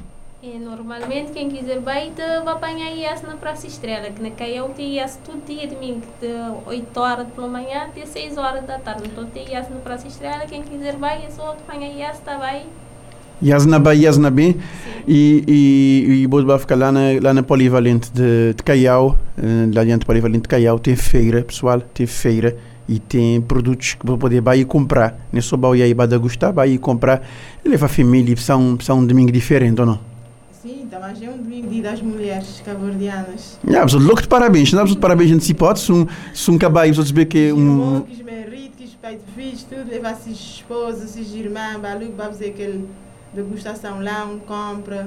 E 0.43 0.59
normalmente 0.59 1.33
quem 1.33 1.51
quiser 1.51 1.81
vai 1.81 2.12
vai 2.16 2.55
apanhar 2.55 2.91
IAS 2.97 3.23
na 3.23 3.37
Praça 3.37 3.66
Estrela, 3.66 4.09
que 4.09 4.23
na 4.23 4.31
Caião 4.31 4.71
tem 4.71 4.95
IAS 4.95 5.18
todo 5.27 5.45
dia 5.45 5.66
domingo, 5.66 6.01
de 6.21 6.29
8 6.66 7.01
horas 7.01 7.29
pela 7.35 7.49
manhã 7.49 7.83
até 7.83 8.07
6 8.07 8.39
horas 8.39 8.64
da 8.64 8.79
tarde. 8.79 9.03
Então 9.05 9.27
tem 9.27 9.51
IAS 9.51 9.68
na 9.68 9.77
Praça 9.77 10.07
Estrela, 10.07 10.47
quem 10.47 10.62
quiser 10.62 10.97
vai, 10.97 11.25
é 11.27 11.31
só 11.31 11.51
apanhar 11.51 11.89
IAS, 11.89 12.18
está 12.18 12.39
vai. 12.39 12.62
Yasna 13.43 13.78
Ba, 13.78 13.95
Yasna 13.95 14.30
B, 14.30 14.57
e, 15.09 15.45
e, 15.49 16.22
e 16.22 16.26
vou 16.26 16.59
ficar 16.59 16.76
lá 16.76 16.93
na, 16.93 17.01
lá 17.22 17.34
na 17.34 17.43
Polivalente 17.43 18.11
de, 18.12 18.55
de 18.55 18.62
Caiau, 18.62 19.18
lá 19.74 19.82
dentro 19.84 20.01
da 20.01 20.07
Polivalente 20.07 20.43
de 20.43 20.49
Caiau, 20.49 20.78
tem 20.78 20.95
feira, 20.95 21.43
pessoal, 21.43 21.80
tem 21.80 22.07
feira 22.07 22.57
e 22.88 22.99
tem 22.99 23.41
produtos 23.41 23.95
que 23.95 24.05
vou 24.05 24.18
poder 24.18 24.43
ir 24.55 24.61
e 24.61 24.64
comprar. 24.64 25.16
Não 25.32 25.38
é 25.38 25.41
só 25.41 25.57
para 25.57 25.76
ir 25.76 25.95
para 25.95 26.07
degustar, 26.07 26.53
vai 26.53 26.70
ir 26.70 26.78
comprar 26.78 27.22
e 27.64 27.68
levar 27.68 27.86
a 27.86 27.88
família 27.88 28.34
para 28.36 28.57
um, 28.57 28.76
para 28.76 28.95
um 28.95 29.07
domingo 29.07 29.30
diferente, 29.30 29.80
ou 29.80 29.86
não? 29.86 30.01
Sim, 30.61 30.86
também 30.91 31.26
é 31.26 31.30
um 31.30 31.38
domingo 31.38 31.68
dia 31.68 31.82
das 31.84 32.03
mulheres 32.03 32.61
cabo-verdianas. 32.64 33.59
Yeah, 33.64 33.86
pessoal, 33.86 34.03
louco 34.03 34.22
de 34.22 34.28
parabéns, 34.28 34.72
não 34.72 34.82
é 34.82 34.84
de 34.84 34.99
parabéns 34.99 35.30
antecipados, 35.30 35.82
se 35.82 35.93
um, 35.93 36.07
se 36.34 36.51
um 36.51 36.59
cabai, 36.59 36.93
vocês 36.93 37.11
ver 37.11 37.26
que 37.26 37.53
um... 37.53 38.03
Que 38.03 38.12
os 38.12 38.22
maridos, 38.22 38.70
que 38.76 38.84
os 38.84 38.95
pais 38.95 39.18
de 39.24 39.43
filhos, 39.43 39.62
tudo, 39.62 39.88
levar 39.88 40.11
as 40.11 40.26
esposas, 40.26 41.16
as 41.16 41.32
irmãs, 41.32 41.78
balu, 41.80 42.12
vai 42.16 42.26
fazer 42.26 42.47
aquele 42.47 42.86
degustação 43.35 44.03
lá, 44.03 44.24
um 44.24 44.39
compra, 44.39 45.07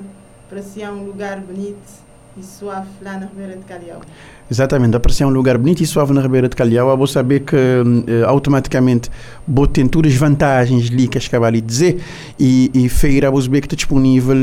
ser 0.61 0.88
um 0.89 1.05
lugar 1.05 1.39
bonito 1.39 2.03
e 2.38 2.43
suave 2.43 2.88
lá 3.01 3.13
na 3.17 3.26
Ribeira 3.26 3.55
de 3.55 3.63
Calhau. 3.63 4.01
Exatamente, 4.49 4.95
aparecer 4.95 5.26
um 5.26 5.30
lugar 5.30 5.57
bonito 5.57 5.82
e 5.82 5.86
suave 5.86 6.13
na 6.13 6.21
Ribeira 6.21 6.49
de 6.49 6.55
Calhau, 6.55 6.89
eu 6.89 6.97
vou 6.97 7.07
saber 7.07 7.41
que 7.41 7.55
eh, 7.55 8.24
automaticamente 8.26 9.09
vou 9.47 9.67
ter 9.67 9.88
todas 9.88 10.11
as 10.11 10.17
vantagens 10.17 10.91
ali 10.91 11.07
que 11.07 11.17
acabei 11.17 11.53
de 11.53 11.61
dizer 11.61 12.01
e, 12.39 12.71
e 12.74 12.89
feira 12.89 13.32
vou 13.32 13.41
saber 13.41 13.61
que 13.61 13.67
está 13.67 13.76
disponível 13.76 14.36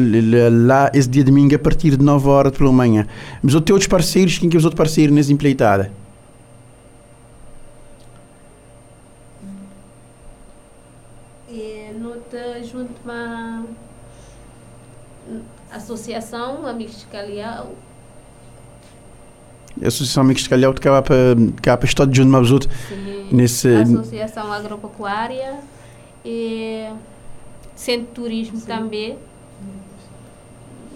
lá 0.66 0.90
esse 0.94 1.08
dia 1.08 1.22
de 1.22 1.30
domingo 1.30 1.54
a 1.54 1.58
partir 1.58 1.96
de 1.96 2.04
9 2.04 2.28
horas 2.28 2.56
pela 2.56 2.72
manhã. 2.72 3.06
Mas 3.42 3.54
eu 3.54 3.60
tenho 3.60 3.74
outros 3.74 3.88
parceiros, 3.88 4.38
quem 4.38 4.48
que 4.48 4.56
é 4.56 4.58
os 4.58 4.64
outros 4.64 4.78
parceiros 4.78 5.14
nessa 5.14 5.32
empleitada? 5.32 5.92
Associação 15.72 16.66
Amigos 16.66 16.98
de 16.98 17.06
Associação 19.86 20.22
Amigos 20.22 20.42
de 20.42 20.48
Calhau 20.48 20.74
de 20.74 20.80
cá 20.80 21.00
para 21.00 21.16
cá 21.62 21.76
para 21.76 21.86
estar 21.86 22.08
junto 22.12 22.28
mais 22.30 22.50
outros 22.50 22.72
nesse 23.30 23.68
Associação 23.68 24.52
Agropecuária 24.52 25.60
e 26.24 26.88
Centro 27.74 28.06
de 28.06 28.12
Turismo 28.12 28.60
também. 28.60 29.16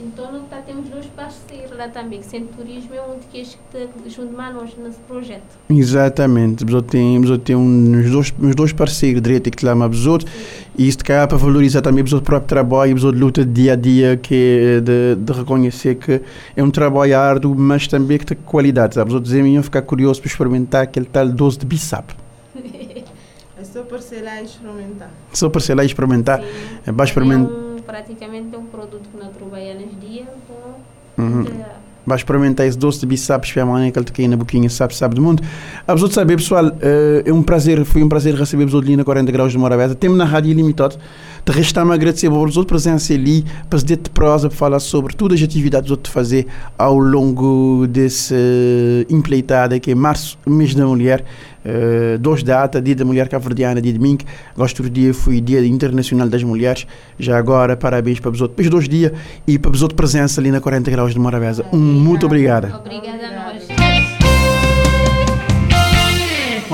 Então 0.05 0.30
não 0.30 0.42
tá, 0.44 0.59
temos 0.59 0.88
dois 0.90 1.07
parceiros 1.07 1.76
lá 1.76 1.88
também, 1.88 2.20
que 2.20 2.26
Centro 2.26 2.48
de 2.48 2.59
Turismo 2.59 2.94
é 2.94 3.00
um 3.00 3.18
que 3.32 3.40
está 3.40 3.78
junto 4.07 4.38
a 4.38 4.52
nós 4.52 4.70
nesse 4.76 4.98
projeto. 5.09 5.42
Exatamente, 5.70 6.64
tenho, 6.82 7.20
mas 7.20 7.30
eu 7.30 7.38
tenho 7.38 7.59
uns 7.59 8.11
dois, 8.11 8.34
uns 8.40 8.55
dois 8.55 8.72
parceiros 8.72 9.22
direito 9.22 9.50
que 9.50 9.64
lá 9.64 9.74
mais 9.74 10.07
outros 10.07 10.30
e 10.76 10.86
isto 10.86 11.05
cá 11.05 11.26
para 11.26 11.38
valorizar 11.38 11.80
também 11.80 12.05
o 12.05 12.20
próprio 12.20 12.48
trabalho, 12.48 12.94
a 12.96 13.11
luta 13.11 13.44
de 13.44 13.52
dia 13.52 13.72
a 13.72 13.76
dia 13.76 14.16
que 14.16 14.34
é 14.34 14.80
de, 14.80 15.16
de 15.16 15.32
reconhecer 15.32 15.94
que 15.94 16.20
é 16.55 16.62
um 16.62 16.70
trabalho 16.70 17.18
árduo, 17.18 17.55
mas 17.55 17.86
também 17.86 18.18
que 18.18 18.26
tem 18.26 18.36
qualidade, 18.44 18.96
sabe? 18.96 19.09
Os 19.09 19.14
outros 19.14 19.32
dizem, 19.32 19.57
eu 19.57 19.62
ficar 19.62 19.82
curioso 19.82 20.20
para 20.20 20.28
experimentar 20.28 20.82
aquele 20.82 21.07
tal 21.07 21.28
doce 21.28 21.59
de 21.59 21.66
bissap. 21.66 22.12
É 23.57 23.62
só 23.62 23.82
parcelar 23.82 24.42
e 24.42 24.44
experimentar. 24.44 25.11
Só 25.32 25.48
para 25.48 25.61
ser 25.61 25.74
lá 25.74 25.84
e 25.84 25.86
experimentar, 25.86 26.42
é 26.84 26.92
para 26.92 27.05
É 27.05 27.07
experimentar. 27.07 27.50
um, 27.52 27.74
praticamente 27.85 28.55
é 28.55 28.59
um 28.59 28.66
produto 28.66 29.09
que 29.11 29.16
nós 29.16 29.35
trabalhamos 29.35 29.87
nos 29.87 30.01
dias, 30.01 30.28
Uhum. 31.16 31.45
Vai 32.07 32.18
experimentar 32.18 32.66
esse 32.66 32.76
doce 32.76 33.01
de 33.01 33.07
bissap, 33.07 33.47
especialmente 33.47 33.89
aquele 33.89 34.05
que 34.05 34.28
na 34.28 34.37
boquinha, 34.37 34.68
sabe, 34.68 34.95
sabe 34.95 35.14
do 35.14 35.22
mundo. 35.22 35.43
A 35.87 35.93
outros 35.93 36.12
saber, 36.12 36.37
pessoal, 36.37 36.66
eh, 36.82 37.22
é 37.24 37.32
um 37.32 37.43
prazer, 37.43 37.82
foi 37.85 38.03
um 38.03 38.09
prazer 38.09 38.35
receber 38.35 38.66
vos 38.66 38.74
ali 38.74 38.95
na 38.95 39.05
40 39.05 39.32
graus 39.32 39.53
de 39.53 39.59
Morabeza. 39.59 39.95
Temos 39.95 40.18
na 40.18 40.24
Rádio 40.24 40.51
Ilimitado. 40.51 40.99
Te 41.45 41.53
resta-me 41.53 41.92
agradecer 41.92 42.30
por 42.30 42.51
vos 42.51 42.64
presença 42.64 43.12
ali, 43.12 43.45
para 43.68 43.78
se 43.78 43.84
de 43.84 43.99
prosa, 43.99 44.49
para 44.49 44.57
falar 44.57 44.80
sobre 44.80 45.14
todas 45.14 45.38
as 45.38 45.45
atividades 45.45 45.95
que 45.95 46.09
fazer 46.09 46.47
ao 46.78 46.97
longo 46.99 47.86
desse 47.86 48.32
uh, 48.32 49.14
empleitada 49.14 49.78
que 49.78 49.90
é 49.90 49.95
março, 49.95 50.38
mês 50.47 50.74
da 50.74 50.86
mulher. 50.86 51.22
Uh, 51.62 52.18
dois 52.18 52.42
datas, 52.42 52.82
dia 52.82 52.95
da 52.95 53.05
mulher 53.05 53.28
cabo-verdiana, 53.28 53.82
dia 53.82 53.92
de 53.92 53.99
domingo. 53.99 54.24
Gosto 54.57 54.82
do 54.82 54.88
dia 54.88 55.12
foi 55.12 55.38
dia 55.38 55.62
internacional 55.66 56.30
das 56.30 56.42
mulheres. 56.42 56.86
Já 57.18 57.36
agora, 57.36 57.76
parabéns 57.76 58.20
para 58.20 58.30
os 58.30 58.40
outros. 58.40 58.57
Depois 58.57 58.70
dois 58.70 58.88
dias 58.88 59.12
e 59.47 59.59
para 59.59 59.70
os 59.70 59.82
outros 59.82 59.97
presença 59.97 60.40
ali 60.40 60.51
na 60.51 60.62
40 60.62 60.90
graus 60.90 61.12
de 61.12 61.18
Morabeza. 61.18 61.62
Um, 61.74 61.78
muito 61.78 62.24
obrigada. 62.24 62.74
Obrigada 62.74 63.26
a 63.26 63.53
nós. 63.53 63.53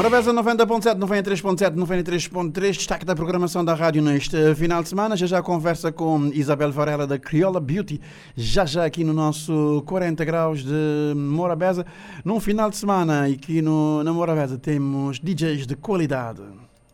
Morabeza 0.01 0.33
90.7, 0.33 0.99
93.7, 0.99 1.75
93.3, 1.75 2.73
destaque 2.73 3.05
da 3.05 3.15
programação 3.15 3.63
da 3.63 3.75
rádio 3.75 4.01
neste 4.01 4.55
final 4.55 4.83
de 4.83 4.89
semana. 4.89 5.15
Já 5.15 5.27
já 5.27 5.43
conversa 5.43 5.93
com 5.93 6.31
Isabel 6.33 6.73
Varela 6.73 7.07
da 7.07 7.19
Criolla 7.19 7.61
Beauty, 7.61 8.01
já 8.35 8.65
já 8.65 8.87
aqui 8.87 9.05
no 9.05 9.13
nosso 9.13 9.83
40 9.85 10.25
graus 10.25 10.65
de 10.65 11.13
Morabeza. 11.15 11.85
Num 12.25 12.41
final 12.41 12.71
de 12.71 12.79
semana 12.79 13.29
e 13.29 13.35
aqui 13.35 13.61
no, 13.61 14.03
na 14.03 14.11
Morabeza 14.11 14.57
temos 14.57 15.21
DJs 15.21 15.67
de 15.67 15.77
qualidade. 15.77 16.41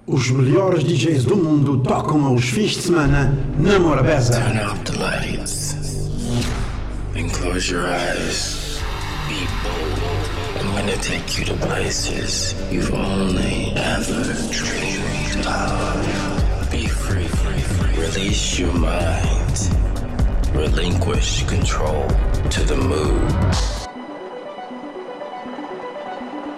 Os 0.05 0.29
melhores 0.33 0.83
DJs 0.83 1.27
do 1.27 1.37
mundo 1.37 1.79
tocam 1.85 2.25
aos 2.25 2.47
fins 2.47 2.73
de 2.73 2.83
semana 2.83 3.33
na 3.57 3.79
Morabeza. 3.79 4.33
Turn 4.33 4.59
off 4.67 4.81
the 4.81 4.99
lights 4.99 6.11
and 7.15 7.31
close 7.31 7.73
your 7.73 7.87
eyes. 7.87 8.81
Be 9.29 9.47
bold. 9.63 10.26
Gonna 10.77 10.97
take 10.99 11.39
you 11.39 11.45
to 11.47 11.55
places 11.55 12.55
you've 12.71 12.93
only 12.93 13.73
ever 13.77 14.23
dreamed 14.51 15.47
of. 15.47 16.71
Be 16.71 16.87
free, 16.87 17.27
release 17.99 18.59
your 18.59 18.75
mind, 18.75 19.71
relinquish 20.53 21.45
control 21.47 22.07
to 22.51 22.63
the 22.63 22.77
mood. 22.77 23.33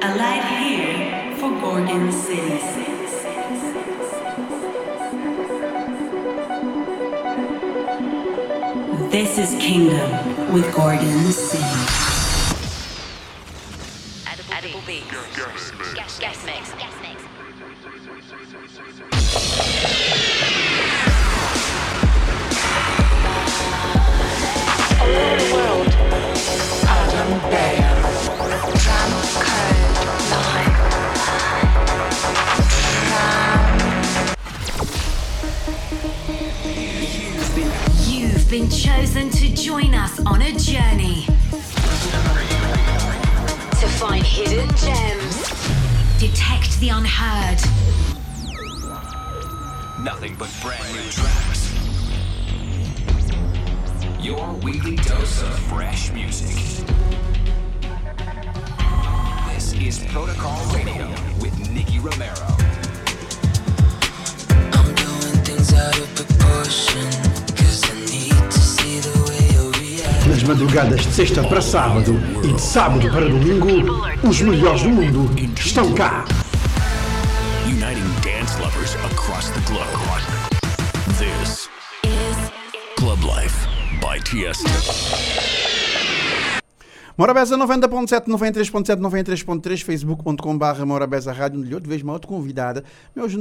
A 0.02 0.10
light 0.16 0.44
here 0.62 1.36
for 1.36 1.50
Gorgon 1.60 2.10
City. 2.10 2.58
This 9.12 9.38
is 9.38 9.50
Kingdom 9.60 10.52
with 10.52 10.74
Gordon 10.74 11.30
City. 11.30 11.77
Madrugadas 70.78 71.06
de 71.06 71.12
sexta 71.12 71.42
para 71.42 71.60
sábado 71.60 72.16
e 72.44 72.52
de 72.52 72.60
sábado 72.60 73.10
para 73.10 73.28
domingo, 73.28 73.68
os 74.22 74.40
melhores 74.40 74.82
do 74.82 74.90
mundo 74.90 75.30
estão 75.58 75.92
cá. 75.92 76.24
Morabeza 87.18 87.58
90.7, 87.58 88.28
93.7, 88.28 89.00
93.3, 89.00 89.82
facebook.com.br 89.82 90.86
Morabeza 90.86 91.32
Rádio, 91.32 91.58
onde 91.58 91.74
outra 91.74 91.88
vez 91.88 92.00
uma 92.00 92.12
outra 92.12 92.28
convidada, 92.28 92.84
me 93.12 93.20
hoje 93.20 93.36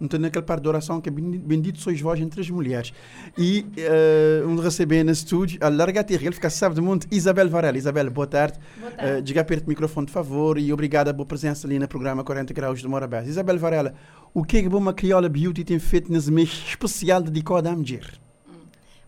não 0.00 0.08
tem 0.08 0.18
naquele 0.18 0.46
par 0.46 0.58
de 0.58 0.66
oração 0.66 0.98
que 0.98 1.10
é 1.10 1.12
bendito 1.12 1.78
sois 1.80 2.00
vós 2.00 2.18
entre 2.18 2.40
as 2.40 2.48
mulheres. 2.48 2.94
E 3.36 3.66
uh, 3.76 4.48
onde 4.48 4.62
receber 4.62 5.04
no 5.04 5.10
estúdio, 5.10 5.58
a 5.62 5.68
larga 5.68 6.02
terra, 6.02 6.22
ele 6.22 6.34
fica 6.34 6.48
sabe 6.48 6.76
do 6.76 6.82
mundo, 6.82 7.04
Isabel 7.10 7.50
Varela. 7.50 7.76
Isabel, 7.76 8.10
boa 8.10 8.26
tarde. 8.26 8.58
Boa 8.80 8.90
tarde. 8.90 9.18
Uh, 9.18 9.22
diga 9.22 9.44
perto 9.44 9.64
do 9.64 9.68
microfone, 9.68 10.06
por 10.06 10.12
favor, 10.12 10.56
e 10.56 10.72
obrigada 10.72 11.12
pela 11.12 11.26
presença 11.26 11.66
ali 11.66 11.78
no 11.78 11.86
programa 11.86 12.24
40 12.24 12.54
Graus 12.54 12.80
de 12.80 12.88
Morabeza. 12.88 13.28
Isabel 13.28 13.58
Varela, 13.58 13.92
o 14.32 14.42
que 14.42 14.56
é 14.56 14.62
que 14.62 14.68
uma 14.68 14.94
Criolla 14.94 15.28
Beauty 15.28 15.62
tem 15.62 15.78
feito 15.78 16.10
nesse 16.10 16.32
mês 16.32 16.48
especial 16.66 17.20
dedicado 17.20 17.68
à 17.68 17.72
mulher? 17.72 18.27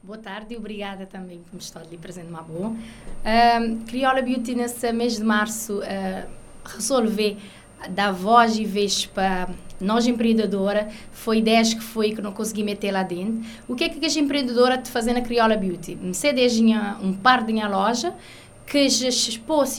Boa 0.03 0.17
tarde 0.17 0.55
e 0.55 0.57
obrigada 0.57 1.05
também 1.05 1.41
por 1.41 1.53
me 1.53 1.61
estar 1.61 1.81
ali 1.81 1.99
presente 1.99 2.29
uma 2.29 2.41
boa. 2.41 2.69
Um, 2.71 3.85
Criolla 3.85 4.23
Beauty 4.23 4.55
nesse 4.55 4.91
mês 4.93 5.17
de 5.17 5.23
março 5.23 5.81
uh, 5.81 6.31
resolver 6.65 7.37
dar 7.91 8.11
voz 8.11 8.57
e 8.57 8.65
vez 8.65 9.05
para 9.05 9.51
nós 9.79 10.07
empreendedora, 10.07 10.89
foi 11.13 11.39
ideias 11.39 11.75
que 11.75 11.83
foi 11.83 12.15
que 12.15 12.23
não 12.23 12.33
consegui 12.33 12.63
meter 12.63 12.93
lá 12.93 13.03
dentro. 13.03 13.47
O 13.69 13.75
que 13.75 13.85
é 13.85 13.89
que 13.91 14.05
a 14.05 14.21
empreendedora 14.23 14.79
te 14.79 14.91
fazer 14.91 15.13
na 15.13 15.21
Criolla 15.21 15.57
Beauty? 15.57 15.97
Me 15.97 16.15
tinha 16.15 16.97
um 17.03 17.13
par 17.13 17.45
de 17.45 17.53
minha 17.53 17.69
loja 17.69 18.15
que 18.67 18.79
expôs 18.79 19.77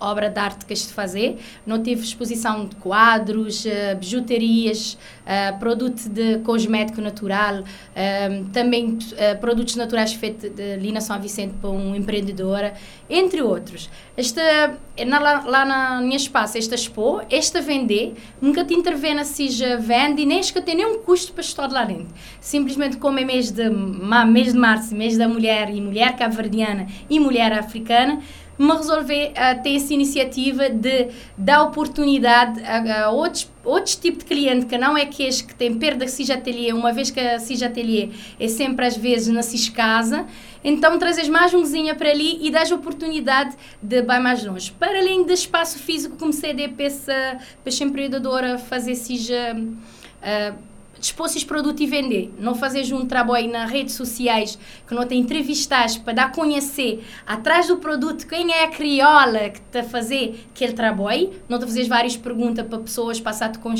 obra 0.00 0.30
de 0.30 0.38
arte 0.38 0.64
que 0.64 0.72
este 0.72 0.92
fazer. 0.92 1.38
Não 1.66 1.82
tive 1.82 2.02
exposição 2.02 2.66
de 2.66 2.76
quadros, 2.76 3.64
uh, 3.64 3.96
bijuterias, 3.98 4.98
uh, 5.24 5.58
produto 5.58 6.08
de 6.08 6.38
cosmético 6.38 7.00
natural, 7.00 7.60
uh, 7.60 8.44
também 8.52 8.98
produtos 9.40 9.76
naturais 9.76 10.12
feitos 10.12 10.50
de 10.50 10.76
Lina 10.76 11.00
São 11.00 11.20
Vicente 11.20 11.54
para 11.60 11.70
um 11.70 11.94
empreendedora, 11.94 12.74
entre 13.08 13.42
outros. 13.42 13.90
Esta, 14.16 14.76
lá, 15.06 15.44
lá 15.46 15.64
na 15.64 16.00
minha 16.00 16.16
espaço, 16.16 16.58
esta 16.58 16.74
expo, 16.74 17.20
esta 17.30 17.60
vender, 17.60 18.14
nunca 18.40 18.64
te 18.64 18.74
intervena 18.74 19.24
se 19.24 19.48
já 19.48 19.76
vende 19.76 20.22
e 20.22 20.26
nem 20.26 20.40
que 20.40 20.60
tem 20.62 20.76
nenhum 20.76 21.00
custo 21.00 21.32
para 21.32 21.42
estar 21.42 21.70
lá 21.70 21.84
dentro. 21.84 22.08
Simplesmente 22.40 22.96
como 22.96 23.18
é 23.18 23.24
mês 23.24 23.50
de, 23.50 23.68
mês 23.68 24.52
de 24.52 24.58
março, 24.58 24.94
mês 24.94 25.18
da 25.18 25.28
mulher 25.28 25.68
e 25.68 25.80
mulher 25.80 26.16
cabo-verdiana 26.16 26.86
e 27.10 27.18
mulher 27.18 27.52
africana, 27.52 28.20
me 28.58 28.72
resolver 28.72 29.32
uh, 29.32 29.62
ter 29.62 29.76
essa 29.76 29.94
iniciativa 29.94 30.68
de 30.68 31.08
dar 31.36 31.62
oportunidade 31.62 32.60
a, 32.64 33.04
a, 33.04 33.10
outros, 33.10 33.50
outros 33.64 33.94
tipos 33.94 34.24
de 34.24 34.24
cliente 34.24 34.66
que 34.66 34.76
não 34.76 34.96
é 34.96 35.02
aqueles 35.02 35.40
que 35.40 35.54
têm 35.54 35.78
perda 35.78 36.04
de 36.04 36.10
CIS 36.10 36.30
Atelier, 36.30 36.74
uma 36.74 36.92
vez 36.92 37.10
que 37.10 37.20
a 37.20 37.38
CIS 37.38 37.62
Atelier 37.62 38.10
é 38.38 38.48
sempre 38.48 38.84
às 38.84 38.96
vezes 38.96 39.28
na 39.28 39.42
CIS 39.42 39.68
Casa, 39.68 40.26
então 40.64 40.98
trazes 40.98 41.28
mais 41.28 41.54
um 41.54 41.60
cozinha 41.60 41.94
para 41.94 42.10
ali 42.10 42.44
e 42.44 42.50
dás 42.50 42.72
oportunidade 42.72 43.54
de 43.80 43.98
ir 43.98 44.20
mais 44.20 44.44
longe. 44.44 44.72
Para 44.72 44.98
além 44.98 45.24
do 45.24 45.32
espaço 45.32 45.78
físico, 45.78 46.16
comecei 46.16 46.50
a 46.50 46.54
dar 46.54 46.68
para 46.70 46.84
essa, 46.84 47.38
para 47.62 47.72
essa 47.72 47.84
empreendedora 47.84 48.58
fazer 48.58 48.94
CIS... 48.94 49.30
Uh, 49.30 50.68
dispor 51.00 51.26
esses 51.26 51.44
produtos 51.44 51.80
e 51.80 51.86
vender. 51.86 52.32
Não 52.38 52.54
fazer 52.54 52.92
um 52.94 53.06
trabalho 53.06 53.50
nas 53.50 53.70
redes 53.70 53.94
sociais 53.94 54.58
que 54.86 54.94
não 54.94 55.06
tem 55.06 55.20
entrevistas 55.20 55.96
para 55.96 56.12
dar 56.12 56.24
a 56.26 56.30
conhecer 56.30 57.04
atrás 57.26 57.68
do 57.68 57.76
produto 57.76 58.26
quem 58.26 58.52
é 58.52 58.64
a 58.64 58.68
crioula 58.68 59.50
que 59.50 59.58
está 59.58 59.80
a 59.80 59.84
fazer 59.84 60.46
aquele 60.54 60.72
trabalho. 60.72 61.32
Não 61.48 61.58
te 61.58 61.64
fazer 61.64 61.84
várias 61.84 62.16
perguntas 62.16 62.66
para 62.66 62.78
pessoas 62.78 63.20
passar-te 63.20 63.58
com. 63.58 63.74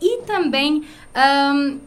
E 0.00 0.22
também 0.22 0.84
um, 1.54 1.78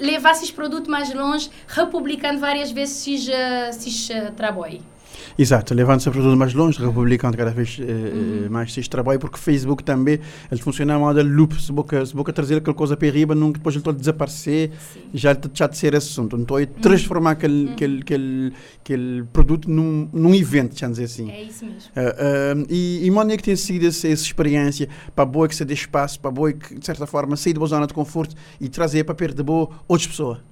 levar 0.00 0.32
esses 0.32 0.50
produtos 0.50 0.88
mais 0.88 1.12
longe, 1.12 1.50
republicando 1.68 2.40
várias 2.40 2.70
vezes 2.70 3.06
esses, 3.06 3.28
esses 3.28 4.08
trabalho. 4.36 4.91
Exato, 5.38 5.74
levando-se 5.74 6.10
tudo 6.10 6.36
mais 6.36 6.54
longe, 6.54 6.78
republicando 6.78 7.36
cada 7.36 7.50
vez 7.50 7.78
eh, 7.80 8.48
mais 8.48 8.70
este 8.76 8.90
trabalho, 8.90 9.18
porque 9.18 9.38
Facebook 9.38 9.82
também, 9.82 10.20
ele 10.50 10.60
funciona 10.60 10.94
a 10.94 10.98
modo 10.98 11.22
loop, 11.22 11.60
se 11.60 11.72
boca, 11.72 12.04
se 12.04 12.14
boca 12.14 12.32
trazer 12.32 12.56
aquela 12.56 12.74
coisa 12.74 12.96
para 12.96 13.10
riba, 13.10 13.34
nunca 13.34 13.58
depois 13.58 13.74
ele 13.74 13.84
a 13.86 13.92
desaparecer, 13.92 14.70
já 15.14 15.32
está 15.32 15.66
de 15.66 15.76
ser 15.76 15.94
esse 15.94 16.08
assunto. 16.08 16.36
Então, 16.36 16.58
é 16.58 16.66
transformar 16.66 17.32
aquele, 17.32 17.70
aquele, 17.72 18.00
aquele, 18.00 18.52
aquele 18.80 19.22
produto 19.32 19.70
num, 19.70 20.08
num 20.12 20.34
evento, 20.34 20.78
vamos 20.78 20.98
dizer 20.98 21.04
assim. 21.04 21.30
É 21.30 21.42
isso 21.42 21.64
mesmo. 21.64 21.90
Ah, 21.96 22.14
ah, 22.18 22.64
e, 22.68 23.06
e 23.06 23.10
onde 23.10 23.34
é 23.34 23.36
que 23.36 23.42
tem 23.42 23.56
sido 23.56 23.86
essa, 23.86 24.08
essa 24.08 24.24
experiência 24.24 24.88
para 25.14 25.22
a 25.22 25.26
boa 25.26 25.48
que 25.48 25.54
se 25.54 25.64
dê 25.64 25.74
espaço, 25.74 26.20
para 26.20 26.30
a 26.30 26.32
boa 26.32 26.52
que, 26.52 26.78
de 26.78 26.84
certa 26.84 27.06
forma, 27.06 27.36
sair 27.36 27.52
da 27.52 27.58
boa 27.58 27.68
zona 27.68 27.86
de 27.86 27.94
conforto 27.94 28.34
e 28.60 28.68
trazer 28.68 29.04
para 29.04 29.14
perto 29.14 29.36
de 29.36 29.42
boa 29.42 29.68
outras 29.88 30.06
pessoas? 30.06 30.51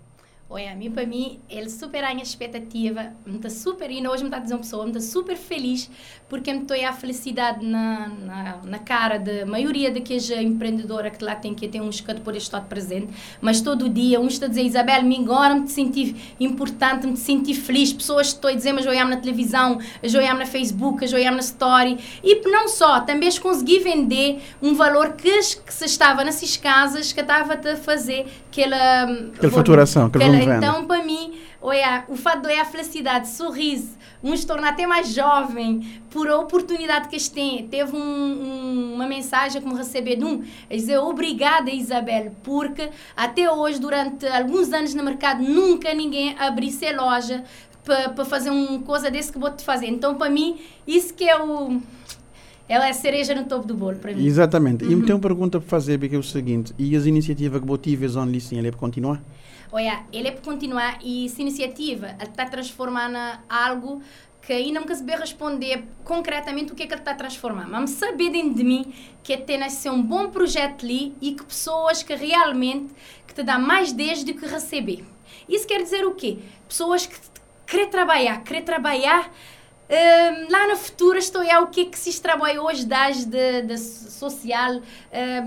Olha, 0.52 0.72
a 0.72 0.74
mim, 0.74 0.90
para 0.90 1.06
mim, 1.06 1.38
ele 1.48 1.70
supera 1.70 2.08
a 2.08 2.10
minha 2.10 2.24
expectativa. 2.24 3.12
Me 3.24 3.36
está 3.36 3.48
super, 3.48 3.88
e 3.88 4.04
hoje 4.04 4.24
me 4.24 4.28
está 4.28 4.38
a 4.38 4.40
dizer 4.40 4.54
uma 4.54 4.60
pessoa, 4.60 4.84
me 4.84 4.90
está 4.90 5.00
super 5.00 5.36
feliz 5.36 5.88
porque 6.30 6.52
me 6.52 6.60
estou 6.60 6.76
a 6.86 6.92
felicidade 6.92 7.66
na, 7.66 8.08
na, 8.08 8.58
na 8.64 8.78
cara 8.78 9.18
da 9.18 9.44
maioria 9.44 9.90
daqueles 9.90 10.30
empreendedora 10.30 11.10
que 11.10 11.24
lá 11.24 11.34
tem, 11.34 11.52
que 11.52 11.66
tem 11.66 11.80
uns 11.80 12.00
que 12.00 12.14
por 12.20 12.36
estar 12.36 12.60
presente, 12.62 13.08
mas 13.40 13.60
todo 13.60 13.88
dia 13.88 14.20
uns 14.20 14.34
estão 14.34 14.46
a 14.46 14.48
dizer, 14.48 14.62
Isabel, 14.62 15.02
me 15.02 15.16
agora 15.18 15.54
me 15.56 15.68
senti 15.68 16.14
importante, 16.38 17.06
me 17.06 17.16
senti 17.16 17.52
feliz, 17.52 17.92
pessoas 17.92 18.28
estão 18.28 18.48
a 18.48 18.54
dizer, 18.54 18.72
mas 18.72 18.86
olhamos 18.86 19.14
na 19.14 19.20
televisão, 19.20 19.78
olhamos 20.02 20.38
na 20.38 20.46
Facebook, 20.46 21.04
olhamos 21.12 21.36
na 21.36 21.40
story, 21.40 21.98
e 22.22 22.48
não 22.48 22.68
só, 22.68 23.00
também 23.00 23.28
consegui 23.38 23.80
vender 23.80 24.40
um 24.62 24.74
valor 24.74 25.14
que, 25.14 25.30
que 25.30 25.74
se 25.74 25.84
estava 25.84 26.22
nessas 26.22 26.56
casas 26.56 27.12
que 27.12 27.20
estava 27.20 27.54
a 27.54 27.76
fazer 27.76 28.26
aquela... 28.50 29.02
Aquela 29.34 29.52
faturação, 29.52 30.06
aquele 30.06 30.24
aquela, 30.24 30.39
venda. 30.44 30.66
então, 30.66 30.86
para 30.86 31.02
mim, 31.04 31.34
olha, 31.60 32.04
o 32.08 32.16
fato 32.16 32.42
de 32.42 32.52
é 32.52 32.60
a 32.60 32.64
felicidade, 32.64 33.28
sorriso, 33.28 33.98
uns 34.22 34.44
tornar 34.44 34.70
até 34.70 34.86
mais 34.86 35.14
jovem, 35.14 36.00
por 36.10 36.28
a 36.28 36.38
oportunidade 36.38 37.08
que 37.08 37.14
eles 37.14 37.28
têm. 37.28 37.66
Teve 37.68 37.96
um, 37.96 38.00
um, 38.00 38.94
uma 38.94 39.06
mensagem 39.06 39.60
que 39.60 39.68
me 39.68 39.74
recebi 39.74 40.16
de 40.16 40.24
um, 40.24 40.42
a 40.70 40.74
dizer 40.74 40.98
obrigada, 40.98 41.70
Isabel, 41.70 42.32
porque 42.42 42.90
até 43.16 43.50
hoje, 43.50 43.80
durante 43.80 44.26
alguns 44.26 44.72
anos 44.72 44.94
no 44.94 45.02
mercado, 45.02 45.42
nunca 45.42 45.94
ninguém 45.94 46.36
abrisse 46.38 46.86
a 46.86 47.00
loja 47.00 47.44
para 47.84 48.24
fazer 48.24 48.50
uma 48.50 48.80
coisa 48.80 49.10
desse 49.10 49.32
que 49.32 49.38
vou 49.38 49.50
te 49.50 49.64
fazer. 49.64 49.86
Então, 49.86 50.14
para 50.14 50.30
mim, 50.30 50.58
isso 50.86 51.14
que 51.14 51.24
é 51.24 51.40
o. 51.40 51.80
Ela 52.68 52.86
é 52.86 52.90
a 52.90 52.94
cereja 52.94 53.34
no 53.34 53.44
topo 53.44 53.66
do 53.66 53.74
bolo, 53.74 53.96
para 53.96 54.14
mim. 54.14 54.24
Exatamente. 54.24 54.84
E 54.84 54.88
Uhum. 54.88 54.98
me 54.98 55.06
tem 55.06 55.14
uma 55.14 55.20
pergunta 55.20 55.58
para 55.58 55.68
fazer, 55.68 55.98
que 55.98 56.14
é 56.14 56.18
o 56.18 56.22
seguinte, 56.22 56.72
e 56.78 56.94
as 56.94 57.04
iniciativas 57.04 57.60
que 57.60 57.66
você 57.66 57.82
tive 57.82 58.08
sim, 58.40 58.58
ele 58.58 58.68
é 58.68 58.70
para 58.70 58.78
continuar? 58.78 59.20
Olha, 59.72 60.04
ele 60.12 60.28
é 60.28 60.30
para 60.32 60.42
continuar 60.42 60.98
e 61.02 61.26
essa 61.26 61.40
iniciativa 61.40 62.16
está 62.20 62.44
transformando 62.44 63.18
algo 63.48 64.02
que 64.42 64.52
ainda 64.52 64.94
se 64.94 65.02
bem 65.02 65.16
responder 65.16 65.84
concretamente 66.02 66.72
o 66.72 66.74
que 66.74 66.82
é 66.82 66.86
que 66.86 66.92
ele 66.92 67.00
está 67.00 67.12
a 67.12 67.14
transformar. 67.14 67.68
Mas 67.68 67.90
saber 67.90 68.30
dentro 68.30 68.54
de 68.54 68.64
mim 68.64 68.92
que 69.22 69.36
tem 69.36 69.58
nascer 69.58 69.90
um 69.90 70.02
bom 70.02 70.28
projeto 70.30 70.84
ali 70.84 71.14
e 71.20 71.34
que 71.34 71.44
pessoas 71.44 72.02
que 72.02 72.14
realmente 72.14 72.92
que 73.26 73.34
te 73.34 73.42
dá 73.42 73.58
mais 73.58 73.92
desde 73.92 74.32
do 74.32 74.40
que 74.40 74.46
receber. 74.46 75.04
Isso 75.48 75.66
quer 75.66 75.82
dizer 75.82 76.04
o 76.04 76.14
quê? 76.14 76.38
Pessoas 76.66 77.06
que 77.06 77.16
querem 77.66 77.88
trabalhar, 77.88 78.42
querer 78.42 78.62
trabalhar 78.62 79.30
Hum, 79.90 80.46
lá 80.48 80.68
no 80.68 80.76
futuro 80.76 81.18
estou 81.18 81.42
a 81.42 81.60
o 81.62 81.66
que 81.66 81.80
é 81.80 81.84
que 81.86 81.98
se 81.98 82.22
trabalha 82.22 82.62
hoje 82.62 82.86
das 82.86 83.24
de, 83.24 83.62
de 83.62 83.76
social 83.76 84.80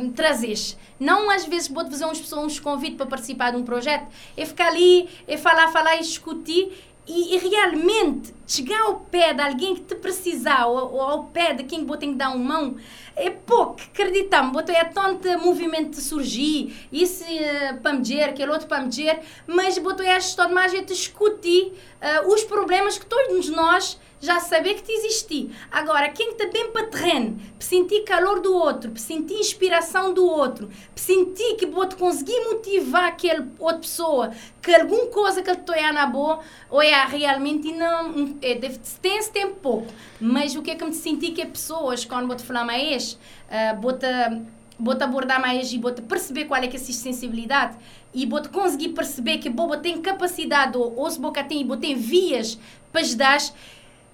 um, 0.01 0.11
trazes. 0.11 0.77
Não 0.99 1.31
às 1.31 1.45
vezes 1.45 1.69
vou 1.69 1.89
fazer 1.89 2.05
uns 2.05 2.19
pessoas 2.19 2.43
uns 2.43 2.59
convites 2.59 2.97
para 2.97 3.05
participar 3.05 3.51
de 3.51 3.57
um 3.57 3.63
projeto, 3.63 4.05
é 4.35 4.45
ficar 4.45 4.67
ali, 4.67 5.07
é 5.29 5.37
falar, 5.37 5.69
falar 5.69 5.95
e 5.95 5.99
discutir 5.99 6.73
e, 7.07 7.35
e 7.35 7.37
realmente 7.37 8.33
chegar 8.45 8.81
ao 8.81 8.99
pé 8.99 9.33
de 9.33 9.41
alguém 9.41 9.75
que 9.75 9.81
te 9.81 9.95
precisar 9.95 10.65
ou, 10.65 10.91
ou 10.91 11.01
ao 11.01 11.23
pé 11.25 11.53
de 11.53 11.63
quem 11.63 11.85
vou 11.85 11.95
ter 11.95 12.07
que 12.07 12.15
dar 12.15 12.35
uma 12.35 12.59
mão 12.59 12.75
é 13.15 13.29
pouco, 13.29 13.79
acreditamos, 13.81 14.51
vou 14.51 14.63
ter 14.63 14.89
tanto 14.89 15.39
movimento 15.39 15.91
de 15.91 16.01
surgir, 16.01 16.87
isso 16.91 17.23
uh, 17.23 17.79
para 17.79 17.93
me 17.93 18.01
dizer, 18.01 18.23
aquele 18.23 18.51
outro 18.51 18.67
para 18.67 18.81
me 18.81 18.89
dizer, 18.89 19.21
mas 19.47 19.77
vou 19.77 19.93
ter 19.93 20.09
a 20.09 20.17
de 20.17 20.53
mais 20.53 20.73
é 20.73 20.81
discutir 20.81 21.73
uh, 22.01 22.33
os 22.33 22.43
problemas 22.43 22.97
que 22.97 23.05
todos 23.05 23.49
nós 23.49 23.99
já 24.23 24.39
saber 24.39 24.75
que 24.75 24.83
te 24.83 24.91
existi. 24.93 25.51
Agora, 25.69 26.07
quem 26.07 26.31
está 26.31 26.47
bem 26.47 26.71
para 26.71 26.87
terreno, 26.87 27.37
para 27.59 27.67
sentir 27.67 28.05
calor 28.05 28.39
do 28.39 28.53
outro, 28.53 28.91
para 28.91 29.01
sentir 29.01 29.33
inspiração 29.33 30.13
do 30.13 30.25
outro, 30.25 30.67
para 30.67 31.03
sentir 31.03 31.55
que 31.55 31.65
vou 31.65 31.85
conseguir 31.89 32.39
motivar 32.45 33.09
aquela 33.09 33.45
outra 33.59 33.79
pessoa, 33.79 34.31
que 34.61 34.73
alguma 34.73 35.07
coisa 35.07 35.41
que 35.41 35.49
ele 35.49 35.59
está 35.59 35.91
na 35.91 36.05
boa, 36.05 36.39
ou 36.69 36.81
é 36.81 37.05
realmente 37.05 37.73
não, 37.73 38.37
é, 38.41 38.55
tem 39.01 39.17
esse 39.17 39.29
tempo 39.29 39.55
pouco. 39.55 39.87
Mas 40.21 40.55
o 40.55 40.61
que 40.61 40.71
é 40.71 40.75
que 40.75 40.85
me 40.85 40.93
senti 40.93 41.31
que 41.31 41.41
é 41.41 41.45
pessoas, 41.45 42.05
quando 42.05 42.25
vou 42.25 42.37
te 42.37 42.43
falar 42.43 42.63
mais, 42.63 43.19
uh, 43.49 43.93
te 43.97 44.41
vou 44.79 44.95
te 44.95 45.03
abordar 45.03 45.39
mais 45.39 45.71
e 45.71 45.77
vou 45.77 45.93
te 45.93 46.01
perceber 46.01 46.45
qual 46.45 46.61
é 46.61 46.67
que 46.67 46.75
é 46.75 46.79
essa 46.79 46.91
sensibilidade 46.91 47.77
e 48.13 48.25
vou 48.25 48.41
te 48.41 48.49
conseguir 48.49 48.89
perceber 48.89 49.37
que 49.37 49.49
boba 49.49 49.77
tem 49.77 50.01
capacidade 50.01 50.77
ou, 50.77 50.97
ou 50.97 51.09
se 51.09 51.19
boca 51.19 51.43
tem, 51.43 51.65
vou 51.65 51.77
ter 51.77 51.93
vias 51.93 52.57
para 52.91 53.01
ajudar 53.01 53.37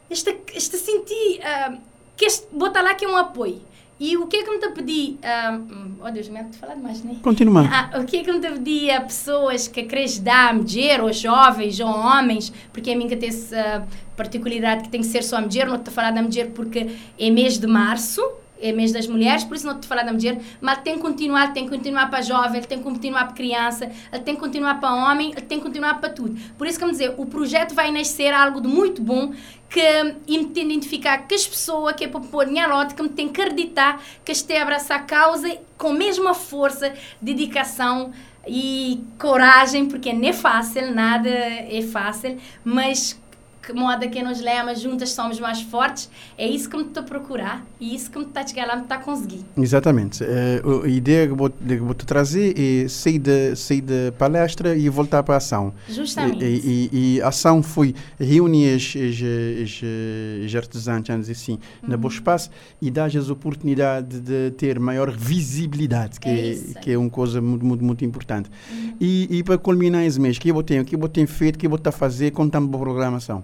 este, 0.09 0.37
este 0.55 0.77
sentir 0.77 1.39
uh, 1.39 1.77
que 2.15 2.25
este 2.25 2.47
botar 2.51 2.81
lá 2.81 2.95
que 2.95 3.05
é 3.05 3.07
um 3.07 3.17
apoio. 3.17 3.61
E 3.99 4.15
o 4.15 4.27
que 4.27 4.37
é 4.37 4.43
que 4.43 4.49
me 4.49 4.59
te 4.59 4.69
pedi? 4.69 5.17
Uh, 5.21 6.05
oh 6.05 6.09
Deus, 6.09 6.29
me 6.29 6.41
falar 6.53 6.75
demais, 6.75 7.03
né? 7.03 7.17
Continua. 7.21 7.67
Ah, 7.69 7.99
o 7.99 8.05
que 8.05 8.17
é 8.17 8.23
que 8.23 8.31
me 8.31 8.39
te 8.39 8.49
pedi 8.49 8.89
a 8.89 9.01
pessoas 9.01 9.67
que 9.67 9.83
queres 9.83 10.19
dar, 10.19 10.53
mulher, 10.53 11.01
ou 11.01 11.11
jovens, 11.11 11.81
ou 11.81 11.89
homens, 11.89 12.53
porque 12.71 12.91
a 12.91 12.95
mim 12.95 13.09
que 13.09 13.17
tem 13.17 13.27
essa 13.27 13.85
particularidade 14.15 14.83
que 14.83 14.89
tem 14.89 15.01
que 15.01 15.07
ser 15.07 15.21
só 15.21 15.37
a 15.37 15.41
mulher, 15.41 15.67
não 15.67 15.77
te 15.77 15.91
falar 15.91 16.11
da 16.11 16.21
mulher 16.21 16.51
porque 16.51 16.87
é 17.19 17.29
mês 17.29 17.57
de 17.57 17.67
março, 17.67 18.21
é 18.61 18.71
mês 18.71 18.91
das 18.91 19.07
mulheres, 19.07 19.43
por 19.43 19.55
isso 19.55 19.65
não 19.65 19.79
te 19.79 19.87
falar 19.87 20.03
da 20.03 20.11
mulher, 20.11 20.39
mas 20.59 20.79
tem 20.79 20.95
que 20.95 21.01
continuar, 21.01 21.53
tem 21.53 21.63
que 21.63 21.69
continuar 21.69 22.09
para 22.09 22.21
jovem, 22.21 22.61
tem 22.61 22.77
que 22.77 22.83
continuar 22.83 23.25
para 23.25 23.33
criança, 23.33 23.89
tem 24.25 24.35
que 24.35 24.41
continuar 24.41 24.79
para 24.79 24.93
homem, 24.93 25.31
tem 25.31 25.59
que 25.59 25.65
continuar 25.65 25.99
para 25.99 26.09
tudo. 26.09 26.37
Por 26.57 26.67
isso 26.67 26.77
que 26.77 26.83
eu 26.83 26.89
dizer, 26.89 27.13
o 27.17 27.25
projeto 27.25 27.73
vai 27.73 27.91
nascer 27.91 28.33
algo 28.33 28.59
de 28.61 28.67
muito 28.67 29.01
bom 29.01 29.33
que 29.69 30.03
me 30.27 30.45
tem 30.45 30.67
de 30.67 30.73
identificar 30.73 31.19
que 31.19 31.35
as 31.35 31.47
pessoas 31.47 31.93
que 31.95 32.03
é 32.03 32.07
para 32.07 32.19
pôr 32.19 32.47
minha 32.47 32.67
lote, 32.67 32.95
que 32.95 33.03
me 33.03 33.09
tem 33.09 33.29
que 33.29 33.39
acreditar 33.39 34.01
que 34.25 34.31
este 34.31 34.57
abraçar 34.57 34.99
a 34.99 35.03
causa 35.03 35.57
com 35.77 35.89
a 35.89 35.93
mesma 35.93 36.33
força, 36.33 36.93
dedicação 37.21 38.11
e 38.47 39.03
coragem, 39.19 39.85
porque 39.85 40.11
não 40.11 40.27
é 40.27 40.33
fácil, 40.33 40.93
nada 40.93 41.29
é 41.29 41.81
fácil, 41.81 42.37
mas 42.63 43.19
moda 43.73 44.07
que 44.07 44.21
nos 44.21 44.39
lema, 44.41 44.75
juntas 44.75 45.11
somos 45.11 45.39
mais 45.39 45.61
fortes, 45.61 46.09
é 46.37 46.47
isso 46.47 46.69
que 46.69 46.77
me 46.77 46.83
estou 46.83 47.01
a 47.03 47.05
procurar 47.05 47.65
e 47.79 47.95
isso 47.95 48.11
que 48.11 48.19
me 48.19 48.25
está 48.25 48.41
a 48.41 48.47
chegar 48.47 48.67
lá, 48.67 48.75
me 48.75 48.83
está 48.83 48.95
a 48.95 48.99
conseguir. 48.99 49.45
Exatamente. 49.57 50.23
Uh, 50.23 50.83
a 50.83 50.87
ideia 50.87 51.27
que 51.27 51.33
vou, 51.33 51.49
que 51.49 51.77
vou 51.77 51.93
te 51.93 52.05
trazer 52.05 52.53
é 52.57 52.87
sair 52.87 53.19
da, 53.19 53.55
sair 53.55 53.81
da 53.81 54.11
palestra 54.17 54.75
e 54.75 54.89
voltar 54.89 55.23
para 55.23 55.35
a 55.35 55.37
ação. 55.37 55.73
Justamente. 55.87 56.43
E, 56.43 56.89
e, 56.91 57.15
e 57.15 57.21
a 57.21 57.29
ação 57.29 57.63
foi 57.63 57.95
reunir 58.19 58.75
as 58.75 60.53
artesãs, 60.55 61.07
vamos 61.07 61.29
assim, 61.29 61.53
uhum. 61.53 61.89
na 61.89 61.97
Boa 61.97 62.11
Espaço 62.11 62.49
e 62.81 62.91
dar 62.91 63.05
as 63.05 63.29
oportunidade 63.29 64.19
de 64.19 64.51
ter 64.51 64.79
maior 64.79 65.09
visibilidade, 65.11 66.19
que 66.19 66.29
é, 66.29 66.51
é 66.51 66.81
que 66.81 66.91
é 66.91 66.97
uma 66.97 67.09
coisa 67.09 67.41
muito, 67.41 67.65
muito, 67.65 67.83
muito 67.83 68.05
importante. 68.05 68.49
Uhum. 68.71 68.93
E, 68.99 69.37
e 69.37 69.43
para 69.43 69.57
culminar 69.57 70.03
esse 70.05 70.19
mês, 70.19 70.37
o 70.37 70.41
que 70.41 70.49
eu 70.49 70.63
tenho, 70.63 70.81
o 70.81 70.85
que 70.85 70.95
eu 70.95 71.09
tenho 71.09 71.27
feito, 71.27 71.57
que 71.57 71.67
eu 71.67 71.75
estou 71.75 71.89
a 71.89 71.93
fazer 71.93 72.31
com 72.31 72.47
tanta 72.49 72.67
boa 72.67 72.83
programação? 72.83 73.43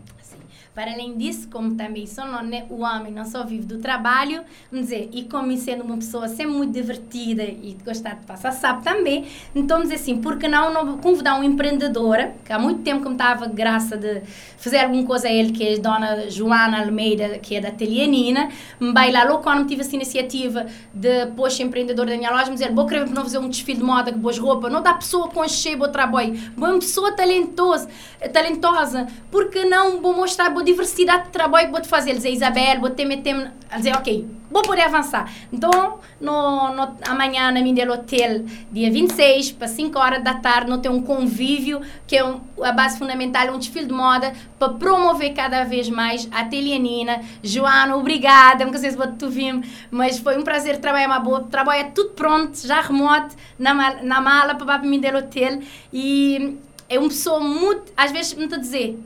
Para 0.76 0.91
além 0.91 1.15
disso, 1.17 1.47
como 1.49 1.76
também 1.76 2.05
sou 2.05 2.26
não, 2.26 2.43
né, 2.43 2.65
o 2.69 2.81
homem 2.81 3.10
não 3.10 3.23
só 3.23 3.45
vive 3.45 3.65
do 3.65 3.77
trabalho, 3.77 4.43
vamos 4.69 4.88
dizer, 4.88 5.10
e 5.14 5.23
como 5.23 5.56
sendo 5.56 5.85
uma 5.85 5.95
pessoa 5.95 6.27
sempre 6.27 6.52
muito 6.52 6.73
divertida 6.73 7.43
e 7.43 7.77
gostar 7.85 8.15
de 8.15 8.26
passar 8.26 8.52
sabe 8.52 8.84
também, 8.84 9.26
então 9.56 9.81
dizer 9.81 9.95
assim, 9.95 10.18
porque 10.18 10.49
não, 10.49 10.73
não 10.73 10.97
convidar 10.97 11.35
uma 11.35 11.45
empreendedora, 11.45 12.35
que 12.43 12.52
há 12.52 12.60
muito 12.60 12.81
tempo 12.81 13.03
que 13.03 13.07
me 13.07 13.14
estava 13.14 13.47
graça 13.47 13.95
de 13.95 14.22
fazer 14.57 14.80
alguma 14.80 15.06
coisa 15.06 15.30
a 15.30 15.31
ele, 15.31 15.53
que 15.53 15.65
é 15.65 15.76
a 15.76 15.80
dona 15.80 16.30
Joana 16.30 16.81
Almeida, 16.81 17.39
que 17.39 17.56
é 17.56 17.61
da 17.61 17.69
Ateliê 17.69 18.06
Nina, 18.06 18.49
me 18.77 18.91
vai 18.91 19.14
lá 19.14 19.23
logo 19.23 19.43
quando 19.43 19.65
tive 19.65 19.80
essa 19.80 19.95
iniciativa 19.95 20.65
de 20.93 21.27
pôr 21.38 21.49
empreendedora 21.61 22.10
da 22.10 22.18
minha 22.18 22.31
loja, 22.31 22.47
me 22.47 22.53
dizer, 22.56 22.73
vou 22.73 22.85
querer 22.85 23.10
não 23.10 23.23
fazer 23.23 23.38
um 23.38 23.47
desfile 23.47 23.77
de 23.77 23.84
moda 23.84 24.11
com 24.11 24.19
boas 24.19 24.38
roupas, 24.38 24.69
não 24.69 24.81
dá 24.81 24.93
pessoa 24.93 25.30
com 25.30 25.47
cheio, 25.47 25.77
vou 25.77 25.88
trabalho, 25.88 26.38
uma 26.57 26.73
pessoa 26.80 27.14
talentosa, 27.14 27.88
talentosa, 28.34 29.07
porque 29.31 29.64
não 29.64 30.02
vou 30.02 30.14
mostrar 30.14 30.49
boa 30.49 30.64
diversidade 30.65 31.25
de 31.25 31.29
trabalho 31.29 31.67
que 31.67 31.71
vou 31.71 31.83
fazer. 31.85 32.09
Ele 32.09 32.17
dizer, 32.17 32.31
Isabel, 32.31 32.79
vou 32.79 32.89
ter 32.89 33.05
meter 33.05 33.51
dizer, 33.77 33.93
ok, 33.95 34.27
vou 34.49 34.61
poder 34.61 34.83
avançar. 34.83 35.31
Então, 35.51 35.99
no, 36.19 36.73
no, 36.73 36.97
amanhã 37.07 37.51
na 37.51 37.61
minha 37.61 37.91
hotel, 37.91 38.45
dia 38.71 38.91
26, 38.91 39.51
para 39.53 39.67
5 39.67 39.97
horas 39.99 40.23
da 40.23 40.35
tarde, 40.35 40.69
não 40.69 40.79
tem 40.79 40.91
um 40.91 41.01
convívio, 41.01 41.81
que 42.07 42.15
é 42.15 42.23
um, 42.23 42.39
a 42.61 42.71
base 42.71 42.97
fundamental, 42.97 43.53
um 43.53 43.57
desfile 43.57 43.85
de 43.85 43.93
moda, 43.93 44.33
para 44.57 44.69
promover 44.73 45.33
cada 45.33 45.63
vez 45.63 45.89
mais 45.89 46.27
a 46.31 46.45
Telianina. 46.45 47.21
Joana, 47.43 47.95
obrigada, 47.95 48.65
não 48.65 48.73
sei 48.73 48.91
se 48.91 48.97
tu 49.19 49.29
vir, 49.29 49.61
mas 49.91 50.19
foi 50.19 50.37
um 50.37 50.43
prazer 50.43 50.77
trabalhar 50.77 51.07
uma 51.07 51.19
boa. 51.19 51.43
Trabalho 51.43 51.81
é 51.81 51.83
tudo 51.85 52.11
pronto, 52.11 52.55
já 52.65 52.81
remoto, 52.81 53.35
na, 53.59 54.01
na 54.01 54.21
mala 54.21 54.55
para 54.55 54.75
a 54.75 54.77
minha 54.79 55.17
hotel. 55.17 55.59
E 55.91 56.57
é 56.87 56.99
uma 56.99 57.09
pessoa 57.09 57.39
muito, 57.39 57.91
às 57.97 58.11
vezes, 58.11 58.33
me 58.33 58.45
a 58.45 58.57
dizer, 58.57 58.97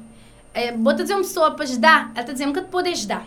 é, 0.54 0.72
vou 0.72 0.94
te 0.94 1.02
dizer 1.04 1.14
uma 1.14 1.24
pessoa 1.24 1.52
para 1.52 1.64
ajudar, 1.64 2.12
ela 2.14 2.22
está 2.22 2.34
dizendo 2.34 2.54
que 2.54 2.62
te 2.62 2.68
pode 2.68 2.90
ajudar. 2.90 3.26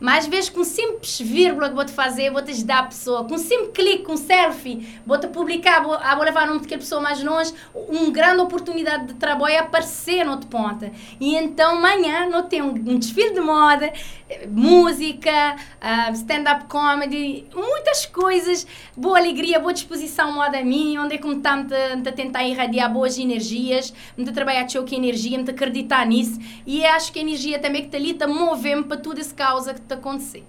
Mas 0.00 0.26
vezes 0.26 0.48
com 0.48 0.62
simples 0.62 1.20
vírgula 1.20 1.68
que 1.68 1.74
vou 1.74 1.84
te 1.84 1.92
fazer, 1.92 2.30
vou 2.30 2.42
te 2.42 2.50
ajudar 2.52 2.78
a 2.80 2.82
pessoa. 2.84 3.24
Com 3.24 3.36
simples 3.36 3.70
clique, 3.74 4.04
com 4.04 4.16
selfie, 4.16 5.00
vou 5.04 5.18
te 5.18 5.26
publicar, 5.26 5.82
vou, 5.82 5.98
vou 5.98 6.24
levar 6.24 6.44
o 6.44 6.54
nome 6.54 6.66
pessoa 6.66 7.00
mais 7.00 7.22
longe. 7.22 7.52
Uma 7.74 8.10
grande 8.10 8.40
oportunidade 8.40 9.06
de 9.06 9.14
trabalho 9.14 9.54
é 9.54 9.58
aparecer 9.58 10.24
no 10.24 10.32
outro 10.32 10.48
ponta. 10.48 10.92
E 11.18 11.34
então 11.34 11.76
amanhã 11.78 12.28
não 12.28 12.44
tem 12.44 12.62
um, 12.62 12.70
um 12.70 12.98
desfile 12.98 13.34
de 13.34 13.40
moda, 13.40 13.92
música, 14.48 15.56
uh, 15.82 16.12
stand-up 16.14 16.66
comedy, 16.66 17.46
muitas 17.54 18.06
coisas, 18.06 18.66
boa 18.96 19.18
alegria, 19.18 19.58
boa 19.58 19.72
disposição 19.72 20.32
moda 20.34 20.58
a 20.58 20.64
mim, 20.64 20.98
onde 20.98 21.14
é 21.14 21.18
que 21.18 21.26
me 21.26 21.36
está 21.36 21.54
a 21.54 22.12
tentar 22.12 22.44
irradiar 22.44 22.92
boas 22.92 23.18
energias, 23.18 23.92
me 24.16 24.24
trabalhar 24.30 24.66
com 24.66 24.94
energia, 24.94 25.38
me 25.38 25.48
acreditar 25.48 26.06
nisso. 26.06 26.38
E 26.66 26.84
acho 26.84 27.12
que 27.12 27.18
a 27.18 27.22
energia 27.22 27.58
também 27.58 27.82
que 27.82 27.88
está 27.88 27.98
ali, 27.98 28.10
está 28.10 28.26
movendo 28.26 28.84
para 28.84 28.96
tudo 28.96 29.20
essa 29.20 29.34
causa 29.34 29.74
que 29.74 29.80
está 29.80 29.94
acontecer. 29.94 30.44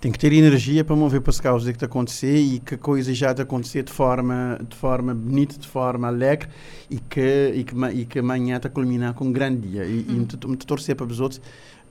Tem 0.00 0.12
que 0.12 0.18
ter 0.18 0.32
energia 0.32 0.84
para 0.84 0.94
mover 0.94 1.20
para 1.20 1.30
as 1.30 1.40
causas 1.40 1.68
que 1.68 1.76
está 1.76 1.86
a 1.86 1.88
acontecer 1.88 2.36
e 2.36 2.60
que 2.60 2.74
a 2.74 2.78
coisa 2.78 3.12
já 3.12 3.30
está 3.30 3.42
a 3.42 3.44
acontecer 3.44 3.82
de 3.82 3.92
forma, 3.92 4.58
de 4.68 4.76
forma 4.76 5.14
bonita, 5.14 5.58
de 5.58 5.66
forma 5.66 6.08
alegre 6.08 6.48
e 6.90 6.98
que, 6.98 7.52
e 7.54 7.64
que, 7.64 7.74
e 7.94 8.04
que 8.04 8.18
amanhã 8.18 8.56
está 8.56 8.68
a 8.68 8.70
culminar 8.70 9.14
com 9.14 9.26
um 9.26 9.32
grande 9.32 9.68
dia. 9.68 9.84
E, 9.84 10.06
hum. 10.08 10.26
e 10.44 10.46
me 10.46 10.56
torcer 10.56 10.94
para 10.94 11.06
os 11.06 11.20
outros 11.20 11.40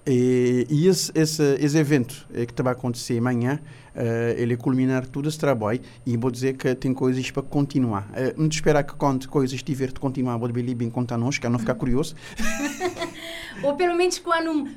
e, 0.07 0.65
e 0.69 0.87
esse, 0.87 1.11
esse, 1.13 1.43
esse, 1.59 1.77
evento 1.77 2.25
eh, 2.33 2.45
que 2.45 2.63
vai 2.63 2.71
acontecer 2.71 3.17
amanhã, 3.17 3.59
uh, 3.93 4.39
ele 4.39 4.55
culminar 4.55 5.05
todo 5.05 5.27
esse 5.27 5.37
trabalho 5.37 5.81
e 6.05 6.15
vou 6.15 6.31
dizer 6.31 6.55
que 6.55 6.73
tem 6.75 6.93
coisas 6.93 7.29
para 7.29 7.43
continuar. 7.43 8.09
Uh, 8.11 8.41
não 8.41 8.47
esperar 8.47 8.83
que 8.83 8.93
quando 8.95 9.27
coisas 9.27 9.61
tiver 9.61 9.87
de 9.87 9.99
continuar, 9.99 10.37
vou 10.37 10.49
bem 10.49 10.73
bem 10.73 10.89
contar 10.89 11.17
nós, 11.17 11.37
que 11.37 11.49
não 11.49 11.59
ficar 11.59 11.75
curioso. 11.75 12.15
Ou 13.63 13.75
pelo 13.75 13.95
menos 13.97 14.19
quando 14.19 14.69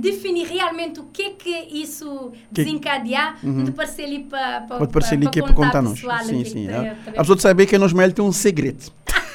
definir 0.00 0.46
realmente 0.46 1.00
o 1.00 1.04
que 1.04 1.22
é 1.22 1.30
que 1.30 1.50
isso 1.50 2.32
que... 2.52 2.62
desencadear, 2.62 3.38
uhum. 3.42 3.64
de 3.64 3.72
parecer 3.72 4.04
ali 4.04 4.20
para, 4.20 4.60
parecer 4.92 5.14
ali 5.14 5.28
que 5.30 5.40
é 5.40 5.42
para 5.42 5.54
contar 5.54 5.82
nós. 5.82 5.98
Sim, 6.26 6.44
sim. 6.44 6.68
A 6.68 7.20
pessoa 7.20 7.38
saber 7.38 7.66
que 7.66 7.78
nós 7.78 7.92
mais 7.92 8.12
tem 8.12 8.24
um 8.24 8.32
segredo. 8.32 8.92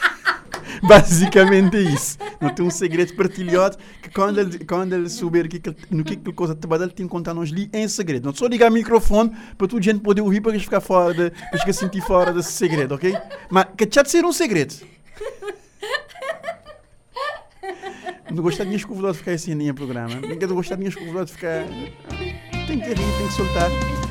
Basicamente 0.84 1.78
é 1.78 1.82
isso. 1.82 2.18
Não 2.40 2.50
tem 2.50 2.66
um 2.66 2.70
segredo 2.70 3.14
partilhado 3.16 3.78
que 4.02 4.10
quando 4.10 4.40
ele, 4.40 4.66
quando 4.66 4.94
ele 4.94 5.10
souber 5.10 5.48
que, 5.48 5.62
no 5.90 6.04
que 6.04 6.14
aquela 6.14 6.36
coisa 6.36 6.56
trabalha, 6.56 6.84
ele 6.84 6.92
tem 6.92 7.06
que 7.06 7.12
contar 7.12 7.34
nos 7.34 7.50
li 7.50 7.70
em 7.74 7.88
segredo. 7.88 8.26
Não 8.26 8.34
só 8.34 8.48
ligar 8.48 8.70
o 8.70 8.74
microfone 8.74 9.32
para 9.58 9.68
toda 9.68 9.80
a 9.80 9.84
gente 9.84 10.00
poder 10.00 10.22
ouvir 10.22 10.42
para 10.42 10.58
ficar 10.60 10.82
fora, 10.82 11.14
de, 11.14 11.30
para 11.30 11.60
ficar 11.60 11.74
sentir 11.74 12.02
fora 12.02 12.34
desse 12.34 12.52
segredo, 12.52 12.96
ok? 12.96 13.16
Mas 13.50 13.66
que 13.78 13.88
já 13.92 14.02
de 14.02 14.12
ser 14.12 14.26
um 14.26 14.34
segredo. 14.34 14.74
Não 18.30 18.42
gostar 18.42 18.64
de 18.64 18.70
minhas 18.70 18.86
convidadas 18.86 19.18
ficar 19.18 19.32
assim 19.32 19.54
no 19.54 19.74
programa. 19.74 20.16
Não 20.16 20.56
gostar 20.56 20.76
de 20.76 20.80
minhas 20.80 20.96
convidadas 20.96 21.32
ficar. 21.32 21.66
Tem 22.66 22.80
que 22.80 22.88
rir, 22.88 22.96
tem 22.96 23.28
que 23.28 23.34
soltar. 23.34 24.11